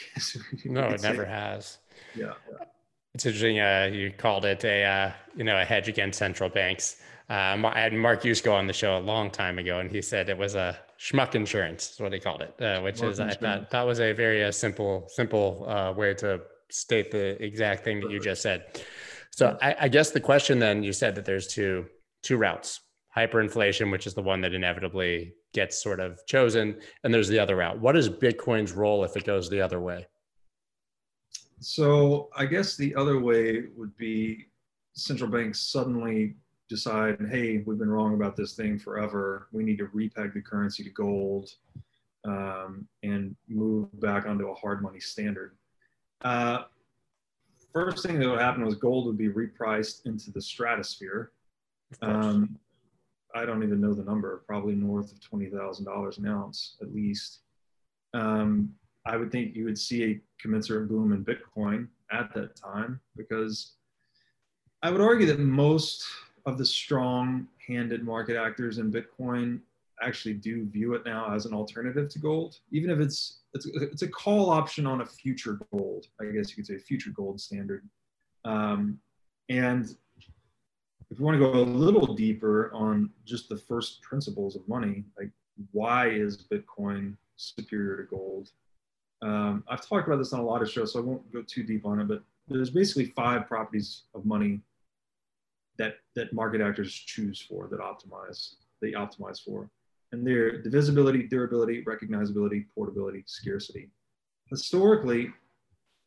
no, 0.66 0.88
it 0.88 1.02
never 1.04 1.24
say. 1.24 1.30
has. 1.30 1.78
Yeah, 2.16 2.34
yeah. 2.50 2.66
It's 3.14 3.26
interesting. 3.26 3.60
Uh, 3.60 3.90
you 3.94 4.12
called 4.12 4.46
it 4.46 4.64
a 4.66 4.84
uh, 4.84 5.12
you 5.36 5.44
know 5.44 5.62
a 5.62 5.64
hedge 5.64 5.88
against 5.88 6.18
central 6.18 6.50
banks. 6.50 6.98
Uh, 7.30 7.58
I 7.64 7.80
had 7.80 7.94
Mark 7.94 8.24
Yusko 8.24 8.52
on 8.52 8.68
the 8.68 8.74
show 8.74 8.98
a 8.98 9.00
long 9.00 9.30
time 9.30 9.60
ago, 9.60 9.80
and 9.80 9.92
he 9.92 10.02
said 10.02 10.30
it 10.30 10.38
was 10.38 10.56
a 10.56 10.78
schmuck 11.00 11.36
insurance, 11.36 11.92
is 11.94 12.00
what 12.00 12.14
he 12.14 12.20
called 12.20 12.42
it, 12.42 12.62
uh, 12.62 12.82
which 12.82 13.02
is 13.02 13.20
I 13.20 13.32
thought 13.32 13.70
that 13.70 13.86
was 13.86 14.00
a 14.00 14.14
very 14.14 14.44
uh, 14.44 14.52
simple 14.52 15.08
simple 15.10 15.66
uh, 15.68 15.94
way 15.94 16.14
to 16.16 16.42
state 16.70 17.12
the 17.12 17.42
exact 17.44 17.84
thing 17.84 18.00
that 18.02 18.12
you 18.12 18.20
just 18.20 18.42
said. 18.42 18.82
So 19.32 19.58
I, 19.62 19.76
I 19.82 19.88
guess 19.88 20.12
the 20.12 20.20
question 20.20 20.60
then 20.60 20.84
you 20.84 20.94
said 20.94 21.16
that 21.16 21.26
there's 21.26 21.48
two 21.48 21.86
two 22.24 22.38
routes 22.38 22.82
hyperinflation, 23.16 23.92
which 23.92 24.08
is 24.08 24.14
the 24.14 24.22
one 24.22 24.42
that 24.42 24.54
inevitably 24.54 25.34
gets 25.54 25.82
sort 25.82 26.00
of 26.00 26.20
chosen. 26.28 26.78
And 27.04 27.14
there's 27.14 27.30
the 27.30 27.40
other 27.40 27.56
route. 27.56 27.80
What 27.80 27.96
is 27.96 28.10
Bitcoin's 28.10 28.74
role 28.74 29.04
if 29.04 29.16
it 29.16 29.24
goes 29.24 29.50
the 29.50 29.62
other 29.62 29.80
way? 29.80 30.06
So 31.60 32.30
I 32.36 32.46
guess 32.46 32.76
the 32.76 32.94
other 32.96 33.20
way 33.20 33.64
would 33.76 33.96
be 33.96 34.48
central 34.94 35.30
banks 35.30 35.62
suddenly 35.62 36.36
decide, 36.70 37.18
hey, 37.30 37.64
we've 37.66 37.78
been 37.78 37.90
wrong 37.90 38.14
about 38.14 38.36
this 38.36 38.54
thing 38.54 38.80
forever. 38.80 39.48
We 39.52 39.64
need 39.64 39.78
to 39.78 39.88
repeg 39.88 40.34
the 40.34 40.42
currency 40.42 40.84
to 40.84 40.90
gold 40.90 41.52
um, 42.26 42.88
and 43.04 43.36
move 43.48 44.00
back 44.00 44.26
onto 44.26 44.50
a 44.50 44.56
hard 44.56 44.82
money 44.82 45.00
standard. 45.00 45.56
Uh, 46.22 46.64
first 47.72 48.06
thing 48.06 48.20
that 48.20 48.30
would 48.30 48.40
happen 48.40 48.66
was 48.66 48.76
gold 48.76 49.06
would 49.06 49.18
be 49.18 49.30
repriced 49.30 50.06
into 50.06 50.32
the 50.32 50.42
stratosphere. 50.42 51.32
Um, 52.02 52.58
I 53.36 53.46
don't 53.46 53.64
even 53.64 53.82
know 53.82 53.94
the 53.94 54.04
number, 54.04 54.44
probably 54.48 54.76
north 54.76 55.12
of 55.12 55.20
$20,000 55.20 56.18
an 56.18 56.28
ounce 56.28 56.78
at 56.82 56.94
least. 56.94 57.40
Um, 58.14 58.74
I 59.06 59.18
would 59.18 59.32
think 59.32 59.56
you 59.56 59.66
would 59.66 59.78
see 59.78 60.04
a 60.04 60.22
commensurate 60.40 60.88
boom 60.88 61.12
in 61.12 61.24
Bitcoin 61.24 61.90
at 62.12 62.34
that 62.34 62.56
time 62.56 63.00
because 63.16 63.74
I 64.82 64.90
would 64.90 65.02
argue 65.02 65.28
that 65.28 65.40
most 65.40 66.06
of 66.46 66.58
the 66.58 66.66
strong 66.66 67.48
handed 67.66 68.04
market 68.04 68.38
actors 68.38 68.78
in 68.78 68.92
Bitcoin 68.92 69.60
actually 70.02 70.34
do 70.34 70.66
view 70.66 70.94
it 70.94 71.06
now 71.06 71.34
as 71.34 71.46
an 71.46 71.54
alternative 71.54 72.10
to 72.10 72.20
gold, 72.20 72.60
even 72.72 72.90
if 72.90 73.00
it's 73.00 73.40
it's, 73.54 73.66
it's 73.66 74.02
a 74.02 74.08
call 74.08 74.50
option 74.50 74.86
on 74.86 75.02
a 75.02 75.06
future 75.06 75.60
gold, 75.72 76.08
I 76.20 76.26
guess 76.26 76.50
you 76.50 76.56
could 76.58 76.68
say 76.68 76.78
future 76.78 77.12
gold 77.12 77.40
standard. 77.40 77.88
Um, 78.44 79.00
and 79.50 79.96
if 81.10 81.18
you 81.18 81.24
want 81.24 81.36
to 81.36 81.40
go 81.40 81.54
a 81.54 81.62
little 81.62 82.14
deeper 82.14 82.72
on 82.74 83.10
just 83.26 83.48
the 83.48 83.58
first 83.58 84.02
principles 84.02 84.56
of 84.56 84.68
money, 84.68 85.06
like 85.18 85.30
why 85.72 86.10
is 86.10 86.44
Bitcoin 86.52 87.16
superior 87.38 87.98
to 87.98 88.04
gold? 88.04 88.52
Um, 89.22 89.64
I've 89.70 89.88
talked 89.88 90.08
about 90.08 90.18
this 90.18 90.34
on 90.34 90.42
a 90.42 90.46
lot 90.46 90.62
of 90.62 90.70
shows, 90.70 90.94
so 90.94 91.00
I 91.00 91.04
won't 91.04 91.32
go 91.32 91.42
too 91.42 91.64
deep 91.64 91.86
on 91.86 92.02
it, 92.02 92.08
but 92.08 92.24
there's 92.48 92.70
basically 92.70 93.06
five 93.06 93.48
properties 93.48 94.04
of 94.14 94.26
money 94.26 94.60
that, 95.78 95.96
that 96.16 96.34
market 96.34 96.62
actors 96.62 96.94
choose 96.94 97.42
for, 97.42 97.68
that 97.70 97.80
optimize, 97.80 98.56
they 98.82 98.92
optimize 98.92 99.44
for. 99.44 99.70
And 100.12 100.26
they're 100.26 100.62
divisibility, 100.62 101.24
durability, 101.24 101.84
recognizability, 101.84 102.66
portability, 102.74 103.24
scarcity. 103.26 103.90
Historically, 104.50 105.34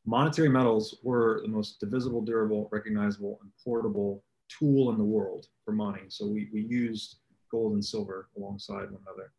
monetary 0.07 0.49
metals 0.49 0.99
were 1.03 1.41
the 1.43 1.49
most 1.49 1.81
divisible, 1.81 2.23
durable, 2.23 2.69
recognizable, 2.73 3.39
and 3.43 3.51
portable 3.63 4.23
tool 4.49 4.91
in 4.91 4.99
the 4.99 5.05
world 5.05 5.47
for 5.65 5.73
money. 5.73 6.03
So 6.09 6.27
we, 6.27 6.49
we 6.53 6.63
used 6.63 7.17
gold 7.51 7.75
and 7.75 7.85
silver 7.85 8.29
alongside 8.37 8.91
one 8.91 9.03
another. 9.07 9.33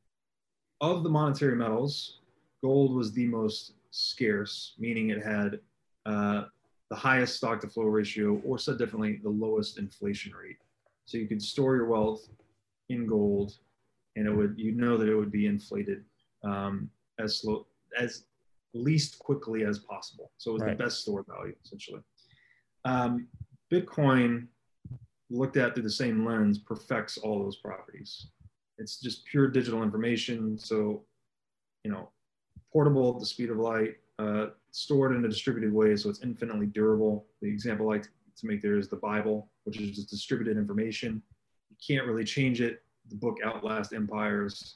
Of 0.82 1.04
the 1.04 1.10
monetary 1.10 1.56
metals, 1.56 2.20
gold 2.62 2.96
was 2.96 3.12
the 3.12 3.28
most 3.28 3.74
scarce, 3.92 4.76
meaning 4.78 5.10
it 5.10 5.24
had 5.24 5.60
uh, 6.06 6.44
the 6.90 6.96
highest 6.96 7.38
stock 7.38 7.62
to 7.62 7.68
flow 7.68 7.86
ratio, 7.86 8.42
or 8.46 8.58
said 8.58 8.78
differently, 8.78 9.20
the 9.22 9.30
lowest 9.30 9.78
inflation 9.78 10.34
rate. 10.34 10.58
So 11.06 11.18
you 11.18 11.28
could 11.28 11.42
store 11.42 11.76
your 11.76 11.86
wealth 11.86 12.28
in 12.90 13.06
gold, 13.06 13.54
and 14.16 14.28
it 14.28 14.32
would 14.32 14.56
you 14.58 14.72
know 14.72 14.98
that 14.98 15.08
it 15.08 15.16
would 15.16 15.32
be 15.32 15.46
inflated 15.46 16.04
um, 16.44 16.90
as 17.20 17.40
slow 17.40 17.68
as 17.98 18.26
least 18.74 19.20
quickly 19.20 19.64
as 19.66 19.80
possible. 19.80 20.32
So 20.38 20.52
it 20.52 20.54
was 20.54 20.62
right. 20.64 20.78
the 20.78 20.84
best 20.84 21.02
stored 21.02 21.26
value 21.28 21.56
essentially. 21.64 22.02
Um, 22.86 23.28
Bitcoin 23.72 24.48
looked 25.30 25.58
at 25.58 25.74
through 25.74 25.84
the 25.84 25.92
same 25.92 26.26
lens 26.26 26.60
perfects 26.60 27.18
all 27.18 27.44
those 27.44 27.58
properties. 27.58 28.28
It's 28.78 29.00
just 29.00 29.26
pure 29.26 29.48
digital 29.48 29.84
information. 29.84 30.58
So, 30.58 31.04
you 31.84 31.92
know, 31.92 32.10
portable 32.72 33.14
at 33.14 33.20
the 33.20 33.26
speed 33.26 33.50
of 33.50 33.58
light, 33.58 33.98
uh, 34.18 34.48
stored 34.72 35.15
in 35.15 35.26
a 35.26 35.28
distributed 35.28 35.74
way, 35.74 35.95
so 35.95 36.09
it's 36.09 36.22
infinitely 36.22 36.67
durable. 36.67 37.26
The 37.41 37.47
example 37.47 37.89
I 37.89 37.95
like 37.95 38.03
to 38.03 38.47
make 38.47 38.61
there 38.61 38.78
is 38.78 38.88
the 38.88 38.97
Bible, 38.97 39.49
which 39.63 39.80
is 39.80 39.95
just 39.95 40.09
distributed 40.09 40.57
information. 40.57 41.22
You 41.70 41.78
can't 41.86 42.07
really 42.07 42.24
change 42.24 42.61
it. 42.61 42.84
The 43.09 43.15
book 43.15 43.38
outlasts 43.43 43.93
empires. 43.93 44.76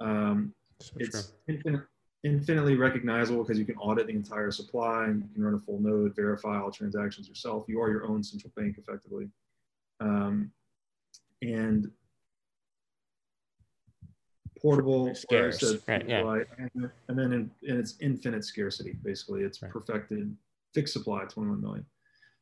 Um, 0.00 0.54
so 0.80 0.92
it's 0.98 1.32
infinite, 1.48 1.82
infinitely 2.22 2.76
recognizable 2.76 3.42
because 3.42 3.58
you 3.58 3.64
can 3.64 3.76
audit 3.76 4.06
the 4.06 4.12
entire 4.12 4.50
supply 4.50 5.04
and 5.06 5.22
you 5.22 5.28
can 5.34 5.44
run 5.44 5.54
a 5.54 5.58
full 5.58 5.80
node, 5.80 6.14
verify 6.14 6.60
all 6.60 6.70
transactions 6.70 7.28
yourself. 7.28 7.64
You 7.68 7.80
are 7.80 7.90
your 7.90 8.06
own 8.06 8.22
central 8.22 8.52
bank 8.56 8.76
effectively 8.78 9.28
um, 10.00 10.50
and 11.42 11.90
portable 14.66 15.14
scarce, 15.14 15.62
right, 15.86 16.04
yeah. 16.08 16.42
and, 16.58 16.90
and, 17.08 17.18
then 17.18 17.32
in, 17.32 17.50
in, 17.62 17.78
its 17.78 17.94
infinite 18.00 18.44
scarcity 18.44 18.96
basically 19.04 19.42
it's 19.42 19.62
right. 19.62 19.70
perfected 19.70 20.34
fixed 20.74 20.92
supply 20.92 21.24
21 21.24 21.60
million 21.60 21.86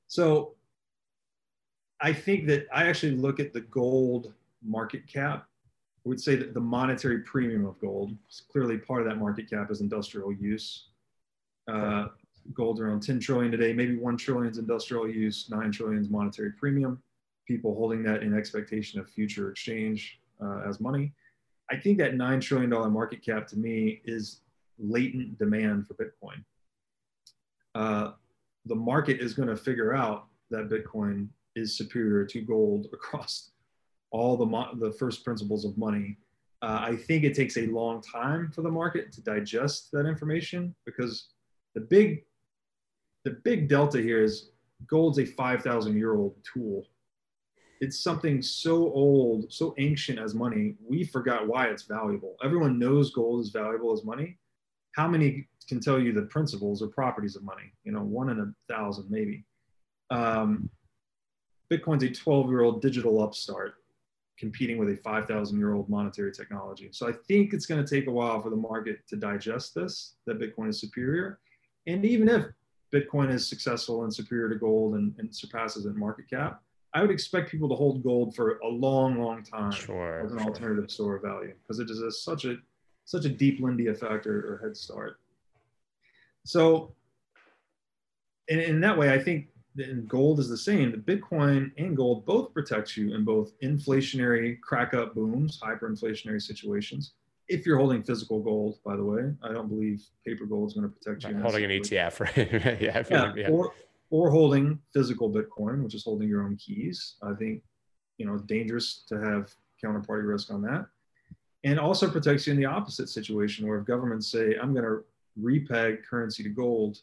so 0.07 0.55
i 2.01 2.13
think 2.13 2.47
that 2.47 2.67
i 2.73 2.85
actually 2.85 3.13
look 3.13 3.41
at 3.41 3.53
the 3.53 3.61
gold 3.61 4.33
market 4.63 5.07
cap 5.07 5.47
I 6.07 6.09
would 6.11 6.21
say 6.21 6.37
that 6.37 6.53
the 6.53 6.61
monetary 6.61 7.21
premium 7.21 7.67
of 7.67 7.79
gold 7.79 8.13
clearly 8.51 8.79
part 8.79 9.03
of 9.03 9.09
that 9.09 9.17
market 9.17 9.49
cap 9.49 9.71
is 9.71 9.81
industrial 9.81 10.33
use 10.33 10.89
uh, 11.69 12.07
gold 12.53 12.81
around 12.81 13.01
10 13.01 13.21
trillion 13.21 13.51
today 13.51 13.73
maybe 13.73 13.97
1 13.97 14.17
trillion 14.17 14.51
is 14.51 14.59
industrial 14.59 15.09
use 15.09 15.51
9 15.51 15.73
trillion 15.73 16.01
is 16.01 16.09
monetary 16.09 16.53
premium 16.53 17.03
people 17.47 17.75
holding 17.75 18.03
that 18.03 18.23
in 18.23 18.37
expectation 18.37 18.99
of 19.01 19.09
future 19.09 19.51
exchange 19.51 20.21
uh, 20.43 20.63
as 20.67 20.81
money. 20.81 21.13
I 21.71 21.77
think 21.77 21.99
that 21.99 22.15
$9 22.15 22.41
trillion 22.41 22.71
market 22.93 23.25
cap 23.25 23.47
to 23.49 23.59
me 23.59 24.01
is 24.05 24.41
latent 24.79 25.39
demand 25.39 25.87
for 25.87 25.95
Bitcoin. 25.95 26.45
Uh, 27.75 28.13
the 28.67 28.75
market 28.75 29.21
is 29.21 29.35
going 29.35 29.49
to 29.49 29.57
figure 29.57 29.95
out 29.95 30.27
that 30.51 30.69
Bitcoin 30.69 31.29
is 31.57 31.77
superior 31.77 32.25
to 32.27 32.41
gold 32.41 32.87
across 32.93 33.51
all 34.11 34.37
the, 34.37 34.47
mo- 34.47 34.75
the 34.79 34.93
first 34.93 35.25
principles 35.25 35.65
of 35.65 35.77
money. 35.77 36.19
Uh, 36.63 36.79
I 36.81 36.97
think 36.97 37.25
it 37.25 37.35
takes 37.35 37.57
a 37.57 37.67
long 37.67 38.01
time 38.01 38.51
for 38.51 38.63
the 38.63 38.71
market 38.71 39.13
to 39.13 39.21
digest 39.23 39.91
that 39.93 40.07
information 40.07 40.75
because 40.87 41.29
the 41.75 41.81
big, 41.81 42.25
the 43.25 43.33
big 43.43 43.69
delta 43.69 44.01
here 44.01 44.23
is 44.23 44.51
gold's 44.87 45.19
a 45.19 45.25
5,000 45.25 45.97
year 45.97 46.15
old 46.15 46.37
tool 46.45 46.87
it's 47.81 48.01
something 48.01 48.41
so 48.43 48.93
old, 48.93 49.53
so 49.53 49.75
ancient 49.79 50.19
as 50.19 50.35
money, 50.35 50.75
we 50.87 51.05
forgot 51.05 51.47
why 51.47 51.67
it's 51.67 51.85
valuable. 51.85 52.37
Everyone 52.43 52.79
knows 52.79 53.13
gold 53.13 53.41
is 53.41 53.51
valuable 53.51 53.93
as 53.93 54.05
money. 54.05 54.39
How 54.93 55.09
many 55.09 55.49
can 55.69 55.81
tell 55.81 55.99
you 55.99 56.13
the 56.13 56.23
principles 56.23 56.83
or 56.83 56.89
properties 56.89 57.37
of 57.37 57.43
money? 57.43 57.73
You 57.85 57.93
know, 57.93 58.03
one 58.03 58.31
in 58.31 58.41
a 58.41 58.73
thousand, 58.73 59.11
maybe. 59.11 59.45
Um, 60.11 60.71
Bitcoin's 61.71 62.05
a 62.05 62.11
12 62.11 62.49
year 62.49 62.63
old 62.63 62.83
digital 62.83 63.23
upstart 63.23 63.75
competing 64.39 64.79
with 64.79 64.89
a 64.89 64.97
5,000 64.97 65.59
year 65.59 65.75
old 65.75 65.89
monetary 65.89 66.33
technology. 66.33 66.89
So 66.93 67.09
I 67.09 67.13
think 67.27 67.53
it's 67.53 67.67
going 67.67 67.85
to 67.85 67.89
take 67.89 68.09
a 68.09 68.11
while 68.11 68.43
for 68.43 68.51
the 68.51 68.57
market 68.57 69.07
to 69.09 69.17
digest 69.17 69.75
this, 69.75 70.15
that 70.27 70.41
Bitcoin 70.41 70.69
is 70.69 70.81
superior. 70.81 71.39
And 71.87 72.05
even 72.05 72.29
if 72.29 72.47
Bitcoin 72.93 73.31
is 73.31 73.49
successful 73.49 74.05
and 74.05 74.15
superior 74.15 74.49
to 74.49 74.57
gold 74.57 74.95
and, 74.95 75.15
and 75.19 75.35
surpasses 75.35 75.87
in 75.87 75.99
market 75.99 76.29
cap, 76.29 76.63
I 76.95 77.03
would 77.03 77.11
expect 77.11 77.51
people 77.51 77.69
to 77.69 77.75
hold 77.75 78.05
gold 78.05 78.37
for 78.37 78.59
a 78.59 78.69
long, 78.69 79.21
long 79.21 79.43
time 79.43 79.73
sure, 79.73 80.21
as 80.25 80.33
an 80.33 80.39
sure. 80.39 80.47
alternative 80.47 80.91
store 80.91 81.17
of 81.17 81.23
value 81.23 81.53
because 81.63 81.81
it 81.81 81.91
is 81.91 82.01
a, 82.01 82.11
such 82.11 82.45
a 82.45 82.57
such 83.05 83.25
a 83.25 83.29
deep 83.29 83.61
Lindy 83.61 83.89
effect 83.89 84.27
or, 84.27 84.55
or 84.55 84.61
head 84.63 84.77
start. 84.77 85.19
So, 86.45 86.95
in, 88.49 88.61
in 88.61 88.81
that 88.81 88.97
way, 88.97 89.13
I 89.13 89.19
think 89.19 89.49
and 89.77 90.09
gold 90.09 90.39
is 90.39 90.49
the 90.49 90.57
same. 90.57 90.93
The 90.93 90.99
Bitcoin 90.99 91.73
and 91.79 91.97
gold 91.97 92.25
both 92.25 92.55
protect 92.55 92.97
you 92.97 93.15
in 93.15 93.25
both 93.25 93.59
inflationary 93.61 94.61
crack 94.61 94.95
up 94.95 95.15
booms, 95.15 95.61
hyperinflationary 95.61 96.41
situations. 96.41 97.13
If 97.49 97.67
you're 97.67 97.77
holding 97.77 98.03
physical 98.03 98.41
gold, 98.41 98.79
by 98.85 98.97
the 98.97 99.05
way, 99.05 99.33
I 99.43 99.53
don't 99.53 99.69
believe 99.69 100.03
paper 100.25 100.47
gold 100.47 100.71
is 100.71 100.75
going 100.75 100.89
to 100.89 100.97
protect 100.97 101.25
you. 101.25 101.41
holding 101.41 101.65
an 101.65 101.71
ETF, 101.71 102.21
right? 102.37 102.81
yeah, 102.81 103.03
yeah, 103.11 103.33
yeah. 103.37 103.49
Or, 103.49 103.73
or 104.15 104.31
holding 104.31 104.79
physical 104.93 105.29
Bitcoin, 105.29 105.83
which 105.83 105.97
is 105.99 106.05
holding 106.05 106.29
your 106.29 106.45
own 106.45 106.57
keys. 106.57 107.17
I 107.21 107.33
think, 107.35 107.63
you 108.19 108.25
know, 108.25 108.37
dangerous 108.39 109.03
to 109.09 109.17
have 109.19 109.53
counterparty 109.83 110.25
risk 110.35 110.53
on 110.53 110.63
that. 110.63 110.87
And 111.65 111.81
also 111.81 112.09
protects 112.09 112.47
you 112.47 112.53
in 112.53 112.61
the 112.61 112.73
opposite 112.77 113.09
situation 113.09 113.67
where 113.67 113.81
if 113.81 113.87
governments 113.87 114.31
say, 114.31 114.55
I'm 114.61 114.73
going 114.73 114.85
to 114.85 115.05
repeg 115.43 116.05
currency 116.09 116.45
to 116.45 116.49
gold, 116.49 116.99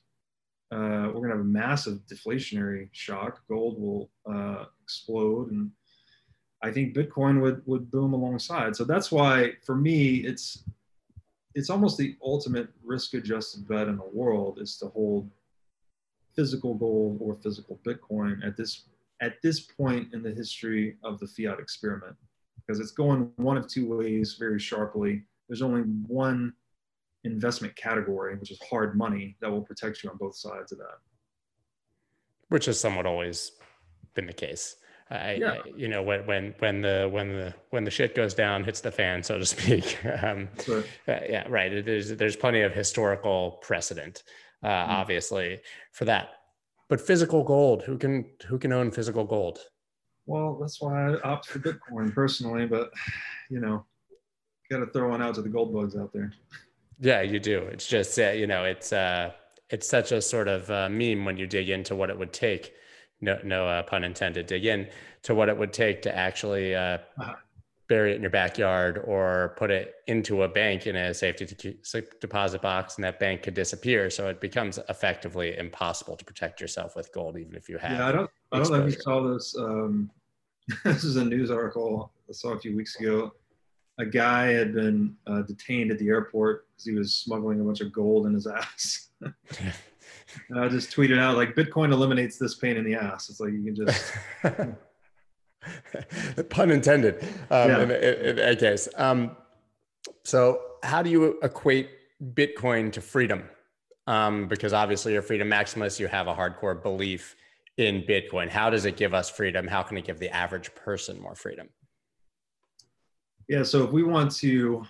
uh, 0.72 1.12
we're 1.12 1.24
going 1.24 1.32
to 1.32 1.38
have 1.38 1.47
a 1.51 1.57
massive 1.66 1.99
deflationary 2.09 2.88
shock. 2.93 3.41
Gold 3.49 3.76
will 3.84 4.09
uh, 4.34 4.64
explode, 4.82 5.51
and 5.51 5.70
I 6.64 6.72
think 6.72 6.95
Bitcoin 6.95 7.41
would 7.41 7.62
would 7.66 7.91
boom 7.91 8.14
alongside. 8.14 8.74
So 8.78 8.86
that's 8.86 9.12
why, 9.12 9.34
for 9.66 9.76
me, 9.76 9.97
it's 10.32 10.64
it's 11.55 11.70
almost 11.70 11.97
the 11.97 12.16
ultimate 12.24 12.70
risk-adjusted 12.86 13.68
bet 13.68 13.89
in 13.89 13.97
the 13.97 14.12
world 14.14 14.59
is 14.62 14.78
to 14.78 14.88
hold 14.88 15.30
physical 16.36 16.73
gold 16.73 17.19
or 17.21 17.36
physical 17.36 17.79
Bitcoin 17.86 18.45
at 18.45 18.57
this 18.57 18.86
at 19.21 19.41
this 19.43 19.59
point 19.59 20.13
in 20.13 20.23
the 20.23 20.32
history 20.32 20.97
of 21.03 21.19
the 21.19 21.27
fiat 21.27 21.59
experiment, 21.59 22.15
because 22.55 22.79
it's 22.79 22.91
going 22.91 23.29
one 23.36 23.57
of 23.57 23.67
two 23.67 23.88
ways 23.88 24.36
very 24.39 24.59
sharply. 24.59 25.23
There's 25.47 25.61
only 25.61 25.82
one 25.82 26.53
investment 27.23 27.75
category, 27.75 28.36
which 28.38 28.51
is 28.51 28.59
hard 28.67 28.97
money, 28.97 29.36
that 29.41 29.51
will 29.51 29.61
protect 29.61 30.03
you 30.03 30.09
on 30.09 30.17
both 30.17 30.36
sides 30.36 30.71
of 30.71 30.79
that. 30.79 30.97
Which 32.49 32.65
has 32.65 32.79
somewhat 32.79 33.05
always 33.05 33.51
been 34.15 34.25
the 34.25 34.34
case. 34.34 34.75
I, 35.11 35.34
yeah. 35.34 35.51
I, 35.51 35.61
you 35.75 35.89
know, 35.89 36.01
when 36.01 36.25
when 36.25 36.55
when 36.59 36.82
the 36.82 37.09
when 37.11 37.29
the 37.29 37.53
when 37.69 37.84
the 37.84 37.91
shit 37.91 38.15
goes 38.15 38.34
down, 38.34 38.63
hits 38.63 38.79
the 38.79 38.91
fan, 38.91 39.23
so 39.23 39.38
to 39.38 39.45
speak. 39.45 39.97
Um, 40.23 40.49
right. 40.67 40.86
Uh, 41.07 41.19
yeah, 41.29 41.45
right. 41.49 41.86
There's 41.86 42.09
there's 42.15 42.36
plenty 42.36 42.61
of 42.61 42.73
historical 42.73 43.59
precedent, 43.61 44.23
uh, 44.64 44.68
mm. 44.68 44.88
obviously, 44.89 45.59
for 45.91 46.05
that. 46.05 46.30
But 46.89 46.99
physical 46.99 47.43
gold, 47.43 47.84
who 47.84 47.97
can 47.97 48.26
who 48.47 48.59
can 48.59 48.74
own 48.74 48.91
physical 48.91 49.24
gold? 49.24 49.59
Well, 50.26 50.57
that's 50.59 50.82
why 50.82 51.09
I 51.09 51.22
opt 51.22 51.47
for 51.47 51.59
Bitcoin 51.59 52.14
personally, 52.14 52.66
but 52.66 52.91
you 53.49 53.59
know, 53.59 53.86
got 54.70 54.80
to 54.80 54.88
throw 54.88 55.09
one 55.09 55.22
out 55.22 55.36
to 55.36 55.41
the 55.41 55.49
gold 55.49 55.74
bugs 55.74 55.95
out 55.95 56.12
there. 56.14 56.34
Yeah, 56.99 57.22
you 57.22 57.39
do. 57.39 57.59
It's 57.59 57.88
just 57.88 58.18
uh, 58.20 58.30
you 58.32 58.47
know, 58.47 58.66
it's 58.66 58.93
uh, 58.93 59.32
it's 59.70 59.88
such 59.88 60.12
a 60.12 60.22
sort 60.22 60.47
of 60.47 60.70
uh, 60.70 60.89
meme 60.89 61.26
when 61.26 61.38
you 61.38 61.47
dig 61.47 61.70
into 61.70 61.95
what 61.95 62.09
it 62.09 62.18
would 62.18 62.34
take. 62.34 62.74
No, 63.22 63.39
no 63.43 63.68
uh, 63.68 63.84
pun 63.84 64.03
intended. 64.03 64.47
Dig 64.47 64.66
in 64.66 64.88
to 65.24 65.36
what 65.36 65.49
it 65.49 65.57
would 65.57 65.74
take 65.74 66.01
to 66.03 66.16
actually 66.16 66.76
uh, 66.76 66.97
uh-huh. 67.20 67.36
Bury 67.92 68.14
it 68.14 68.16
in 68.16 68.22
your 68.22 68.32
backyard 68.32 69.02
or 69.06 69.54
put 69.58 69.70
it 69.70 69.96
into 70.08 70.44
a 70.44 70.48
bank 70.48 70.88
in 70.88 70.96
a 70.96 71.14
safety 71.14 71.76
deposit 72.20 72.62
box, 72.62 72.96
and 72.96 73.04
that 73.04 73.20
bank 73.20 73.44
could 73.44 73.54
disappear. 73.54 74.10
So 74.10 74.28
it 74.30 74.39
becomes 74.39 74.80
effectively 74.89 75.58
impossible 75.58 76.16
to 76.16 76.26
protect 76.26 76.62
yourself 76.62 76.96
with 76.96 77.12
gold, 77.14 77.38
even 77.38 77.56
if 77.56 77.68
you 77.68 77.78
have. 77.78 77.92
Yeah, 77.92 78.08
I 78.08 78.12
don't. 78.12 78.30
I 78.52 78.60
don't 78.60 78.72
know 78.72 78.86
if 78.86 78.96
you 78.96 79.02
saw 79.02 79.34
this. 79.34 79.56
Um, 79.58 80.10
this 80.86 81.04
is 81.04 81.18
a 81.18 81.26
news 81.26 81.52
article 81.52 82.12
I 82.30 82.34
saw 82.34 82.54
a 82.54 82.60
few 82.60 82.76
weeks 82.76 83.00
ago 83.00 83.34
a 84.00 84.06
guy 84.06 84.48
had 84.48 84.74
been 84.74 85.16
uh, 85.28 85.42
detained 85.44 85.92
at 85.92 86.00
the 86.00 86.08
airport 86.08 86.68
because 86.70 86.86
he 86.86 86.94
was 86.94 87.16
smuggling 87.16 87.60
a 87.62 87.64
bunch 87.64 87.82
of 87.82 87.92
gold 87.94 88.26
in 88.26 88.34
his 88.34 88.48
ass. 88.60 89.10
and 89.22 90.60
I 90.60 90.68
just 90.68 90.92
tweeted 90.92 91.20
out 91.20 91.38
like 91.38 91.56
Bitcoin 91.56 91.92
eliminates 91.92 92.38
this 92.38 92.56
pain 92.56 92.78
in 92.78 92.84
the 92.84 92.96
ass. 92.96 93.30
It's 93.30 93.39
like 93.39 93.52
you 93.52 93.64
can 93.64 93.76
just. 93.76 94.14
Pun 96.49 96.72
intended. 96.72 97.22
Um, 97.49 97.70
yeah. 97.70 97.82
in, 97.84 97.91
in, 97.91 98.36
that 98.38 98.59
case. 98.59 98.88
Um, 98.95 99.36
so, 100.24 100.62
how 100.84 101.01
do 101.01 101.09
you 101.09 101.39
equate 101.43 101.89
Bitcoin 102.34 102.91
to 102.93 103.01
freedom? 103.01 103.43
Um, 104.07 104.47
because 104.47 104.74
obviously, 104.74 105.14
you're 105.14 105.22
freedom 105.22 105.49
maximalist. 105.49 105.99
You 105.99 106.07
have 106.07 106.28
a 106.28 106.34
hardcore 106.34 106.82
belief 106.82 107.36
in 107.78 108.03
Bitcoin. 108.03 108.49
How 108.49 108.70
does 108.70 108.86
it 108.86 108.97
give 108.97 109.14
us 109.14 109.30
freedom? 109.30 109.68
How 109.68 109.84
can 109.84 109.97
it 109.97 110.05
give 110.05 110.20
the 110.20 110.34
average 110.34 110.74
person 110.76 111.20
more 111.22 111.36
freedom? 111.36 111.70
Yeah, 113.47 113.64
so 113.64 113.84
if 113.84 113.91
we 113.91 114.03
want 114.03 114.32
to, 114.38 114.47
you 114.47 114.86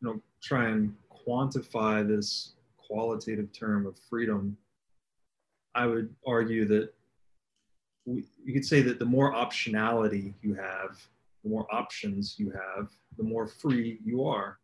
know, 0.00 0.20
try 0.42 0.68
and 0.68 0.94
quantify 1.26 2.06
this 2.06 2.54
qualitative 2.78 3.52
term 3.52 3.86
of 3.86 3.98
freedom, 4.08 4.56
I 5.74 5.86
would 5.86 6.14
argue 6.26 6.66
that 6.66 6.94
we, 8.06 8.24
you 8.44 8.52
could 8.52 8.64
say 8.64 8.82
that 8.82 8.98
the 8.98 9.04
more 9.04 9.32
optionality 9.32 10.34
you 10.42 10.54
have, 10.54 10.98
the 11.42 11.50
more 11.50 11.66
options 11.74 12.36
you 12.38 12.50
have, 12.50 12.88
the 13.16 13.22
more 13.22 13.46
free 13.46 13.98
you 14.04 14.24
are. 14.24 14.58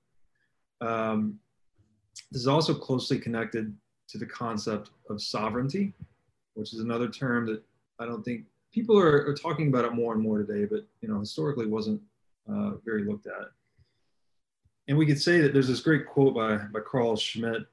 Um, 0.80 1.38
this 2.30 2.42
is 2.42 2.48
also 2.48 2.74
closely 2.74 3.18
connected 3.18 3.74
to 4.08 4.18
the 4.18 4.26
concept 4.26 4.90
of 5.08 5.22
sovereignty, 5.22 5.92
which 6.54 6.72
is 6.72 6.80
another 6.80 7.08
term 7.08 7.46
that 7.46 7.62
I 7.98 8.06
don't 8.06 8.24
think 8.24 8.44
people 8.72 8.98
are, 8.98 9.26
are 9.26 9.34
talking 9.34 9.68
about 9.68 9.84
it 9.84 9.92
more 9.92 10.14
and 10.14 10.22
more 10.22 10.38
today, 10.38 10.64
but 10.64 10.86
you 11.00 11.08
know, 11.08 11.20
historically 11.20 11.66
wasn't 11.66 12.00
uh, 12.50 12.72
very 12.84 13.04
looked 13.04 13.26
at. 13.26 13.50
And 14.88 14.98
we 14.98 15.06
could 15.06 15.20
say 15.20 15.40
that 15.40 15.52
there's 15.52 15.68
this 15.68 15.80
great 15.80 16.06
quote 16.06 16.34
by, 16.34 16.56
by 16.56 16.80
Carl 16.80 17.16
Schmitt 17.16 17.66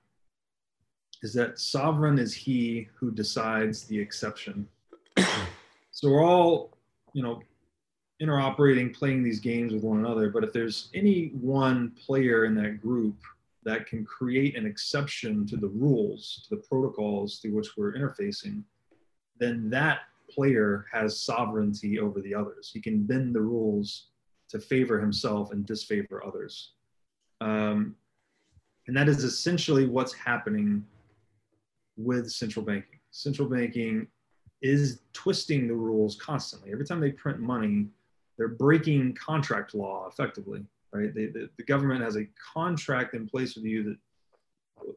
is 1.24 1.34
that 1.34 1.60
sovereign 1.60 2.20
is 2.20 2.34
he 2.34 2.88
who 2.94 3.10
decides 3.10 3.86
the 3.86 3.98
exception. 3.98 4.68
So 5.98 6.12
we're 6.12 6.24
all, 6.24 6.78
you 7.14 7.24
know, 7.24 7.42
interoperating, 8.22 8.96
playing 8.96 9.24
these 9.24 9.40
games 9.40 9.74
with 9.74 9.82
one 9.82 9.98
another. 9.98 10.30
But 10.30 10.44
if 10.44 10.54
there's 10.54 10.92
any 10.94 11.30
one 11.30 11.90
player 12.06 12.46
in 12.46 12.54
that 12.54 12.80
group 12.80 13.16
that 13.64 13.88
can 13.88 14.06
create 14.06 14.56
an 14.56 14.68
exception 14.68 15.48
to 15.48 15.58
the 15.58 15.70
rules, 15.70 16.46
to 16.48 16.56
the 16.56 16.62
protocols 16.62 17.40
through 17.40 17.56
which 17.56 17.76
we're 17.76 17.96
interfacing, 17.96 18.62
then 19.40 19.72
that 19.72 20.02
player 20.30 20.86
has 20.92 21.20
sovereignty 21.20 21.98
over 21.98 22.22
the 22.22 22.36
others. 22.36 22.70
He 22.72 22.80
can 22.80 23.02
bend 23.02 23.34
the 23.34 23.42
rules 23.42 24.10
to 24.50 24.60
favor 24.60 25.02
himself 25.02 25.52
and 25.52 25.66
disfavor 25.66 26.24
others. 26.24 26.74
Um, 27.42 27.96
and 28.86 28.96
that 28.96 29.10
is 29.10 29.24
essentially 29.24 29.88
what's 29.88 30.14
happening 30.14 30.86
with 31.98 32.30
central 32.30 32.64
banking. 32.64 33.00
Central 33.10 33.50
banking 33.50 34.06
is 34.62 35.02
twisting 35.14 35.68
the 35.68 35.74
rules 35.74 36.16
constantly. 36.16 36.72
Every 36.72 36.86
time 36.86 37.00
they 37.00 37.12
print 37.12 37.40
money, 37.40 37.88
they're 38.38 38.48
breaking 38.48 39.16
contract 39.16 39.74
law 39.76 40.08
effectively, 40.08 40.64
right? 40.92 41.14
They, 41.14 41.28
the, 41.28 41.50
the 41.58 41.64
government 41.64 42.04
has 42.04 42.18
a 42.18 42.28
contract 42.54 43.14
in 43.14 43.28
place 43.28 43.56
with 43.56 43.66
you 43.66 43.84
that 43.84 43.98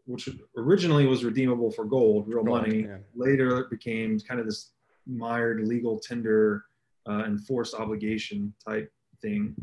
which 0.06 0.28
originally 0.56 1.06
was 1.06 1.24
redeemable 1.24 1.70
for 1.70 1.84
gold, 1.84 2.28
real 2.28 2.44
gold, 2.44 2.62
money. 2.62 2.82
Yeah. 2.82 2.98
Later, 3.14 3.58
it 3.61 3.70
became 3.70 4.18
kind 4.20 4.38
of 4.38 4.46
this 4.46 4.70
mired 5.06 5.66
legal 5.66 5.98
tender 5.98 6.66
uh, 7.08 7.24
enforced 7.24 7.74
obligation 7.74 8.52
type 8.66 8.92
thing. 9.22 9.54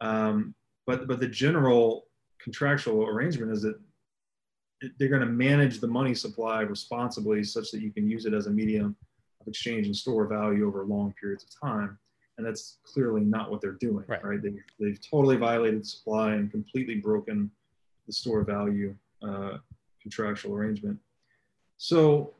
Um, 0.00 0.54
but 0.86 1.06
but 1.06 1.20
the 1.20 1.28
general 1.28 2.06
contractual 2.42 3.06
arrangement 3.06 3.52
is 3.52 3.62
that 3.62 3.78
they're 4.98 5.08
going 5.08 5.20
to 5.20 5.26
manage 5.26 5.78
the 5.80 5.86
money 5.86 6.14
supply 6.14 6.62
responsibly, 6.62 7.44
such 7.44 7.70
that 7.70 7.80
you 7.80 7.92
can 7.92 8.08
use 8.08 8.24
it 8.24 8.34
as 8.34 8.46
a 8.46 8.50
medium 8.50 8.96
of 9.40 9.48
exchange 9.48 9.86
and 9.86 9.96
store 9.96 10.26
value 10.26 10.66
over 10.66 10.84
long 10.84 11.14
periods 11.20 11.44
of 11.44 11.68
time. 11.68 11.98
And 12.38 12.46
that's 12.46 12.78
clearly 12.84 13.22
not 13.22 13.50
what 13.50 13.60
they're 13.60 13.72
doing, 13.72 14.04
right? 14.08 14.24
right? 14.24 14.42
They, 14.42 14.54
they've 14.78 15.00
totally 15.00 15.36
violated 15.36 15.86
supply 15.86 16.34
and 16.34 16.50
completely 16.50 16.96
broken 16.96 17.50
the 18.06 18.12
store 18.12 18.44
value 18.44 18.94
uh, 19.22 19.58
contractual 20.00 20.54
arrangement. 20.54 20.98
So 21.76 22.32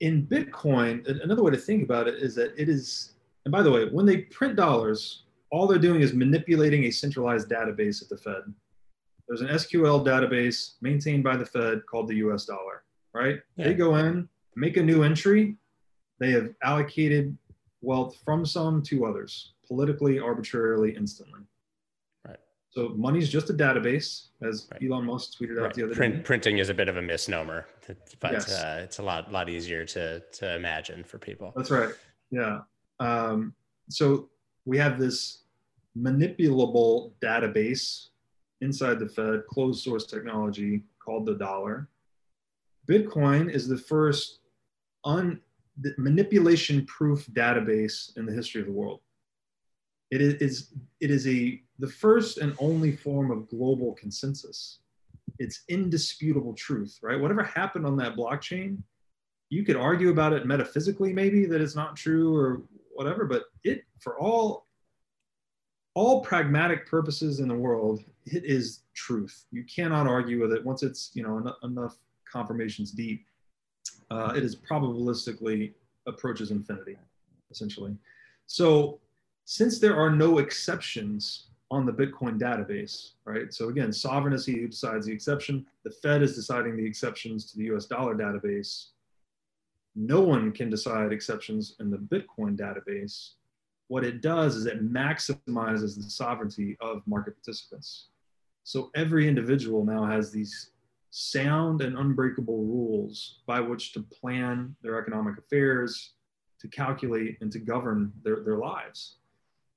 in 0.00 0.26
Bitcoin, 0.26 1.06
another 1.22 1.42
way 1.42 1.50
to 1.50 1.56
think 1.56 1.82
about 1.82 2.06
it 2.06 2.22
is 2.22 2.34
that 2.36 2.52
it 2.56 2.68
is 2.68 3.16
and 3.46 3.52
by 3.52 3.62
the 3.62 3.70
way, 3.70 3.88
when 3.88 4.04
they 4.04 4.22
print 4.22 4.56
dollars, 4.56 5.22
all 5.52 5.68
they're 5.68 5.78
doing 5.78 6.00
is 6.00 6.12
manipulating 6.12 6.82
a 6.84 6.90
centralized 6.90 7.48
database 7.48 8.02
at 8.02 8.08
the 8.08 8.16
Fed. 8.16 8.42
There's 9.28 9.40
an 9.40 9.46
SQL 9.46 10.04
database 10.04 10.72
maintained 10.82 11.22
by 11.22 11.36
the 11.36 11.46
Fed 11.46 11.82
called 11.88 12.08
the 12.08 12.16
US 12.16 12.44
dollar, 12.44 12.82
right? 13.16 13.40
Yeah. 13.56 13.68
They 13.68 13.74
go 13.74 13.96
in, 13.96 14.28
make 14.54 14.76
a 14.76 14.82
new 14.82 15.02
entry. 15.02 15.56
They 16.18 16.30
have 16.32 16.50
allocated 16.62 17.36
wealth 17.80 18.16
from 18.24 18.44
some 18.44 18.82
to 18.84 19.06
others, 19.06 19.52
politically, 19.66 20.18
arbitrarily, 20.18 20.94
instantly. 20.96 21.40
Right. 22.26 22.38
So 22.70 22.90
money's 22.96 23.28
just 23.28 23.50
a 23.50 23.54
database, 23.54 24.28
as 24.42 24.68
right. 24.72 24.82
Elon 24.82 25.04
Musk 25.04 25.38
tweeted 25.38 25.58
out 25.58 25.64
right. 25.64 25.74
the 25.74 25.84
other 25.84 25.94
Print, 25.94 26.16
day. 26.16 26.22
Printing 26.22 26.58
is 26.58 26.68
a 26.68 26.74
bit 26.74 26.88
of 26.88 26.96
a 26.96 27.02
misnomer, 27.02 27.66
but 28.20 28.32
yes. 28.32 28.52
uh, 28.52 28.80
it's 28.82 28.98
a 28.98 29.02
lot 29.02 29.32
lot 29.32 29.48
easier 29.48 29.84
to 29.86 30.20
to 30.20 30.54
imagine 30.54 31.04
for 31.04 31.18
people. 31.18 31.52
That's 31.56 31.70
right. 31.70 31.90
Yeah. 32.30 32.60
Um, 33.00 33.54
so 33.88 34.28
we 34.64 34.78
have 34.78 34.98
this 34.98 35.44
manipulable 35.96 37.12
database 37.22 38.08
inside 38.60 38.98
the 38.98 39.08
Fed, 39.08 39.46
closed 39.48 39.82
source 39.82 40.06
technology 40.06 40.82
called 40.98 41.26
the 41.26 41.34
dollar. 41.34 41.88
Bitcoin 42.86 43.50
is 43.50 43.68
the 43.68 43.78
first 43.78 44.40
un, 45.04 45.40
manipulation 45.98 46.84
proof 46.86 47.26
database 47.32 48.16
in 48.16 48.26
the 48.26 48.32
history 48.32 48.60
of 48.60 48.66
the 48.66 48.72
world. 48.72 49.00
It 50.10 50.20
is, 50.20 50.72
it 51.00 51.10
is 51.10 51.26
a, 51.26 51.60
the 51.78 51.88
first 51.88 52.38
and 52.38 52.54
only 52.58 52.92
form 52.92 53.30
of 53.30 53.48
global 53.48 53.92
consensus. 53.94 54.78
It's 55.38 55.64
indisputable 55.68 56.54
truth, 56.54 56.98
right? 57.02 57.20
Whatever 57.20 57.42
happened 57.42 57.86
on 57.86 57.96
that 57.96 58.16
blockchain, 58.16 58.78
you 59.50 59.64
could 59.64 59.76
argue 59.76 60.10
about 60.10 60.32
it 60.32 60.46
metaphysically, 60.46 61.12
maybe 61.12 61.44
that 61.46 61.60
it's 61.60 61.76
not 61.76 61.96
true 61.96 62.36
or 62.36 62.62
whatever, 62.94 63.24
but 63.24 63.44
it, 63.64 63.82
for 64.00 64.18
all 64.18 64.66
all 65.94 66.20
pragmatic 66.20 66.86
purposes 66.86 67.40
in 67.40 67.48
the 67.48 67.54
world, 67.54 68.04
it 68.26 68.44
is 68.44 68.82
truth. 68.94 69.46
You 69.50 69.64
cannot 69.64 70.06
argue 70.06 70.38
with 70.38 70.52
it 70.52 70.62
once 70.62 70.82
it's 70.82 71.10
you 71.14 71.22
know 71.22 71.38
en- 71.38 71.70
enough 71.70 71.96
confirmations 72.36 72.90
deep. 72.90 73.24
Uh, 74.10 74.32
it 74.36 74.42
is 74.42 74.54
probabilistically 74.56 75.72
approaches 76.06 76.50
infinity, 76.50 76.96
essentially. 77.50 77.94
So 78.46 79.00
since 79.44 79.78
there 79.78 79.96
are 79.96 80.10
no 80.10 80.38
exceptions 80.38 81.46
on 81.70 81.84
the 81.84 81.92
Bitcoin 81.92 82.38
database, 82.38 83.12
right? 83.24 83.52
So 83.52 83.68
again, 83.68 83.92
sovereign 83.92 84.34
is 84.34 84.46
he 84.46 84.54
who 84.60 84.68
decides 84.68 85.06
the 85.06 85.12
exception. 85.12 85.66
The 85.84 85.90
Fed 85.90 86.22
is 86.22 86.34
deciding 86.34 86.76
the 86.76 86.86
exceptions 86.86 87.50
to 87.50 87.58
the 87.58 87.64
US 87.74 87.86
dollar 87.86 88.14
database. 88.14 88.90
No 89.96 90.20
one 90.20 90.52
can 90.52 90.70
decide 90.70 91.12
exceptions 91.12 91.74
in 91.80 91.90
the 91.90 91.96
Bitcoin 91.96 92.56
database 92.56 93.30
what 93.88 94.04
it 94.04 94.20
does 94.20 94.56
is 94.56 94.66
it 94.66 94.92
maximizes 94.92 95.96
the 95.96 96.10
sovereignty 96.10 96.76
of 96.80 97.02
market 97.06 97.34
participants. 97.36 98.08
So 98.64 98.90
every 98.94 99.28
individual 99.28 99.84
now 99.84 100.04
has 100.04 100.30
these 100.30 100.70
sound 101.18 101.80
and 101.80 101.96
unbreakable 101.96 102.58
rules 102.58 103.38
by 103.46 103.58
which 103.58 103.94
to 103.94 104.02
plan 104.02 104.76
their 104.82 105.00
economic 105.00 105.38
affairs, 105.38 106.12
to 106.60 106.68
calculate 106.68 107.38
and 107.40 107.50
to 107.50 107.58
govern 107.58 108.12
their, 108.22 108.40
their 108.44 108.58
lives. 108.58 109.16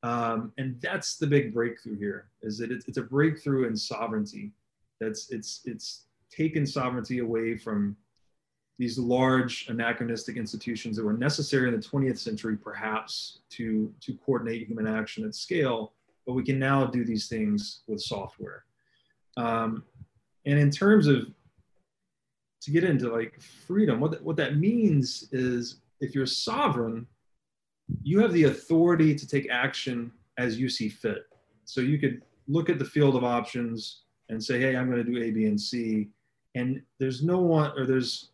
Um, 0.04 0.52
and 0.58 0.76
that's 0.82 1.16
the 1.16 1.28
big 1.28 1.54
breakthrough 1.54 1.98
here 1.98 2.30
is 2.42 2.58
that 2.58 2.72
it's, 2.72 2.86
it's 2.90 2.98
a 2.98 3.04
breakthrough 3.04 3.68
in 3.68 3.76
sovereignty. 3.78 4.52
That's 5.00 5.30
it's 5.32 5.62
it's 5.64 6.08
taken 6.30 6.66
sovereignty 6.66 7.20
away 7.20 7.58
from 7.58 7.96
these 8.78 8.98
large 8.98 9.68
anachronistic 9.70 10.36
institutions 10.36 10.98
that 10.98 11.06
were 11.06 11.14
necessary 11.14 11.70
in 11.70 11.76
the 11.80 11.86
20th 11.86 12.18
century, 12.18 12.58
perhaps, 12.58 13.40
to, 13.52 13.94
to 14.02 14.14
coordinate 14.26 14.68
human 14.68 14.88
action 14.88 15.26
at 15.26 15.36
scale, 15.36 15.94
but 16.26 16.34
we 16.34 16.44
can 16.44 16.58
now 16.60 16.86
do 16.86 17.04
these 17.04 17.28
things 17.28 17.82
with 17.88 18.00
software. 18.00 18.64
Um, 19.36 19.84
and 20.46 20.60
in 20.60 20.72
terms 20.72 21.08
of, 21.08 21.28
to 22.62 22.72
get 22.72 22.84
into 22.84 23.12
like 23.12 23.40
freedom, 23.42 24.00
what, 24.00 24.22
what 24.22 24.36
that 24.38 24.58
means 24.58 25.30
is 25.32 25.80
if 26.02 26.14
you're 26.14 26.26
sovereign, 26.26 27.08
you 28.04 28.20
have 28.20 28.34
the 28.34 28.44
authority 28.46 29.16
to 29.16 29.28
take 29.28 29.50
action 29.50 30.12
as 30.38 30.60
you 30.60 30.70
see 30.70 30.90
fit. 30.90 31.24
So 31.66 31.82
you 31.82 31.98
could 31.98 32.22
look 32.48 32.70
at 32.70 32.80
the 32.80 32.86
field 32.86 33.16
of 33.16 33.24
options 33.24 34.04
and 34.30 34.44
say, 34.44 34.60
hey, 34.60 34.76
I'm 34.76 34.90
going 34.90 35.04
to 35.04 35.12
do 35.12 35.22
A, 35.24 35.32
B, 35.32 35.46
and 35.46 35.60
C. 35.60 36.10
And 36.56 36.82
there's 37.00 37.24
no 37.24 37.40
one, 37.40 37.72
or 37.78 37.86
there's 37.86 38.32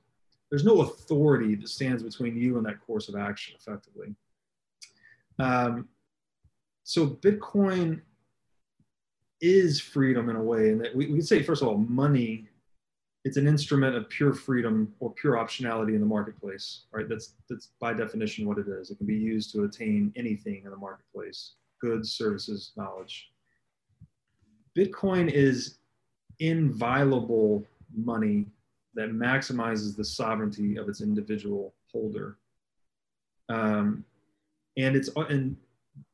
there's 0.49 0.63
no 0.63 0.81
authority 0.81 1.55
that 1.55 1.67
stands 1.67 2.03
between 2.03 2.37
you 2.37 2.57
and 2.57 2.65
that 2.65 2.79
course 2.79 3.09
of 3.09 3.15
action 3.15 3.55
effectively. 3.59 4.15
Um, 5.39 5.89
so 6.83 7.07
Bitcoin 7.07 8.01
is 9.41 9.79
freedom 9.79 10.29
in 10.29 10.35
a 10.35 10.43
way, 10.43 10.69
and 10.69 10.81
that 10.81 10.95
we, 10.95 11.07
we 11.07 11.21
say, 11.21 11.43
first 11.43 11.61
of 11.61 11.67
all, 11.67 11.77
money, 11.77 12.47
it's 13.23 13.37
an 13.37 13.47
instrument 13.47 13.95
of 13.95 14.07
pure 14.09 14.33
freedom 14.33 14.93
or 14.99 15.11
pure 15.11 15.33
optionality 15.33 15.95
in 15.95 15.99
the 15.99 16.05
marketplace, 16.05 16.81
right? 16.91 17.09
That's, 17.09 17.33
that's 17.49 17.69
by 17.79 17.93
definition 17.93 18.47
what 18.47 18.57
it 18.57 18.67
is. 18.67 18.91
It 18.91 18.97
can 18.97 19.07
be 19.07 19.15
used 19.15 19.51
to 19.53 19.63
attain 19.63 20.13
anything 20.15 20.61
in 20.63 20.71
the 20.71 20.77
marketplace, 20.77 21.53
goods, 21.81 22.11
services, 22.11 22.71
knowledge. 22.77 23.31
Bitcoin 24.77 25.31
is 25.31 25.79
inviolable 26.39 27.65
money 27.95 28.45
that 28.93 29.11
maximizes 29.11 29.95
the 29.95 30.05
sovereignty 30.05 30.77
of 30.77 30.87
its 30.87 31.01
individual 31.01 31.73
holder. 31.91 32.37
Um, 33.49 34.05
and 34.77 34.95
it's 34.95 35.09
and 35.29 35.55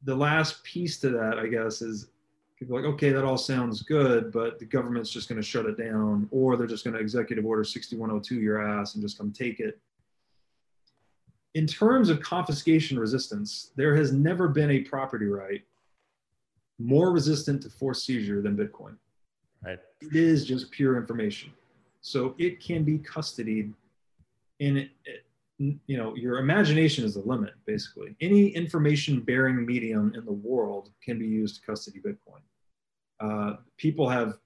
the 0.04 0.16
last 0.16 0.64
piece 0.64 1.00
to 1.00 1.10
that, 1.10 1.40
I 1.40 1.48
guess, 1.48 1.82
is 1.82 2.08
people 2.62 2.76
like, 2.76 2.86
okay, 2.86 3.10
that 3.10 3.24
all 3.24 3.40
sounds 3.40 3.82
good, 3.82 4.32
but 4.32 4.60
the 4.60 4.66
government's 4.66 5.10
just 5.10 5.28
going 5.28 5.42
to 5.42 5.48
shut 5.48 5.66
it 5.66 5.80
down, 5.80 6.30
or 6.30 6.56
they're 6.56 6.68
just 6.68 6.84
going 6.84 6.94
to 6.94 7.00
executive 7.00 7.44
order 7.44 7.64
6102 7.64 8.36
your 8.36 8.62
ass 8.62 8.94
and 8.94 9.02
just 9.02 9.18
come 9.18 9.32
take 9.32 9.60
it. 9.60 9.80
In 11.56 11.66
terms 11.66 12.10
of 12.10 12.22
confiscation 12.22 13.00
resistance, 13.00 13.72
there 13.76 13.96
has 13.96 14.14
never 14.14 14.48
been 14.48 14.70
a 14.70 14.82
property 14.82 15.26
right 15.26 15.64
more 16.78 17.12
resistant 17.12 17.64
to 17.64 17.70
forced 17.70 18.06
seizure 18.06 18.44
than 18.44 18.56
Bitcoin. 18.56 18.96
Right. 19.64 19.80
It 20.00 20.16
is 20.16 20.46
just 20.46 20.70
pure 20.70 20.98
information. 20.98 21.52
So 22.02 22.36
it 22.38 22.60
can 22.60 22.84
be 22.84 23.00
custodied 23.00 23.74
in, 24.60 24.78
it, 24.78 25.26
you 25.58 25.98
know, 25.98 26.16
your 26.16 26.38
imagination 26.38 27.06
is 27.06 27.16
the 27.16 27.22
limit, 27.22 27.54
basically. 27.66 28.16
Any 28.22 28.50
information 28.50 29.20
bearing 29.20 29.66
medium 29.66 30.14
in 30.16 30.26
the 30.26 30.32
world 30.32 30.92
can 31.04 31.18
be 31.18 31.26
used 31.26 31.56
to 31.56 31.66
custody 31.66 32.00
Bitcoin. 32.00 32.42
Uh, 33.22 33.54
people 33.78 34.10
have 34.10 34.38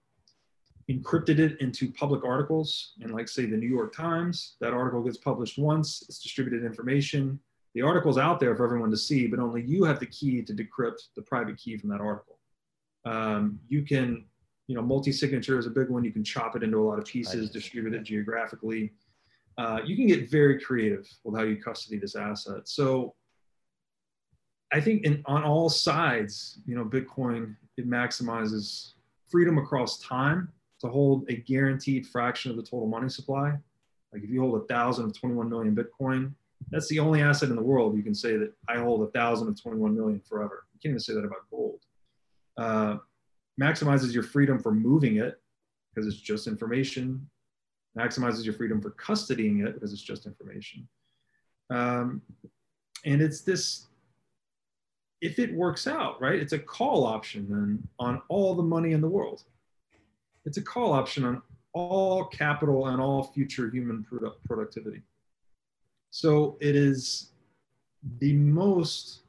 encrypted 0.90 1.40
it 1.40 1.60
into 1.62 1.92
public 1.94 2.24
articles 2.24 2.94
and 3.02 3.12
like 3.12 3.28
say 3.28 3.48
the 3.48 3.58
new 3.58 3.68
york 3.68 3.92
times 3.96 4.56
that 4.62 4.72
article 4.72 5.02
gets 5.02 5.18
published 5.18 5.58
once 5.58 6.04
it's 6.08 6.20
distributed 6.20 6.64
information 6.64 7.40
the 7.74 7.82
article's 7.82 8.20
out 8.20 8.40
there 8.40 8.56
for 8.56 8.64
everyone 8.64 8.92
to 8.92 8.98
see 8.98 9.26
but 9.26 9.40
only 9.40 9.64
you 9.64 9.84
have 9.84 10.00
the 10.00 10.06
key 10.06 10.44
to 10.44 10.54
decrypt 10.54 11.08
the 11.16 11.24
private 11.24 11.58
key 11.58 11.76
from 11.76 11.90
that 11.90 12.02
article 12.02 12.38
um, 13.06 13.60
you 13.68 13.82
can 13.82 14.26
you 14.68 14.76
know, 14.76 14.82
multi-signature 14.82 15.60
is 15.60 15.68
a 15.68 15.70
big 15.70 15.90
one. 15.90 16.04
You 16.04 16.12
can 16.12 16.24
chop 16.24 16.56
it 16.56 16.64
into 16.64 16.78
a 16.78 16.86
lot 16.86 16.98
of 16.98 17.06
pieces, 17.06 17.50
distribute 17.50 17.94
it 17.94 18.04
geographically. 18.04 18.94
Uh, 19.58 19.80
you 19.86 19.96
can 19.96 20.08
get 20.08 20.30
very 20.30 20.60
creative 20.60 21.08
with 21.24 21.36
how 21.36 21.44
you 21.44 21.62
custody 21.62 21.98
this 21.98 22.16
asset. 22.16 22.68
So 22.68 23.14
I 24.72 24.82
think 24.82 25.04
in, 25.04 25.22
on 25.26 25.44
all 25.44 25.70
sides, 25.70 26.60
you 26.66 26.76
know, 26.76 26.86
Bitcoin, 26.86 27.56
it 27.78 27.90
maximizes 27.90 28.94
freedom 29.30 29.58
across 29.58 30.00
time 30.00 30.52
to 30.82 30.88
hold 30.88 31.30
a 31.30 31.36
guaranteed 31.36 32.08
fraction 32.08 32.52
of 32.52 32.58
the 32.58 32.64
total 32.64 32.88
money 32.88 33.10
supply. 33.10 33.58
Like 34.12 34.24
if 34.24 34.30
you 34.30 34.42
hold 34.42 34.62
a 34.62 34.66
thousand 34.66 35.06
of 35.06 35.20
21 35.20 35.50
million 35.50 35.76
Bitcoin, 35.76 36.34
that's 36.72 36.88
the 36.88 37.00
only 37.00 37.22
asset 37.22 37.50
in 37.50 37.56
the 37.56 37.62
world 37.62 37.96
you 37.96 38.04
can 38.04 38.16
say 38.16 38.38
that 38.38 38.54
I 38.68 38.78
hold 38.80 39.08
a 39.08 39.12
thousand 39.12 39.48
of 39.48 39.62
21 39.62 39.96
million 39.96 40.20
forever. 40.20 40.66
You 40.74 40.80
can't 40.82 40.92
even 40.92 41.00
say 41.00 41.14
that 41.14 41.26
about 41.26 41.50
gold. 41.52 41.82
Uh, 42.58 42.98
maximizes 43.62 44.14
your 44.14 44.24
freedom 44.24 44.60
for 44.60 44.72
moving 44.72 45.18
it 45.18 45.40
because 45.94 46.08
it's 46.08 46.22
just 46.22 46.48
information, 46.48 47.28
maximizes 47.98 48.44
your 48.44 48.54
freedom 48.54 48.82
for 48.82 48.92
custodying 48.92 49.66
it 49.66 49.74
because 49.74 49.94
it's 49.94 50.02
just 50.02 50.26
information. 50.26 50.88
Um, 51.70 52.22
and 53.06 53.22
it's 53.22 53.42
this, 53.42 53.88
if 55.26 55.40
it 55.40 55.54
works 55.54 55.88
out, 55.88 56.22
right, 56.22 56.40
it's 56.40 56.54
a 56.54 56.60
call 56.60 57.06
option 57.06 57.48
then 57.50 57.88
on 57.98 58.22
all 58.30 58.54
the 58.54 58.64
money 58.64 58.92
in 58.92 59.02
the 59.02 59.08
world. 59.08 59.44
It's 60.46 60.58
a 60.58 60.62
call 60.62 60.94
option 60.94 61.26
on 61.26 61.42
all 61.74 62.26
capital 62.26 62.88
and 62.88 63.02
all 63.02 63.24
future 63.24 63.70
human 63.70 64.06
produ- 64.10 64.36
productivity. 64.46 65.02
So 66.12 66.58
it 66.62 66.76
is 66.76 67.32
the 68.20 68.34
most 68.34 69.22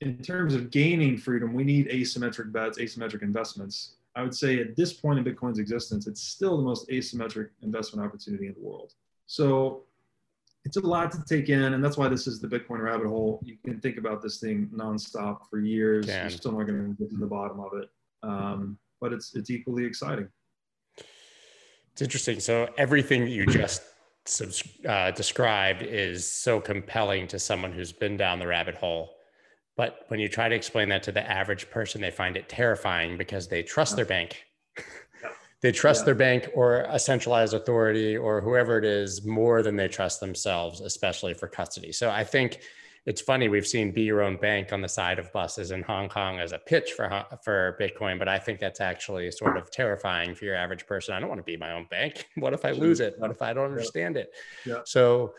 in 0.00 0.18
terms 0.18 0.54
of 0.54 0.72
gaining 0.72 1.16
freedom, 1.16 1.54
we 1.54 1.62
need 1.62 1.88
asymmetric 1.88 2.50
bets, 2.50 2.78
asymmetric 2.78 3.22
investments. 3.22 3.92
I 4.16 4.22
would 4.22 4.34
say 4.34 4.58
at 4.58 4.74
this 4.74 4.92
point 4.92 5.20
in 5.20 5.24
Bitcoin's 5.24 5.60
existence, 5.60 6.08
it's 6.08 6.20
still 6.20 6.56
the 6.56 6.62
most 6.64 6.88
asymmetric 6.88 7.50
investment 7.62 8.04
opportunity 8.04 8.48
in 8.48 8.54
the 8.54 8.60
world. 8.60 8.94
So 9.26 9.84
it's 10.64 10.76
a 10.76 10.80
lot 10.80 11.10
to 11.12 11.22
take 11.28 11.48
in, 11.48 11.74
and 11.74 11.84
that's 11.84 11.96
why 11.96 12.08
this 12.08 12.26
is 12.26 12.40
the 12.40 12.46
Bitcoin 12.46 12.80
rabbit 12.80 13.06
hole. 13.08 13.40
You 13.44 13.56
can 13.64 13.80
think 13.80 13.96
about 13.98 14.22
this 14.22 14.38
thing 14.38 14.70
nonstop 14.74 15.48
for 15.50 15.58
years. 15.60 16.06
You're 16.06 16.30
still 16.30 16.52
not 16.52 16.66
going 16.66 16.94
to 16.96 17.02
get 17.02 17.10
to 17.10 17.16
the 17.16 17.26
bottom 17.26 17.60
of 17.60 17.72
it, 17.74 17.88
um, 18.22 18.78
but 19.00 19.12
it's 19.12 19.34
it's 19.34 19.50
equally 19.50 19.84
exciting. 19.84 20.28
It's 21.92 22.02
interesting. 22.02 22.40
So 22.40 22.68
everything 22.78 23.22
that 23.24 23.30
you 23.30 23.44
just 23.46 23.82
uh, 24.88 25.10
described 25.10 25.82
is 25.82 26.30
so 26.30 26.60
compelling 26.60 27.26
to 27.28 27.38
someone 27.38 27.72
who's 27.72 27.92
been 27.92 28.16
down 28.16 28.38
the 28.38 28.46
rabbit 28.46 28.76
hole 28.76 29.16
But 29.76 30.04
when 30.08 30.20
you 30.20 30.28
try 30.28 30.48
to 30.48 30.54
explain 30.54 30.88
that 30.90 31.02
to 31.04 31.12
the 31.12 31.28
average 31.30 31.70
person, 31.70 32.00
they 32.00 32.10
find 32.10 32.36
it 32.36 32.48
terrifying 32.48 33.16
because 33.16 33.48
they 33.48 33.62
trust 33.62 33.96
their 33.96 34.04
bank. 34.04 34.44
They 35.62 35.72
trust 35.72 36.02
yeah. 36.02 36.06
their 36.06 36.14
bank 36.16 36.48
or 36.54 36.82
a 36.88 36.98
centralized 36.98 37.54
authority 37.54 38.16
or 38.16 38.40
whoever 38.40 38.78
it 38.78 38.84
is 38.84 39.24
more 39.24 39.62
than 39.62 39.76
they 39.76 39.88
trust 39.88 40.20
themselves, 40.20 40.80
especially 40.80 41.34
for 41.34 41.46
custody. 41.46 41.92
So 41.92 42.10
I 42.10 42.24
think 42.24 42.60
it's 43.06 43.20
funny 43.20 43.48
we've 43.48 43.66
seen 43.66 43.90
be 43.90 44.02
your 44.02 44.22
own 44.22 44.36
bank 44.36 44.72
on 44.72 44.80
the 44.80 44.88
side 44.88 45.18
of 45.18 45.32
buses 45.32 45.70
in 45.70 45.82
Hong 45.82 46.08
Kong 46.08 46.38
as 46.38 46.52
a 46.52 46.58
pitch 46.58 46.92
for 46.92 47.24
for 47.42 47.76
Bitcoin, 47.80 48.18
but 48.18 48.28
I 48.28 48.38
think 48.38 48.60
that's 48.60 48.80
actually 48.80 49.30
sort 49.30 49.56
of 49.56 49.70
terrifying 49.70 50.34
for 50.34 50.44
your 50.44 50.54
average 50.54 50.86
person. 50.86 51.14
I 51.14 51.20
don't 51.20 51.28
want 51.28 51.40
to 51.40 51.44
be 51.44 51.56
my 51.56 51.72
own 51.72 51.86
bank. 51.90 52.26
what 52.36 52.52
if 52.52 52.64
I 52.64 52.70
lose 52.72 53.00
it? 53.00 53.14
What 53.18 53.30
if 53.30 53.42
I 53.42 53.52
don't 53.52 53.70
understand 53.70 54.16
it? 54.16 54.32
Yeah. 54.64 54.80
So 54.84 55.34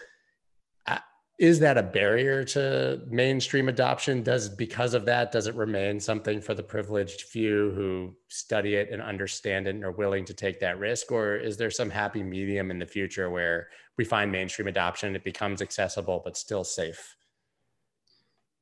is 1.43 1.59
that 1.59 1.77
a 1.77 1.83
barrier 1.83 2.45
to 2.45 3.01
mainstream 3.09 3.67
adoption? 3.67 4.23
Does 4.23 4.47
because 4.47 4.93
of 4.93 5.03
that 5.07 5.33
does 5.33 5.45
it 5.45 5.55
remain 5.55 5.99
something 5.99 6.39
for 6.39 6.53
the 6.53 6.63
privileged 6.63 7.23
few 7.23 7.73
who 7.75 8.15
study 8.29 8.75
it 8.75 8.89
and 8.93 9.01
understand 9.01 9.67
it 9.67 9.71
and 9.71 9.83
are 9.83 9.91
willing 9.91 10.23
to 10.23 10.33
take 10.33 10.61
that 10.61 10.79
risk, 10.79 11.11
or 11.11 11.35
is 11.35 11.57
there 11.57 11.69
some 11.69 11.89
happy 11.89 12.23
medium 12.23 12.71
in 12.71 12.79
the 12.79 12.85
future 12.85 13.29
where 13.29 13.67
we 13.97 14.05
find 14.05 14.31
mainstream 14.31 14.69
adoption, 14.69 15.17
it 15.17 15.25
becomes 15.25 15.61
accessible 15.61 16.21
but 16.23 16.37
still 16.37 16.63
safe? 16.63 17.17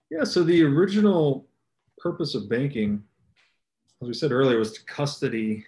Yeah, 0.09 0.23
so 0.23 0.43
the 0.43 0.63
original 0.63 1.47
purpose 1.99 2.33
of 2.33 2.49
banking, 2.49 3.03
as 4.01 4.07
we 4.07 4.15
said 4.15 4.31
earlier, 4.31 4.57
was 4.57 4.71
to 4.71 4.83
custody 4.85 5.63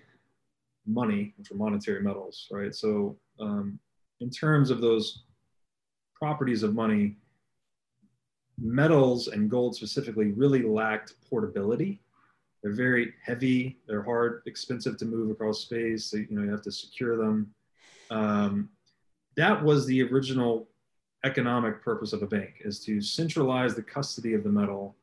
money, 0.88 1.36
are 1.52 1.56
monetary 1.56 2.02
metals, 2.02 2.48
right? 2.50 2.74
So, 2.74 3.18
um, 3.40 3.78
in 4.20 4.32
terms 4.32 4.72
of 4.72 4.82
those 4.82 5.26
properties 6.16 6.64
of 6.64 6.74
money, 6.74 7.18
metals 8.60 9.28
and 9.28 9.50
gold 9.50 9.76
specifically 9.76 10.32
really 10.32 10.64
lacked 10.64 11.16
portability. 11.30 12.02
They're 12.62 12.74
very 12.74 13.14
heavy, 13.22 13.78
they're 13.88 14.04
hard, 14.04 14.42
expensive 14.46 14.98
to 14.98 15.06
move 15.06 15.32
across 15.32 15.62
space. 15.62 16.06
So, 16.06 16.18
you 16.18 16.28
know, 16.32 16.44
you 16.44 16.52
have 16.52 16.62
to 16.64 16.72
secure 16.72 17.18
them. 17.18 17.54
Um, 18.10 18.70
that 19.36 19.62
was 19.62 19.86
the 19.86 20.04
original 20.04 20.70
economic 21.26 21.82
purpose 21.82 22.14
of 22.14 22.22
a 22.22 22.28
bank 22.28 22.56
is 22.62 22.80
to 22.86 23.02
centralize 23.02 23.76
the 23.76 23.82
custody 23.82 24.34
of 24.34 24.44
the 24.44 24.50
metal, 24.50 24.96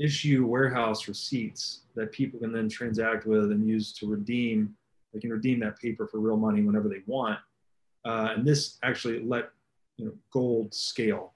issue 0.00 0.46
warehouse 0.46 1.08
receipts 1.08 1.82
that 1.94 2.12
people 2.12 2.38
can 2.38 2.52
then 2.52 2.68
transact 2.68 3.26
with 3.26 3.50
and 3.50 3.68
use 3.68 3.92
to 3.92 4.06
redeem. 4.06 4.74
They 5.12 5.20
can 5.20 5.30
redeem 5.30 5.60
that 5.60 5.78
paper 5.78 6.06
for 6.06 6.18
real 6.20 6.36
money 6.36 6.62
whenever 6.62 6.88
they 6.88 7.02
want. 7.06 7.38
Uh, 8.04 8.34
and 8.36 8.46
this 8.46 8.78
actually 8.82 9.24
let 9.24 9.50
you 9.98 10.06
know 10.06 10.12
gold 10.32 10.72
scale, 10.72 11.34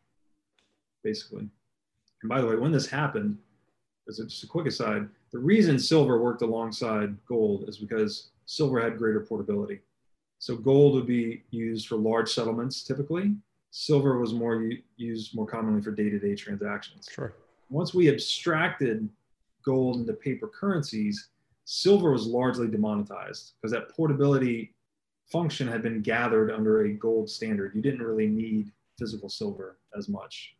basically. 1.04 1.48
And 2.22 2.28
by 2.28 2.40
the 2.40 2.46
way, 2.46 2.56
when 2.56 2.72
this 2.72 2.86
happened, 2.86 3.36
as 4.08 4.20
a, 4.20 4.24
just 4.24 4.44
a 4.44 4.46
quick 4.46 4.66
aside, 4.66 5.08
the 5.32 5.38
reason 5.38 5.78
silver 5.78 6.18
worked 6.18 6.42
alongside 6.42 7.16
gold 7.26 7.68
is 7.68 7.76
because 7.76 8.30
silver 8.46 8.80
had 8.80 8.96
greater 8.96 9.20
portability. 9.20 9.80
So 10.38 10.56
gold 10.56 10.94
would 10.94 11.06
be 11.06 11.44
used 11.50 11.88
for 11.88 11.96
large 11.96 12.30
settlements 12.32 12.82
typically, 12.82 13.34
silver 13.70 14.18
was 14.18 14.32
more 14.32 14.70
used 14.96 15.34
more 15.34 15.46
commonly 15.46 15.82
for 15.82 15.90
day-to-day 15.90 16.36
transactions. 16.36 17.08
Sure. 17.12 17.34
Once 17.70 17.94
we 17.94 18.08
abstracted 18.08 19.08
gold 19.64 19.96
into 19.96 20.12
paper 20.12 20.48
currencies, 20.48 21.28
silver 21.64 22.10
was 22.10 22.26
largely 22.26 22.68
demonetized 22.68 23.52
because 23.56 23.72
that 23.72 23.88
portability 23.90 24.74
function 25.32 25.66
had 25.66 25.82
been 25.82 26.02
gathered 26.02 26.50
under 26.50 26.82
a 26.82 26.92
gold 26.92 27.28
standard. 27.28 27.74
You 27.74 27.82
didn't 27.82 28.02
really 28.02 28.28
need 28.28 28.70
physical 28.98 29.28
silver 29.28 29.78
as 29.96 30.08
much. 30.08 30.54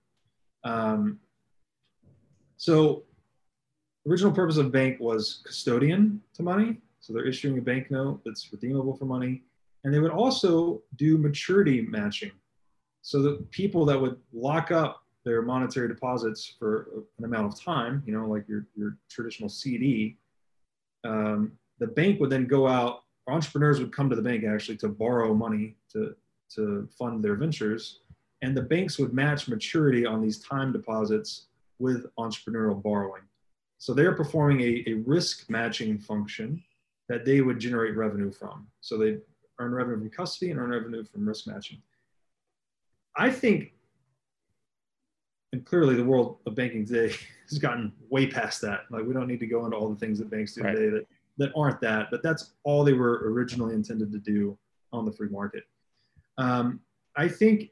Um, 0.65 1.19
so 2.57 3.05
original 4.09 4.33
purpose 4.33 4.57
of 4.57 4.73
bank 4.73 4.99
was 5.01 5.43
custodian 5.45 6.21
to 6.35 6.43
money. 6.43 6.79
So 7.01 7.13
they're 7.13 7.27
issuing 7.27 7.59
a 7.59 7.63
banknote 7.63 8.23
that's 8.25 8.53
redeemable 8.53 8.97
for 8.97 9.05
money. 9.05 9.43
And 9.85 9.93
they 9.93 9.99
would 9.99 10.13
also 10.13 10.83
do 10.97 11.19
maturity 11.19 11.83
matching 11.83 12.31
so 13.03 13.21
the 13.21 13.45
people 13.51 13.85
that 13.87 14.01
would 14.01 14.17
lock 14.33 14.71
up 14.71 15.03
their 15.25 15.43
monetary 15.43 15.89
deposits 15.89 16.55
for 16.59 17.05
an 17.19 17.25
amount 17.25 17.53
of 17.53 17.61
time, 17.61 18.03
you 18.07 18.15
know, 18.17 18.27
like 18.27 18.49
your, 18.49 18.67
your 18.77 18.97
traditional 19.11 19.49
CD, 19.49 20.17
um, 21.05 21.53
the 21.79 21.87
bank 21.87 22.21
would 22.21 22.31
then 22.31 22.47
go 22.47 22.67
out, 22.69 23.03
entrepreneurs 23.29 23.79
would 23.79 23.93
come 23.95 24.11
to 24.11 24.17
the 24.17 24.23
bank 24.23 24.45
actually 24.45 24.77
to 24.79 24.89
borrow 24.89 25.35
money 25.35 25.77
to, 25.93 26.15
to 26.55 26.89
fund 26.99 27.23
their 27.23 27.37
ventures. 27.37 28.01
And 28.43 28.57
the 28.57 28.63
banks 28.63 28.99
would 28.99 29.15
match 29.15 29.49
maturity 29.49 30.05
on 30.05 30.21
these 30.21 30.41
time 30.41 30.73
deposits 30.73 31.47
with 31.79 32.07
entrepreneurial 32.19 32.81
borrowing. 32.81 33.23
So 33.79 33.95
they're 33.95 34.15
performing 34.15 34.61
a, 34.61 34.85
a 34.87 34.95
risk 35.07 35.51
matching 35.51 35.99
function 35.99 36.63
that 37.09 37.25
they 37.25 37.41
would 37.41 37.59
generate 37.59 37.97
revenue 37.97 38.31
from. 38.31 38.67
So 38.81 38.97
they 38.97 39.19
earn 39.59 39.73
revenue 39.73 39.99
from 39.99 40.11
custody 40.11 40.51
and 40.51 40.61
earn 40.61 40.71
revenue 40.71 41.05
from 41.05 41.27
risk 41.27 41.47
matching. 41.47 41.83
I 43.17 43.31
think, 43.31 43.73
and 45.53 45.65
clearly 45.65 45.95
the 45.95 46.05
world 46.05 46.39
of 46.47 46.55
banking 46.55 46.87
today 46.87 47.15
has 47.49 47.59
gotten 47.59 47.93
way 48.09 48.27
past 48.27 48.61
that. 48.63 48.83
Like 48.91 49.05
we 49.05 49.13
don't 49.13 49.27
need 49.27 49.41
to 49.41 49.47
go 49.47 49.65
into 49.65 49.77
all 49.77 49.89
the 49.89 49.97
things 49.97 50.19
that 50.19 50.31
banks 50.31 50.55
do 50.55 50.63
right. 50.63 50.75
today 50.75 50.91
that, 50.91 51.07
that 51.39 51.53
aren't 51.57 51.81
that, 51.81 52.09
but 52.11 52.23
that's 52.23 52.53
all 52.65 52.85
they 52.85 52.93
were 52.93 53.31
originally 53.31 53.75
intended 53.75 54.13
to 54.13 54.19
do 54.19 54.57
on 54.93 55.05
the 55.05 55.13
free 55.13 55.29
market. 55.29 55.65
Um, 56.39 56.81
I 57.17 57.29
think 57.29 57.71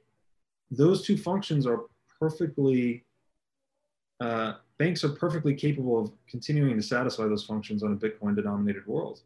those 0.71 1.03
two 1.03 1.17
functions 1.17 1.67
are 1.67 1.83
perfectly, 2.19 3.05
uh, 4.21 4.55
banks 4.79 5.05
are 5.05 5.11
perfectly 5.11 5.55
capable 5.55 5.99
of 5.99 6.13
continuing 6.29 6.77
to 6.77 6.83
satisfy 6.83 7.25
those 7.25 7.45
functions 7.45 7.83
on 7.83 7.93
a 7.93 7.97
Bitcoin 7.97 8.35
denominated 8.37 8.87
world. 8.87 9.21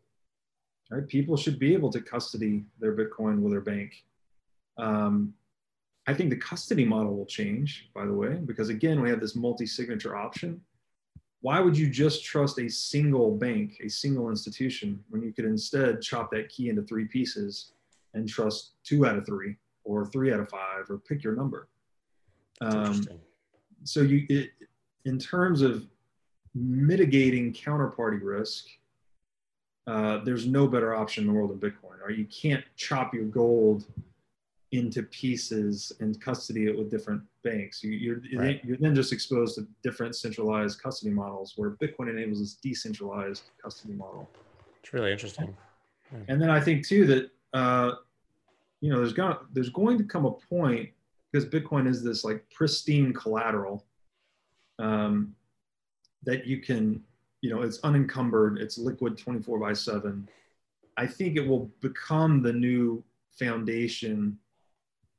Right? 0.91 1.07
People 1.07 1.37
should 1.37 1.59
be 1.59 1.73
able 1.73 1.91
to 1.91 2.01
custody 2.01 2.65
their 2.79 2.95
Bitcoin 2.95 3.41
with 3.41 3.53
their 3.53 3.61
bank. 3.61 4.05
Um, 4.77 5.35
I 6.07 6.13
think 6.13 6.31
the 6.31 6.37
custody 6.37 6.85
model 6.85 7.17
will 7.17 7.27
change, 7.27 7.91
by 7.95 8.05
the 8.05 8.13
way, 8.13 8.35
because 8.35 8.69
again, 8.69 9.01
we 9.01 9.09
have 9.09 9.21
this 9.21 9.35
multi 9.35 9.67
signature 9.67 10.17
option. 10.17 10.61
Why 11.45 11.61
would 11.61 11.77
you 11.77 11.91
just 11.91 12.25
trust 12.25 12.59
a 12.59 12.71
single 12.71 13.37
bank, 13.37 13.77
a 13.85 13.89
single 13.91 14.31
institution, 14.31 15.05
when 15.11 15.21
you 15.21 15.31
could 15.31 15.45
instead 15.45 16.01
chop 16.01 16.31
that 16.31 16.49
key 16.49 16.71
into 16.71 16.81
three 16.81 17.05
pieces 17.05 17.73
and 18.15 18.27
trust 18.27 18.71
two 18.83 19.05
out 19.05 19.19
of 19.19 19.27
three 19.27 19.57
or 19.85 20.07
three 20.07 20.33
out 20.33 20.41
of 20.41 20.49
five 20.49 20.89
or 20.89 20.97
pick 21.07 21.23
your 21.23 21.37
number? 21.37 21.69
Um, 22.63 23.07
so, 23.83 24.01
you, 24.01 24.25
it, 24.31 24.53
in 25.05 25.19
terms 25.19 25.61
of 25.61 25.87
mitigating 26.55 27.53
counterparty 27.53 28.21
risk, 28.23 28.65
uh, 29.87 30.25
there's 30.25 30.47
no 30.47 30.67
better 30.67 30.95
option 30.95 31.25
in 31.25 31.29
the 31.29 31.35
world 31.35 31.51
of 31.51 31.59
Bitcoin. 31.59 32.01
Right? 32.03 32.17
You 32.17 32.25
can't 32.25 32.65
chop 32.77 33.13
your 33.13 33.25
gold 33.25 33.85
into 34.79 35.03
pieces 35.05 35.93
and 36.01 36.21
custody 36.21 36.67
it 36.67 36.77
with 36.77 36.91
different 36.91 37.23
banks. 37.43 37.83
You, 37.83 38.15
are 38.15 38.41
right. 38.41 38.61
you're 38.65 38.77
then 38.77 38.95
just 38.95 39.13
exposed 39.13 39.57
to 39.57 39.67
different 39.83 40.17
centralized 40.17 40.83
custody 40.83 41.13
models 41.13 41.55
where 41.57 41.71
Bitcoin 41.71 42.11
enables 42.11 42.41
this 42.41 42.55
decentralized 42.55 43.45
custody 43.63 43.95
model. 43.95 44.29
It's 44.83 44.93
really 44.93 45.13
interesting. 45.13 45.57
Yeah. 46.13 46.19
And 46.29 46.41
then 46.41 46.51
I 46.51 46.61
think 46.61 46.87
too 46.87 47.07
that, 47.07 47.31
uh, 47.53 47.93
you 48.81 48.91
know, 48.91 48.99
there's, 48.99 49.13
going 49.13 49.37
there's 49.53 49.71
going 49.71 49.99
to 49.99 50.05
come 50.05 50.27
a 50.27 50.33
point 50.33 50.91
because 51.31 51.49
Bitcoin 51.49 51.89
is 51.89 52.03
this 52.03 52.25
like 52.25 52.45
pristine 52.51 53.13
collateral 53.13 53.85
um, 54.79 55.35
that 56.25 56.47
you 56.47 56.61
can, 56.61 57.03
you 57.41 57.51
know, 57.51 57.63
it's 57.63 57.79
unencumbered, 57.81 58.59
it's 58.59 58.79
liquid 58.79 59.19
24 59.19 59.59
by 59.59 59.73
seven. 59.73 60.29
I 60.97 61.07
think 61.07 61.37
it 61.37 61.47
will 61.47 61.71
become 61.81 62.43
the 62.43 62.53
new 62.53 63.03
foundation 63.39 64.39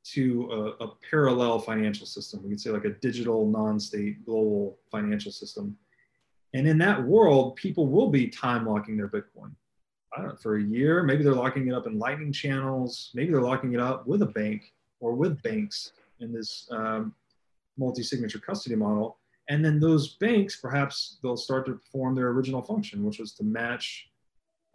to 0.05 0.49
a, 0.51 0.83
a, 0.83 0.91
parallel 1.09 1.59
financial 1.59 2.05
system. 2.05 2.43
We 2.43 2.49
could 2.49 2.61
say 2.61 2.69
like 2.69 2.85
a 2.85 2.91
digital, 2.91 3.47
non-state, 3.47 4.23
global 4.23 4.77
financial 4.91 5.31
system. 5.31 5.75
And 6.53 6.67
in 6.67 6.77
that 6.77 7.03
world, 7.03 7.55
people 7.55 7.87
will 7.87 8.09
be 8.09 8.27
time 8.27 8.67
locking 8.67 8.97
their 8.97 9.07
Bitcoin. 9.07 9.51
I 10.15 10.21
don't 10.21 10.27
know, 10.29 10.35
for 10.35 10.57
a 10.57 10.63
year. 10.63 11.03
Maybe 11.03 11.23
they're 11.23 11.33
locking 11.33 11.67
it 11.67 11.73
up 11.73 11.87
in 11.87 11.97
Lightning 11.97 12.31
channels. 12.31 13.09
Maybe 13.13 13.31
they're 13.31 13.41
locking 13.41 13.73
it 13.73 13.79
up 13.79 14.05
with 14.05 14.21
a 14.21 14.27
bank 14.27 14.73
or 14.99 15.13
with 15.13 15.41
banks 15.41 15.91
in 16.19 16.31
this 16.31 16.69
um, 16.71 17.13
multi-signature 17.77 18.39
custody 18.39 18.75
model. 18.75 19.17
And 19.49 19.65
then 19.65 19.79
those 19.79 20.15
banks, 20.15 20.55
perhaps 20.55 21.17
they'll 21.21 21.35
start 21.35 21.65
to 21.65 21.73
perform 21.73 22.15
their 22.15 22.29
original 22.29 22.61
function, 22.61 23.03
which 23.03 23.19
was 23.19 23.33
to 23.33 23.43
match 23.43 24.09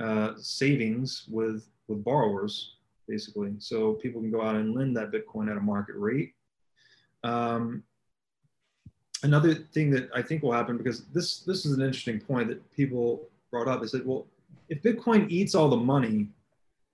uh, 0.00 0.32
savings 0.36 1.26
with 1.28 1.68
with 1.88 2.04
borrowers 2.04 2.76
basically. 3.10 3.52
So 3.58 3.94
people 3.94 4.20
can 4.20 4.30
go 4.30 4.42
out 4.42 4.56
and 4.56 4.74
lend 4.74 4.96
that 4.96 5.10
Bitcoin 5.10 5.50
at 5.50 5.56
a 5.56 5.60
market 5.60 5.96
rate. 5.96 6.34
Um, 7.24 7.82
another 9.22 9.54
thing 9.54 9.90
that 9.90 10.08
I 10.14 10.22
think 10.22 10.42
will 10.42 10.52
happen 10.52 10.76
because 10.78 11.04
this 11.06 11.40
this 11.40 11.66
is 11.66 11.76
an 11.76 11.82
interesting 11.82 12.20
point 12.20 12.48
that 12.48 12.70
people 12.72 13.28
brought 13.50 13.68
up. 13.68 13.80
They 13.80 13.88
said, 13.88 14.06
well, 14.06 14.26
if 14.68 14.82
Bitcoin 14.82 15.28
eats 15.28 15.54
all 15.54 15.68
the 15.68 15.76
money, 15.76 16.28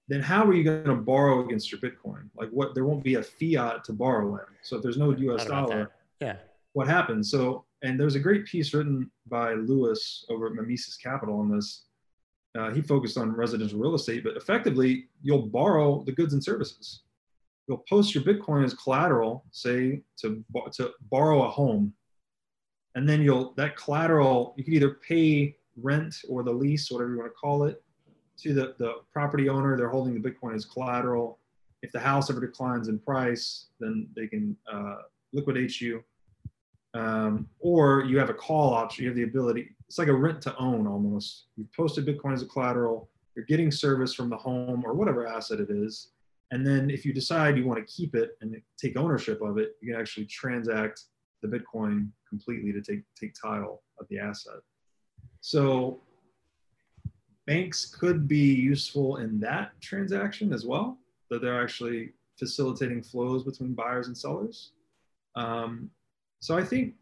then 0.09 0.21
how 0.21 0.45
are 0.45 0.55
you 0.55 0.65
going 0.65 0.85
to 0.85 0.95
borrow 0.95 1.45
against 1.45 1.71
your 1.71 1.81
Bitcoin? 1.81 2.29
Like 2.37 2.51
what? 2.51 2.75
There 2.75 2.85
won't 2.85 3.05
be 3.05 3.17
a 3.17 3.23
fiat 3.23 3.85
to 3.85 3.93
borrow 3.93 4.37
in. 4.37 4.47
So 4.63 4.77
if 4.77 4.83
there's 4.83 4.97
no 4.97 5.11
U.S. 5.11 5.45
dollar, 5.45 5.93
yeah, 6.21 6.37
what 6.73 6.89
happens? 6.89 7.31
So 7.31 7.65
and 7.83 8.01
there's 8.01 8.15
a 8.15 8.21
great 8.21 8.47
piece 8.47 8.73
written 8.73 9.11
by 9.29 9.53
Lewis 9.55 10.25
over 10.29 10.47
at 10.47 10.55
Mimesis 10.55 10.97
Capital 10.97 11.39
on 11.39 11.51
this. 11.55 11.86
Uh, 12.57 12.71
he 12.71 12.81
focused 12.81 13.19
on 13.19 13.35
residential 13.35 13.79
real 13.79 13.95
estate, 13.95 14.25
but 14.25 14.37
effectively, 14.37 15.09
you'll 15.23 15.47
borrow 15.47 16.03
the 16.05 16.13
goods 16.13 16.33
and 16.33 16.43
services. 16.43 17.03
You'll 17.69 17.85
post 17.89 18.15
your 18.15 18.25
Bitcoin 18.25 18.65
as 18.65 18.75
collateral, 18.75 19.45
say 19.51 20.03
to 20.21 20.45
to 20.73 20.93
borrow 21.11 21.43
a 21.43 21.49
home, 21.49 21.93
and 22.95 23.09
then 23.09 23.21
you'll 23.21 23.53
that 23.55 23.77
collateral 23.77 24.55
you 24.57 24.65
can 24.65 24.75
either 24.75 24.95
pay 25.07 25.57
rent 25.83 26.15
or 26.29 26.43
the 26.43 26.53
lease, 26.53 26.91
whatever 26.91 27.11
you 27.11 27.19
want 27.19 27.31
to 27.31 27.35
call 27.35 27.65
it, 27.65 27.83
to 28.39 28.55
the, 28.55 28.75
the 28.79 28.95
property 29.13 29.49
owner. 29.49 29.77
They're 29.77 29.89
holding 29.89 30.21
the 30.21 30.31
Bitcoin 30.31 30.55
as 30.55 30.65
collateral. 30.65 31.39
If 31.83 31.93
the 31.93 32.01
house 32.01 32.31
ever 32.31 32.41
declines 32.41 32.89
in 32.89 32.99
price, 32.99 33.67
then 33.81 34.09
they 34.17 34.27
can 34.27 34.57
uh, 34.73 34.97
liquidate 35.33 35.81
you. 35.81 36.03
Um, 36.97 37.47
or 37.61 38.05
you 38.05 38.19
have 38.19 38.31
a 38.31 38.35
call 38.35 38.73
option. 38.73 39.05
You 39.05 39.11
have 39.11 39.17
the 39.17 39.25
ability. 39.25 39.75
It's 39.87 39.99
like 39.99 40.09
a 40.09 40.15
rent 40.15 40.41
to 40.43 40.57
own 40.57 40.87
almost. 40.87 41.47
You've 41.57 41.73
posted 41.73 42.07
Bitcoin 42.07 42.33
as 42.33 42.43
a 42.43 42.47
collateral. 42.47 43.11
You're 43.35 43.45
getting 43.45 43.71
service 43.71 44.15
from 44.15 44.31
the 44.31 44.37
home 44.37 44.83
or 44.85 44.95
whatever 44.95 45.27
asset 45.27 45.61
it 45.61 45.69
is. 45.71 46.13
And 46.53 46.67
then 46.67 46.89
if 46.89 47.05
you 47.05 47.13
decide 47.13 47.59
you 47.59 47.67
want 47.67 47.87
to 47.87 47.93
keep 47.93 48.15
it 48.15 48.39
and 48.41 48.57
take 48.79 48.97
ownership 48.97 49.43
of 49.43 49.59
it, 49.59 49.77
you 49.83 49.93
can 49.93 50.01
actually 50.01 50.25
transact 50.27 51.03
the 51.43 51.49
Bitcoin 51.49 52.09
completely 52.27 52.73
to 52.73 52.81
take, 52.81 53.03
take 53.21 53.35
title 53.35 53.83
of 54.01 54.07
the 54.09 54.19
asset. 54.19 54.61
So 55.43 56.01
banks 57.47 57.85
could 57.85 58.27
be 58.27 58.55
useful 58.55 59.17
in 59.17 59.39
that 59.41 59.79
transaction 59.83 60.53
as 60.53 60.65
well, 60.65 60.99
that 61.31 61.43
they're 61.43 61.63
actually 61.63 62.13
facilitating 62.39 63.03
flows 63.03 63.45
between 63.45 63.75
buyers 63.75 64.07
and 64.07 64.17
sellers. 64.17 64.73
Um, 65.35 65.91
so 66.41 66.57
I 66.57 66.65
think, 66.65 66.95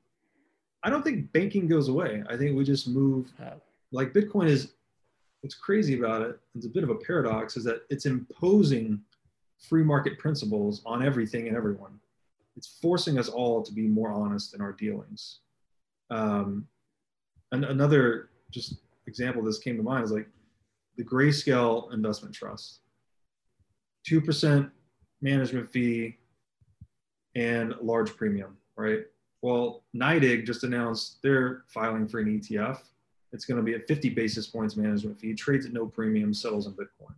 I 0.82 0.90
don't 0.90 1.02
think 1.02 1.32
banking 1.32 1.66
goes 1.66 1.88
away. 1.88 2.22
I 2.28 2.36
think 2.36 2.56
we 2.56 2.64
just 2.64 2.88
move, 2.88 3.32
like 3.92 4.12
Bitcoin 4.12 4.48
is, 4.48 4.72
what's 5.40 5.54
crazy 5.54 5.98
about 5.98 6.22
it, 6.22 6.38
it's 6.54 6.66
a 6.66 6.70
bit 6.70 6.84
of 6.84 6.90
a 6.90 6.94
paradox, 6.94 7.56
is 7.56 7.64
that 7.64 7.82
it's 7.90 8.06
imposing 8.06 9.00
free 9.68 9.82
market 9.82 10.18
principles 10.18 10.82
on 10.84 11.04
everything 11.04 11.48
and 11.48 11.56
everyone. 11.56 11.98
It's 12.56 12.78
forcing 12.80 13.18
us 13.18 13.28
all 13.28 13.62
to 13.62 13.72
be 13.72 13.86
more 13.86 14.12
honest 14.12 14.54
in 14.54 14.60
our 14.60 14.72
dealings. 14.72 15.40
Um, 16.10 16.66
and 17.52 17.64
another 17.64 18.30
just 18.50 18.76
example 19.06 19.42
this 19.42 19.58
came 19.58 19.76
to 19.76 19.82
mind 19.82 20.04
is 20.04 20.12
like 20.12 20.28
the 20.96 21.04
Grayscale 21.04 21.92
Investment 21.92 22.34
Trust. 22.34 22.80
2% 24.08 24.70
management 25.22 25.70
fee 25.70 26.18
and 27.34 27.74
large 27.80 28.14
premium, 28.16 28.56
right? 28.76 29.00
Well, 29.44 29.82
NYDIG 29.94 30.46
just 30.46 30.64
announced 30.64 31.18
they're 31.22 31.64
filing 31.66 32.08
for 32.08 32.18
an 32.18 32.40
ETF. 32.40 32.78
It's 33.30 33.44
going 33.44 33.58
to 33.58 33.62
be 33.62 33.74
at 33.74 33.86
50 33.86 34.08
basis 34.08 34.46
points 34.46 34.74
management 34.74 35.20
fee, 35.20 35.34
trades 35.34 35.66
at 35.66 35.74
no 35.74 35.84
premium, 35.84 36.32
settles 36.32 36.66
in 36.66 36.72
Bitcoin. 36.72 37.12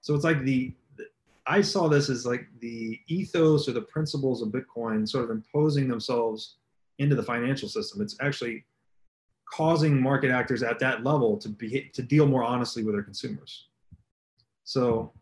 So 0.00 0.14
it's 0.14 0.24
like 0.24 0.42
the, 0.42 0.72
the 0.96 1.04
I 1.46 1.60
saw 1.60 1.86
this 1.86 2.08
as 2.08 2.24
like 2.24 2.46
the 2.60 2.98
ethos 3.08 3.68
or 3.68 3.72
the 3.72 3.82
principles 3.82 4.40
of 4.40 4.48
Bitcoin 4.48 5.06
sort 5.06 5.24
of 5.24 5.30
imposing 5.32 5.86
themselves 5.86 6.56
into 6.98 7.14
the 7.14 7.22
financial 7.22 7.68
system. 7.68 8.00
It's 8.00 8.16
actually 8.22 8.64
causing 9.44 10.00
market 10.00 10.30
actors 10.30 10.62
at 10.62 10.78
that 10.78 11.04
level 11.04 11.36
to 11.36 11.50
be 11.50 11.90
to 11.92 12.00
deal 12.00 12.24
more 12.24 12.42
honestly 12.42 12.84
with 12.84 12.94
their 12.94 13.02
consumers. 13.02 13.66
So 14.64 15.12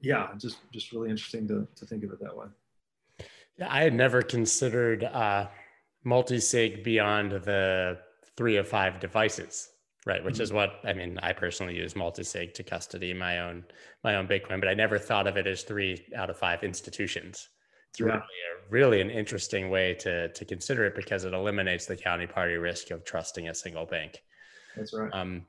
yeah, 0.00 0.28
just 0.38 0.58
just 0.70 0.92
really 0.92 1.10
interesting 1.10 1.48
to, 1.48 1.66
to 1.74 1.86
think 1.86 2.04
of 2.04 2.12
it 2.12 2.20
that 2.20 2.36
way. 2.36 2.46
Yeah, 3.58 3.68
I 3.70 3.82
had 3.82 3.94
never 3.94 4.22
considered 4.22 5.04
uh, 5.04 5.48
multi-sig 6.04 6.82
beyond 6.82 7.32
the 7.32 7.98
three 8.36 8.56
of 8.56 8.68
five 8.68 9.00
devices, 9.00 9.68
right? 10.06 10.24
Which 10.24 10.34
mm-hmm. 10.34 10.42
is 10.42 10.52
what 10.52 10.80
I 10.84 10.92
mean. 10.92 11.18
I 11.22 11.32
personally 11.32 11.76
use 11.76 11.94
multi-sig 11.94 12.54
to 12.54 12.62
custody 12.62 13.12
my 13.12 13.40
own 13.40 13.64
my 14.02 14.16
own 14.16 14.26
Bitcoin, 14.26 14.60
but 14.60 14.68
I 14.68 14.74
never 14.74 14.98
thought 14.98 15.26
of 15.26 15.36
it 15.36 15.46
as 15.46 15.62
three 15.62 16.04
out 16.16 16.30
of 16.30 16.38
five 16.38 16.62
institutions. 16.62 17.48
It's 17.90 18.00
yeah. 18.00 18.06
really 18.06 18.18
a, 18.18 18.70
really 18.70 19.00
an 19.00 19.10
interesting 19.10 19.68
way 19.68 19.94
to 20.00 20.28
to 20.32 20.44
consider 20.44 20.86
it 20.86 20.94
because 20.94 21.24
it 21.24 21.34
eliminates 21.34 21.86
the 21.86 21.96
counterparty 21.96 22.60
risk 22.60 22.90
of 22.90 23.04
trusting 23.04 23.48
a 23.48 23.54
single 23.54 23.86
bank. 23.86 24.22
That's 24.76 24.94
right. 24.94 25.12
Um, 25.12 25.46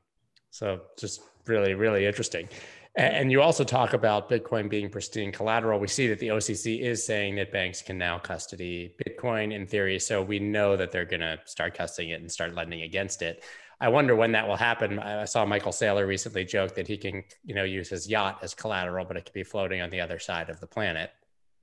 so 0.50 0.82
just 1.00 1.22
really 1.48 1.74
really 1.74 2.06
interesting. 2.06 2.50
And 2.96 3.32
you 3.32 3.42
also 3.42 3.64
talk 3.64 3.94
about 3.94 4.30
Bitcoin 4.30 4.70
being 4.70 4.88
pristine 4.88 5.32
collateral. 5.32 5.80
We 5.80 5.88
see 5.88 6.08
that 6.10 6.20
the 6.20 6.28
OCC 6.28 6.82
is 6.82 7.04
saying 7.04 7.36
that 7.36 7.52
banks 7.52 7.82
can 7.82 7.98
now 7.98 8.20
custody 8.20 8.94
Bitcoin 9.04 9.52
in 9.52 9.66
theory. 9.66 9.98
So 10.00 10.22
we 10.22 10.38
know 10.38 10.78
that 10.78 10.92
they're 10.92 11.06
going 11.06 11.22
to 11.22 11.40
start 11.46 11.76
custodying 11.76 12.12
it 12.12 12.22
and 12.22 12.32
start 12.32 12.54
lending 12.54 12.84
against 12.84 13.24
it. 13.24 13.44
I 13.82 13.90
wonder 13.90 14.16
when 14.16 14.32
that 14.34 14.48
will 14.48 14.56
happen. 14.56 15.00
I 15.00 15.26
saw 15.26 15.44
Michael 15.44 15.72
Saylor 15.72 16.08
recently 16.08 16.46
joke 16.46 16.76
that 16.76 16.88
he 16.88 16.96
can, 16.96 17.24
you 17.44 17.56
know, 17.56 17.64
use 17.64 17.90
his 17.90 18.08
yacht 18.08 18.40
as 18.44 18.54
collateral, 18.54 19.06
but 19.06 19.18
it 19.18 19.26
could 19.26 19.34
be 19.34 19.44
floating 19.44 19.82
on 19.82 19.90
the 19.90 20.00
other 20.00 20.20
side 20.20 20.50
of 20.50 20.60
the 20.60 20.68
planet. 20.68 21.12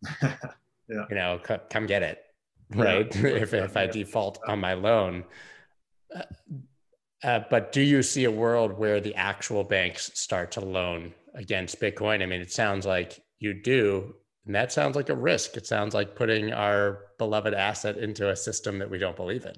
yeah. 0.22 0.34
You 0.88 1.14
know, 1.14 1.40
c- 1.46 1.54
come 1.70 1.86
get 1.86 2.02
it, 2.02 2.22
right? 2.74 3.14
Yeah. 3.14 3.26
if 3.26 3.54
if 3.54 3.76
I 3.76 3.86
default 3.86 4.40
on 4.46 4.58
my 4.58 4.74
loan. 4.74 5.24
Uh, 6.14 6.22
uh, 7.22 7.40
but 7.50 7.72
do 7.72 7.82
you 7.82 8.02
see 8.02 8.24
a 8.24 8.30
world 8.30 8.72
where 8.78 9.00
the 9.00 9.14
actual 9.14 9.64
banks 9.64 10.10
start 10.14 10.50
to 10.52 10.60
loan 10.60 11.12
against 11.34 11.80
Bitcoin? 11.80 12.22
I 12.22 12.26
mean, 12.26 12.40
it 12.40 12.52
sounds 12.52 12.86
like 12.86 13.22
you 13.38 13.54
do. 13.54 14.14
And 14.46 14.54
that 14.54 14.72
sounds 14.72 14.96
like 14.96 15.10
a 15.10 15.14
risk. 15.14 15.56
It 15.56 15.66
sounds 15.66 15.94
like 15.94 16.16
putting 16.16 16.52
our 16.52 17.04
beloved 17.18 17.52
asset 17.52 17.98
into 17.98 18.30
a 18.30 18.36
system 18.36 18.78
that 18.78 18.90
we 18.90 18.98
don't 18.98 19.16
believe 19.16 19.44
in. 19.44 19.54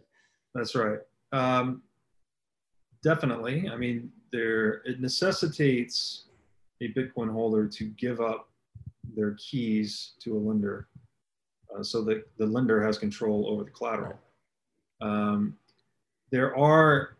That's 0.54 0.74
right. 0.74 0.98
Um, 1.30 1.82
definitely. 3.02 3.70
I 3.72 3.76
mean, 3.76 4.10
there 4.32 4.82
it 4.84 5.00
necessitates 5.00 6.24
a 6.80 6.92
Bitcoin 6.92 7.30
holder 7.30 7.68
to 7.68 7.84
give 7.84 8.20
up 8.20 8.48
their 9.14 9.36
keys 9.38 10.12
to 10.20 10.36
a 10.36 10.38
lender, 10.38 10.88
uh, 11.74 11.82
so 11.82 12.02
that 12.02 12.24
the 12.38 12.46
lender 12.46 12.84
has 12.84 12.98
control 12.98 13.46
over 13.48 13.64
the 13.64 13.70
collateral. 13.70 14.18
Um, 15.00 15.56
there 16.30 16.56
are 16.56 17.16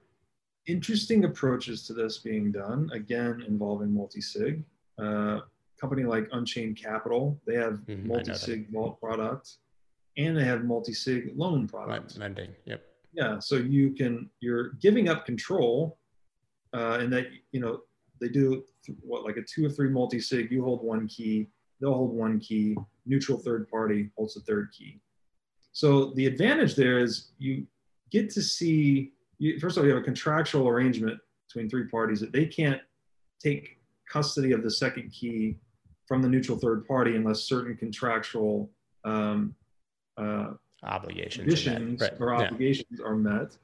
interesting 0.67 1.25
approaches 1.25 1.87
to 1.87 1.93
this 1.93 2.19
being 2.19 2.53
done, 2.53 2.91
again, 2.93 3.45
involving 3.47 3.93
multi-sig. 3.93 4.65
Uh, 4.99 5.41
company 5.81 6.05
like 6.05 6.29
Unchained 6.33 6.77
Capital, 6.77 7.41
they 7.47 7.55
have 7.57 7.75
mm-hmm, 7.89 8.07
multi-sig 8.07 8.71
vault 8.71 9.01
product 9.01 9.57
and 10.17 10.37
they 10.37 10.45
have 10.45 10.65
multi-sig 10.65 11.33
loan 11.35 11.67
product. 11.67 12.17
Lending, 12.19 12.51
yep. 12.67 12.85
Yeah, 13.13 13.39
so 13.41 13.57
you 13.57 13.93
can, 13.93 14.31
you're 14.41 14.75
giving 14.81 15.09
up 15.09 15.27
control 15.27 15.99
uh, 16.73 16.99
and 17.01 17.13
that, 17.13 17.27
you 17.51 17.61
know, 17.61 17.81
they 18.21 18.29
do 18.29 18.65
what, 19.01 19.25
like 19.25 19.37
a 19.37 19.43
two 19.43 19.67
or 19.67 19.71
three 19.71 19.89
multi-sig, 19.89 20.53
you 20.53 20.63
hold 20.63 20.85
one 20.85 21.09
key, 21.09 21.49
they'll 21.81 21.95
hold 21.95 22.15
one 22.15 22.39
key, 22.39 22.77
neutral 23.05 23.39
third 23.39 23.69
party 23.69 24.11
holds 24.17 24.35
the 24.35 24.41
third 24.43 24.71
key. 24.73 25.01
So 25.73 26.13
the 26.15 26.27
advantage 26.27 26.77
there 26.77 26.99
is 26.99 27.33
you 27.39 27.67
get 28.11 28.31
to 28.31 28.43
see 28.43 29.13
you, 29.43 29.59
first 29.59 29.76
of 29.76 29.82
all, 29.82 29.88
you 29.88 29.95
have 29.95 30.03
a 30.03 30.05
contractual 30.05 30.68
arrangement 30.68 31.18
between 31.49 31.68
three 31.68 31.88
parties 31.88 32.20
that 32.20 32.32
they 32.32 32.47
can't 32.47 32.80
take 33.43 33.78
custody 34.09 34.53
of 34.53 34.62
the 34.62 34.70
second 34.70 35.11
key 35.11 35.57
from 36.07 36.22
the 36.22 36.28
neutral 36.28 36.57
third 36.57 36.86
party 36.86 37.16
unless 37.16 37.40
certain 37.40 37.76
contractual 37.76 38.70
um, 39.05 39.53
uh, 40.16 40.51
obligations 40.84 41.43
conditions 41.43 42.01
right. 42.01 42.12
or 42.20 42.34
obligations 42.34 43.01
yeah. 43.01 43.05
are 43.05 43.16
met. 43.16 43.57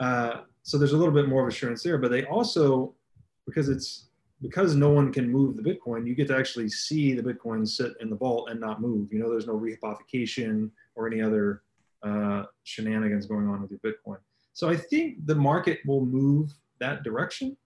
Uh, 0.00 0.40
so 0.64 0.76
there's 0.78 0.92
a 0.92 0.96
little 0.96 1.14
bit 1.14 1.28
more 1.28 1.42
of 1.42 1.48
assurance 1.48 1.82
there, 1.82 1.98
but 1.98 2.10
they 2.10 2.24
also, 2.24 2.92
because 3.46 3.68
it's 3.68 4.08
because 4.40 4.74
no 4.74 4.90
one 4.90 5.12
can 5.12 5.30
move 5.30 5.56
the 5.56 5.62
Bitcoin, 5.62 6.06
you 6.06 6.14
get 6.14 6.28
to 6.28 6.36
actually 6.36 6.68
see 6.68 7.12
the 7.12 7.22
Bitcoin 7.22 7.66
sit 7.66 7.92
in 8.00 8.10
the 8.10 8.16
vault 8.16 8.50
and 8.50 8.60
not 8.60 8.80
move. 8.80 9.12
You 9.12 9.18
know, 9.20 9.30
there's 9.30 9.48
no 9.48 9.58
rehypothecation 9.58 10.70
or 10.94 11.08
any 11.08 11.20
other 11.20 11.62
uh, 12.04 12.44
shenanigans 12.62 13.26
going 13.26 13.48
on 13.48 13.62
with 13.62 13.70
your 13.70 13.80
Bitcoin. 13.80 14.18
So 14.58 14.68
I 14.68 14.76
think 14.76 15.24
the 15.24 15.36
market 15.36 15.78
will 15.86 16.04
move 16.04 16.52
that 16.80 17.04
direction. 17.04 17.56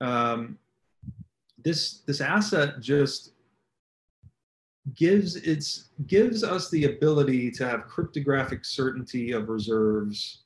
Um, 0.00 0.56
this 1.58 2.02
this 2.06 2.20
asset 2.20 2.80
just 2.80 3.32
gives 4.94 5.34
its 5.34 5.90
gives 6.06 6.44
us 6.44 6.70
the 6.70 6.84
ability 6.84 7.50
to 7.58 7.68
have 7.68 7.88
cryptographic 7.88 8.64
certainty 8.64 9.32
of 9.32 9.48
reserves. 9.48 10.44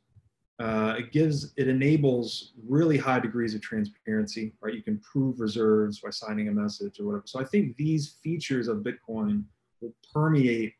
Uh, 0.58 0.94
it 1.00 1.12
gives 1.12 1.52
it 1.58 1.68
enables 1.68 2.54
really 2.66 2.96
high 2.96 3.20
degrees 3.20 3.54
of 3.54 3.60
transparency. 3.60 4.54
Right, 4.62 4.72
you 4.72 4.82
can 4.82 4.98
prove 5.00 5.38
reserves 5.38 6.00
by 6.00 6.08
signing 6.08 6.48
a 6.48 6.52
message 6.52 6.98
or 6.98 7.04
whatever. 7.04 7.24
So 7.26 7.40
I 7.40 7.44
think 7.44 7.76
these 7.76 8.16
features 8.22 8.68
of 8.68 8.78
Bitcoin 8.78 9.44
will 9.82 9.92
permeate 10.14 10.72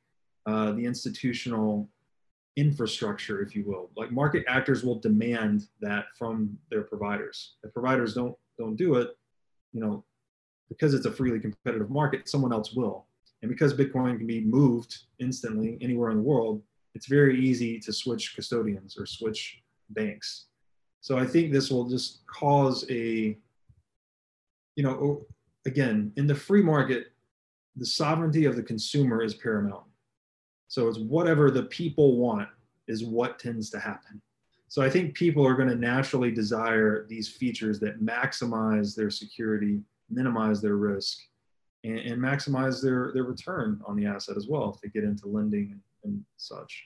uh, 0.46 0.72
the 0.72 0.86
institutional 0.86 1.90
infrastructure, 2.58 3.40
if 3.40 3.54
you 3.54 3.64
will. 3.64 3.90
Like 3.96 4.10
market 4.10 4.44
actors 4.48 4.82
will 4.82 4.98
demand 4.98 5.68
that 5.80 6.06
from 6.18 6.58
their 6.70 6.82
providers. 6.82 7.54
If 7.62 7.72
providers 7.72 8.14
don't 8.14 8.34
don't 8.58 8.74
do 8.74 8.96
it, 8.96 9.16
you 9.72 9.80
know, 9.80 10.04
because 10.68 10.92
it's 10.92 11.06
a 11.06 11.12
freely 11.12 11.38
competitive 11.38 11.90
market, 11.90 12.28
someone 12.28 12.52
else 12.52 12.72
will. 12.72 13.06
And 13.40 13.48
because 13.48 13.72
Bitcoin 13.72 14.18
can 14.18 14.26
be 14.26 14.40
moved 14.40 14.98
instantly 15.20 15.78
anywhere 15.80 16.10
in 16.10 16.16
the 16.16 16.22
world, 16.22 16.60
it's 16.94 17.06
very 17.06 17.40
easy 17.40 17.78
to 17.78 17.92
switch 17.92 18.34
custodians 18.34 18.98
or 18.98 19.06
switch 19.06 19.62
banks. 19.90 20.46
So 21.00 21.16
I 21.16 21.24
think 21.24 21.52
this 21.52 21.70
will 21.70 21.88
just 21.88 22.26
cause 22.26 22.84
a, 22.90 23.38
you 24.74 24.82
know, 24.82 25.24
again, 25.64 26.12
in 26.16 26.26
the 26.26 26.34
free 26.34 26.62
market, 26.62 27.12
the 27.76 27.86
sovereignty 27.86 28.44
of 28.44 28.56
the 28.56 28.62
consumer 28.62 29.22
is 29.22 29.34
paramount. 29.34 29.84
So 30.68 30.88
it's 30.88 30.98
whatever 30.98 31.50
the 31.50 31.64
people 31.64 32.16
want 32.18 32.48
is 32.86 33.04
what 33.04 33.38
tends 33.38 33.70
to 33.70 33.78
happen. 33.78 34.20
So 34.68 34.82
I 34.82 34.90
think 34.90 35.14
people 35.14 35.46
are 35.46 35.54
going 35.54 35.70
to 35.70 35.74
naturally 35.74 36.30
desire 36.30 37.06
these 37.08 37.28
features 37.28 37.80
that 37.80 38.02
maximize 38.02 38.94
their 38.94 39.10
security, 39.10 39.80
minimize 40.10 40.60
their 40.60 40.76
risk, 40.76 41.18
and, 41.84 41.98
and 41.98 42.22
maximize 42.22 42.82
their, 42.82 43.12
their 43.14 43.24
return 43.24 43.80
on 43.86 43.96
the 43.96 44.04
asset 44.04 44.36
as 44.36 44.46
well 44.46 44.74
if 44.74 44.80
they 44.80 44.88
get 44.88 45.08
into 45.08 45.26
lending 45.26 45.80
and 46.04 46.22
such. 46.36 46.84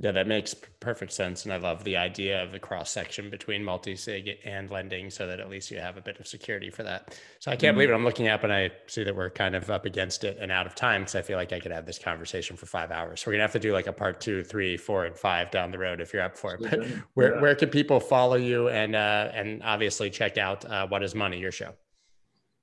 Yeah, 0.00 0.10
that 0.10 0.26
makes 0.26 0.54
perfect 0.80 1.12
sense. 1.12 1.44
And 1.44 1.54
I 1.54 1.56
love 1.56 1.84
the 1.84 1.96
idea 1.96 2.42
of 2.42 2.50
the 2.50 2.58
cross 2.58 2.90
section 2.90 3.30
between 3.30 3.62
multi 3.62 3.94
sig 3.94 4.28
and 4.44 4.68
lending 4.68 5.08
so 5.08 5.24
that 5.28 5.38
at 5.38 5.48
least 5.48 5.70
you 5.70 5.78
have 5.78 5.96
a 5.96 6.00
bit 6.00 6.18
of 6.18 6.26
security 6.26 6.68
for 6.68 6.82
that. 6.82 7.16
So 7.38 7.52
I 7.52 7.54
can't 7.54 7.70
mm-hmm. 7.70 7.76
believe 7.76 7.90
it. 7.90 7.94
I'm 7.94 8.04
looking 8.04 8.26
up 8.26 8.42
and 8.42 8.52
I 8.52 8.72
see 8.88 9.04
that 9.04 9.14
we're 9.14 9.30
kind 9.30 9.54
of 9.54 9.70
up 9.70 9.84
against 9.84 10.24
it 10.24 10.36
and 10.40 10.50
out 10.50 10.66
of 10.66 10.74
time 10.74 11.02
because 11.02 11.14
I 11.14 11.22
feel 11.22 11.36
like 11.36 11.52
I 11.52 11.60
could 11.60 11.70
have 11.70 11.86
this 11.86 12.00
conversation 12.00 12.56
for 12.56 12.66
five 12.66 12.90
hours. 12.90 13.20
So 13.20 13.28
we're 13.28 13.34
going 13.34 13.40
to 13.40 13.44
have 13.44 13.52
to 13.52 13.60
do 13.60 13.72
like 13.72 13.86
a 13.86 13.92
part 13.92 14.20
two, 14.20 14.42
three, 14.42 14.76
four, 14.76 15.04
and 15.04 15.16
five 15.16 15.52
down 15.52 15.70
the 15.70 15.78
road 15.78 16.00
if 16.00 16.12
you're 16.12 16.22
up 16.22 16.36
for 16.36 16.54
it. 16.54 16.62
But 16.68 16.84
where, 17.14 17.36
yeah. 17.36 17.40
where 17.40 17.54
can 17.54 17.68
people 17.68 18.00
follow 18.00 18.36
you 18.36 18.70
and, 18.70 18.96
uh, 18.96 19.30
and 19.32 19.62
obviously 19.62 20.10
check 20.10 20.38
out 20.38 20.64
uh, 20.64 20.88
What 20.88 21.04
is 21.04 21.14
Money, 21.14 21.38
your 21.38 21.52
show? 21.52 21.72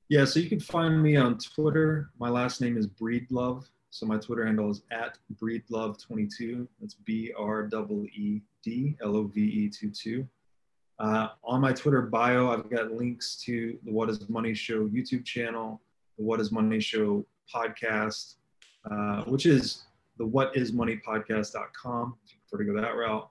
Yeah, 0.09 0.25
so 0.25 0.41
you 0.41 0.49
can 0.49 0.59
find 0.59 1.01
me 1.01 1.15
on 1.15 1.38
Twitter. 1.38 2.09
My 2.19 2.27
last 2.27 2.59
name 2.59 2.75
is 2.75 2.88
Breedlove. 2.88 3.63
So 3.91 4.05
my 4.05 4.17
Twitter 4.17 4.45
handle 4.45 4.71
is 4.71 4.83
at 4.89 5.17
breedlove22. 5.35 6.65
That's 6.79 6.93
B 6.93 7.33
R 7.37 7.69
E 7.73 8.09
E 8.15 8.41
D 8.63 8.95
L 9.03 9.17
O 9.17 9.23
V 9.23 9.41
E 9.41 9.69
22. 9.69 10.25
Uh, 10.97 11.29
on 11.43 11.59
my 11.59 11.73
Twitter 11.73 12.01
bio, 12.01 12.51
I've 12.51 12.69
got 12.69 12.93
links 12.93 13.35
to 13.43 13.77
the 13.83 13.91
What 13.91 14.09
is 14.09 14.29
Money 14.29 14.53
Show 14.53 14.87
YouTube 14.87 15.25
channel, 15.25 15.81
the 16.17 16.23
What 16.23 16.39
is 16.39 16.53
Money 16.53 16.79
Show 16.79 17.25
podcast, 17.53 18.35
uh, 18.89 19.23
which 19.23 19.45
is 19.45 19.83
the 20.17 20.25
What 20.25 20.55
is 20.55 20.71
Money 20.71 21.01
podcast.com 21.05 22.15
if 22.23 22.31
you 22.31 22.37
prefer 22.47 22.63
to 22.63 22.71
go 22.71 22.81
that 22.81 22.95
route. 22.95 23.29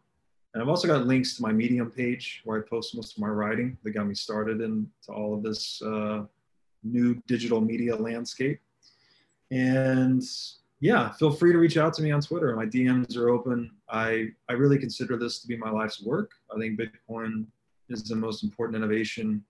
And 0.53 0.63
I've 0.63 0.69
also 0.69 0.89
got 0.89 1.07
links 1.07 1.37
to 1.37 1.43
my 1.43 1.53
Medium 1.53 1.91
page 1.91 2.43
where 2.45 2.59
I 2.59 2.69
post 2.69 2.95
most 2.95 3.17
of 3.17 3.23
my 3.23 3.29
writing 3.29 3.79
that 3.83 3.93
got 3.93 4.07
me 4.07 4.15
started 4.15 4.61
into 4.61 4.91
all 5.09 5.33
of 5.33 5.43
this 5.43 5.81
uh, 5.81 6.25
new 6.83 7.15
digital 7.27 7.63
media 7.63 7.97
landscape. 7.97 8.61
And 9.51 10.23
yeah, 10.81 11.11
feel 11.13 11.31
free 11.31 11.53
to 11.53 11.59
reach 11.59 11.77
out 11.77 11.93
to 11.95 12.03
me 12.03 12.11
on 12.11 12.21
Twitter. 12.21 12.55
My 12.57 12.67
DMs 12.67 13.17
are 13.17 13.29
open. 13.29 13.71
I, 13.89 14.29
I 14.49 14.55
really 14.55 14.79
consider 14.79 15.17
this 15.17 15.41
to 15.41 15.49
be 15.49 15.57
my 15.57 15.71
life's 15.71 16.03
work. 16.03 16.31
I 16.55 16.59
think 16.59 16.81
Bitcoin 16.81 17.47
is 17.89 18.05
the 18.05 18.17
most 18.17 18.43
important 18.45 18.77
innovation 18.77 19.45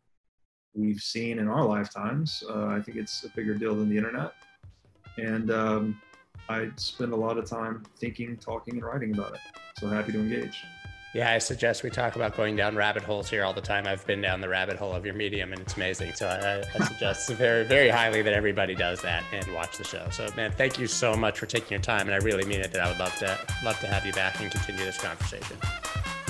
we've 0.74 1.00
seen 1.00 1.38
in 1.38 1.48
our 1.48 1.64
lifetimes. 1.64 2.42
Uh, 2.48 2.66
I 2.66 2.80
think 2.80 2.96
it's 2.96 3.24
a 3.24 3.28
bigger 3.30 3.54
deal 3.54 3.74
than 3.74 3.88
the 3.88 3.96
internet. 3.96 4.32
And 5.18 5.50
um, 5.50 6.00
I 6.48 6.70
spend 6.76 7.12
a 7.12 7.16
lot 7.16 7.38
of 7.38 7.48
time 7.48 7.84
thinking, 7.98 8.36
talking, 8.36 8.74
and 8.74 8.84
writing 8.84 9.14
about 9.14 9.34
it. 9.34 9.40
So 9.78 9.88
happy 9.88 10.12
to 10.12 10.18
engage. 10.18 10.64
Yeah, 11.12 11.32
I 11.32 11.38
suggest 11.38 11.82
we 11.82 11.90
talk 11.90 12.14
about 12.14 12.36
going 12.36 12.54
down 12.54 12.76
rabbit 12.76 13.02
holes 13.02 13.28
here 13.28 13.42
all 13.42 13.52
the 13.52 13.60
time. 13.60 13.86
I've 13.86 14.06
been 14.06 14.20
down 14.20 14.40
the 14.40 14.48
rabbit 14.48 14.76
hole 14.76 14.92
of 14.94 15.04
your 15.04 15.14
medium 15.14 15.52
and 15.52 15.60
it's 15.60 15.74
amazing. 15.74 16.12
So 16.14 16.28
I, 16.28 16.62
I 16.78 16.84
suggest 16.86 17.28
very, 17.32 17.64
very 17.64 17.88
highly 17.88 18.22
that 18.22 18.32
everybody 18.32 18.76
does 18.76 19.02
that 19.02 19.24
and 19.32 19.52
watch 19.52 19.76
the 19.76 19.82
show. 19.82 20.08
So 20.10 20.28
man, 20.36 20.52
thank 20.52 20.78
you 20.78 20.86
so 20.86 21.16
much 21.16 21.38
for 21.40 21.46
taking 21.46 21.72
your 21.72 21.80
time. 21.80 22.02
And 22.02 22.12
I 22.12 22.18
really 22.24 22.44
mean 22.44 22.60
it 22.60 22.72
that 22.72 22.82
I 22.82 22.88
would 22.88 22.98
love 23.00 23.14
to 23.16 23.38
love 23.64 23.80
to 23.80 23.88
have 23.88 24.06
you 24.06 24.12
back 24.12 24.40
and 24.40 24.52
continue 24.52 24.84
this 24.84 24.98
conversation. 24.98 25.56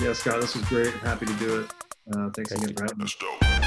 Yeah, 0.01 0.13
Scott, 0.13 0.41
this 0.41 0.55
was 0.55 0.65
great. 0.65 0.93
Happy 0.95 1.27
to 1.27 1.33
do 1.33 1.61
it. 1.61 1.71
Uh, 2.11 2.31
thanks 2.31 2.51
thank 2.51 2.63
again 2.63 2.69
you. 2.69 2.75
for 2.75 2.83
having 2.83 2.97
me. 2.97 3.60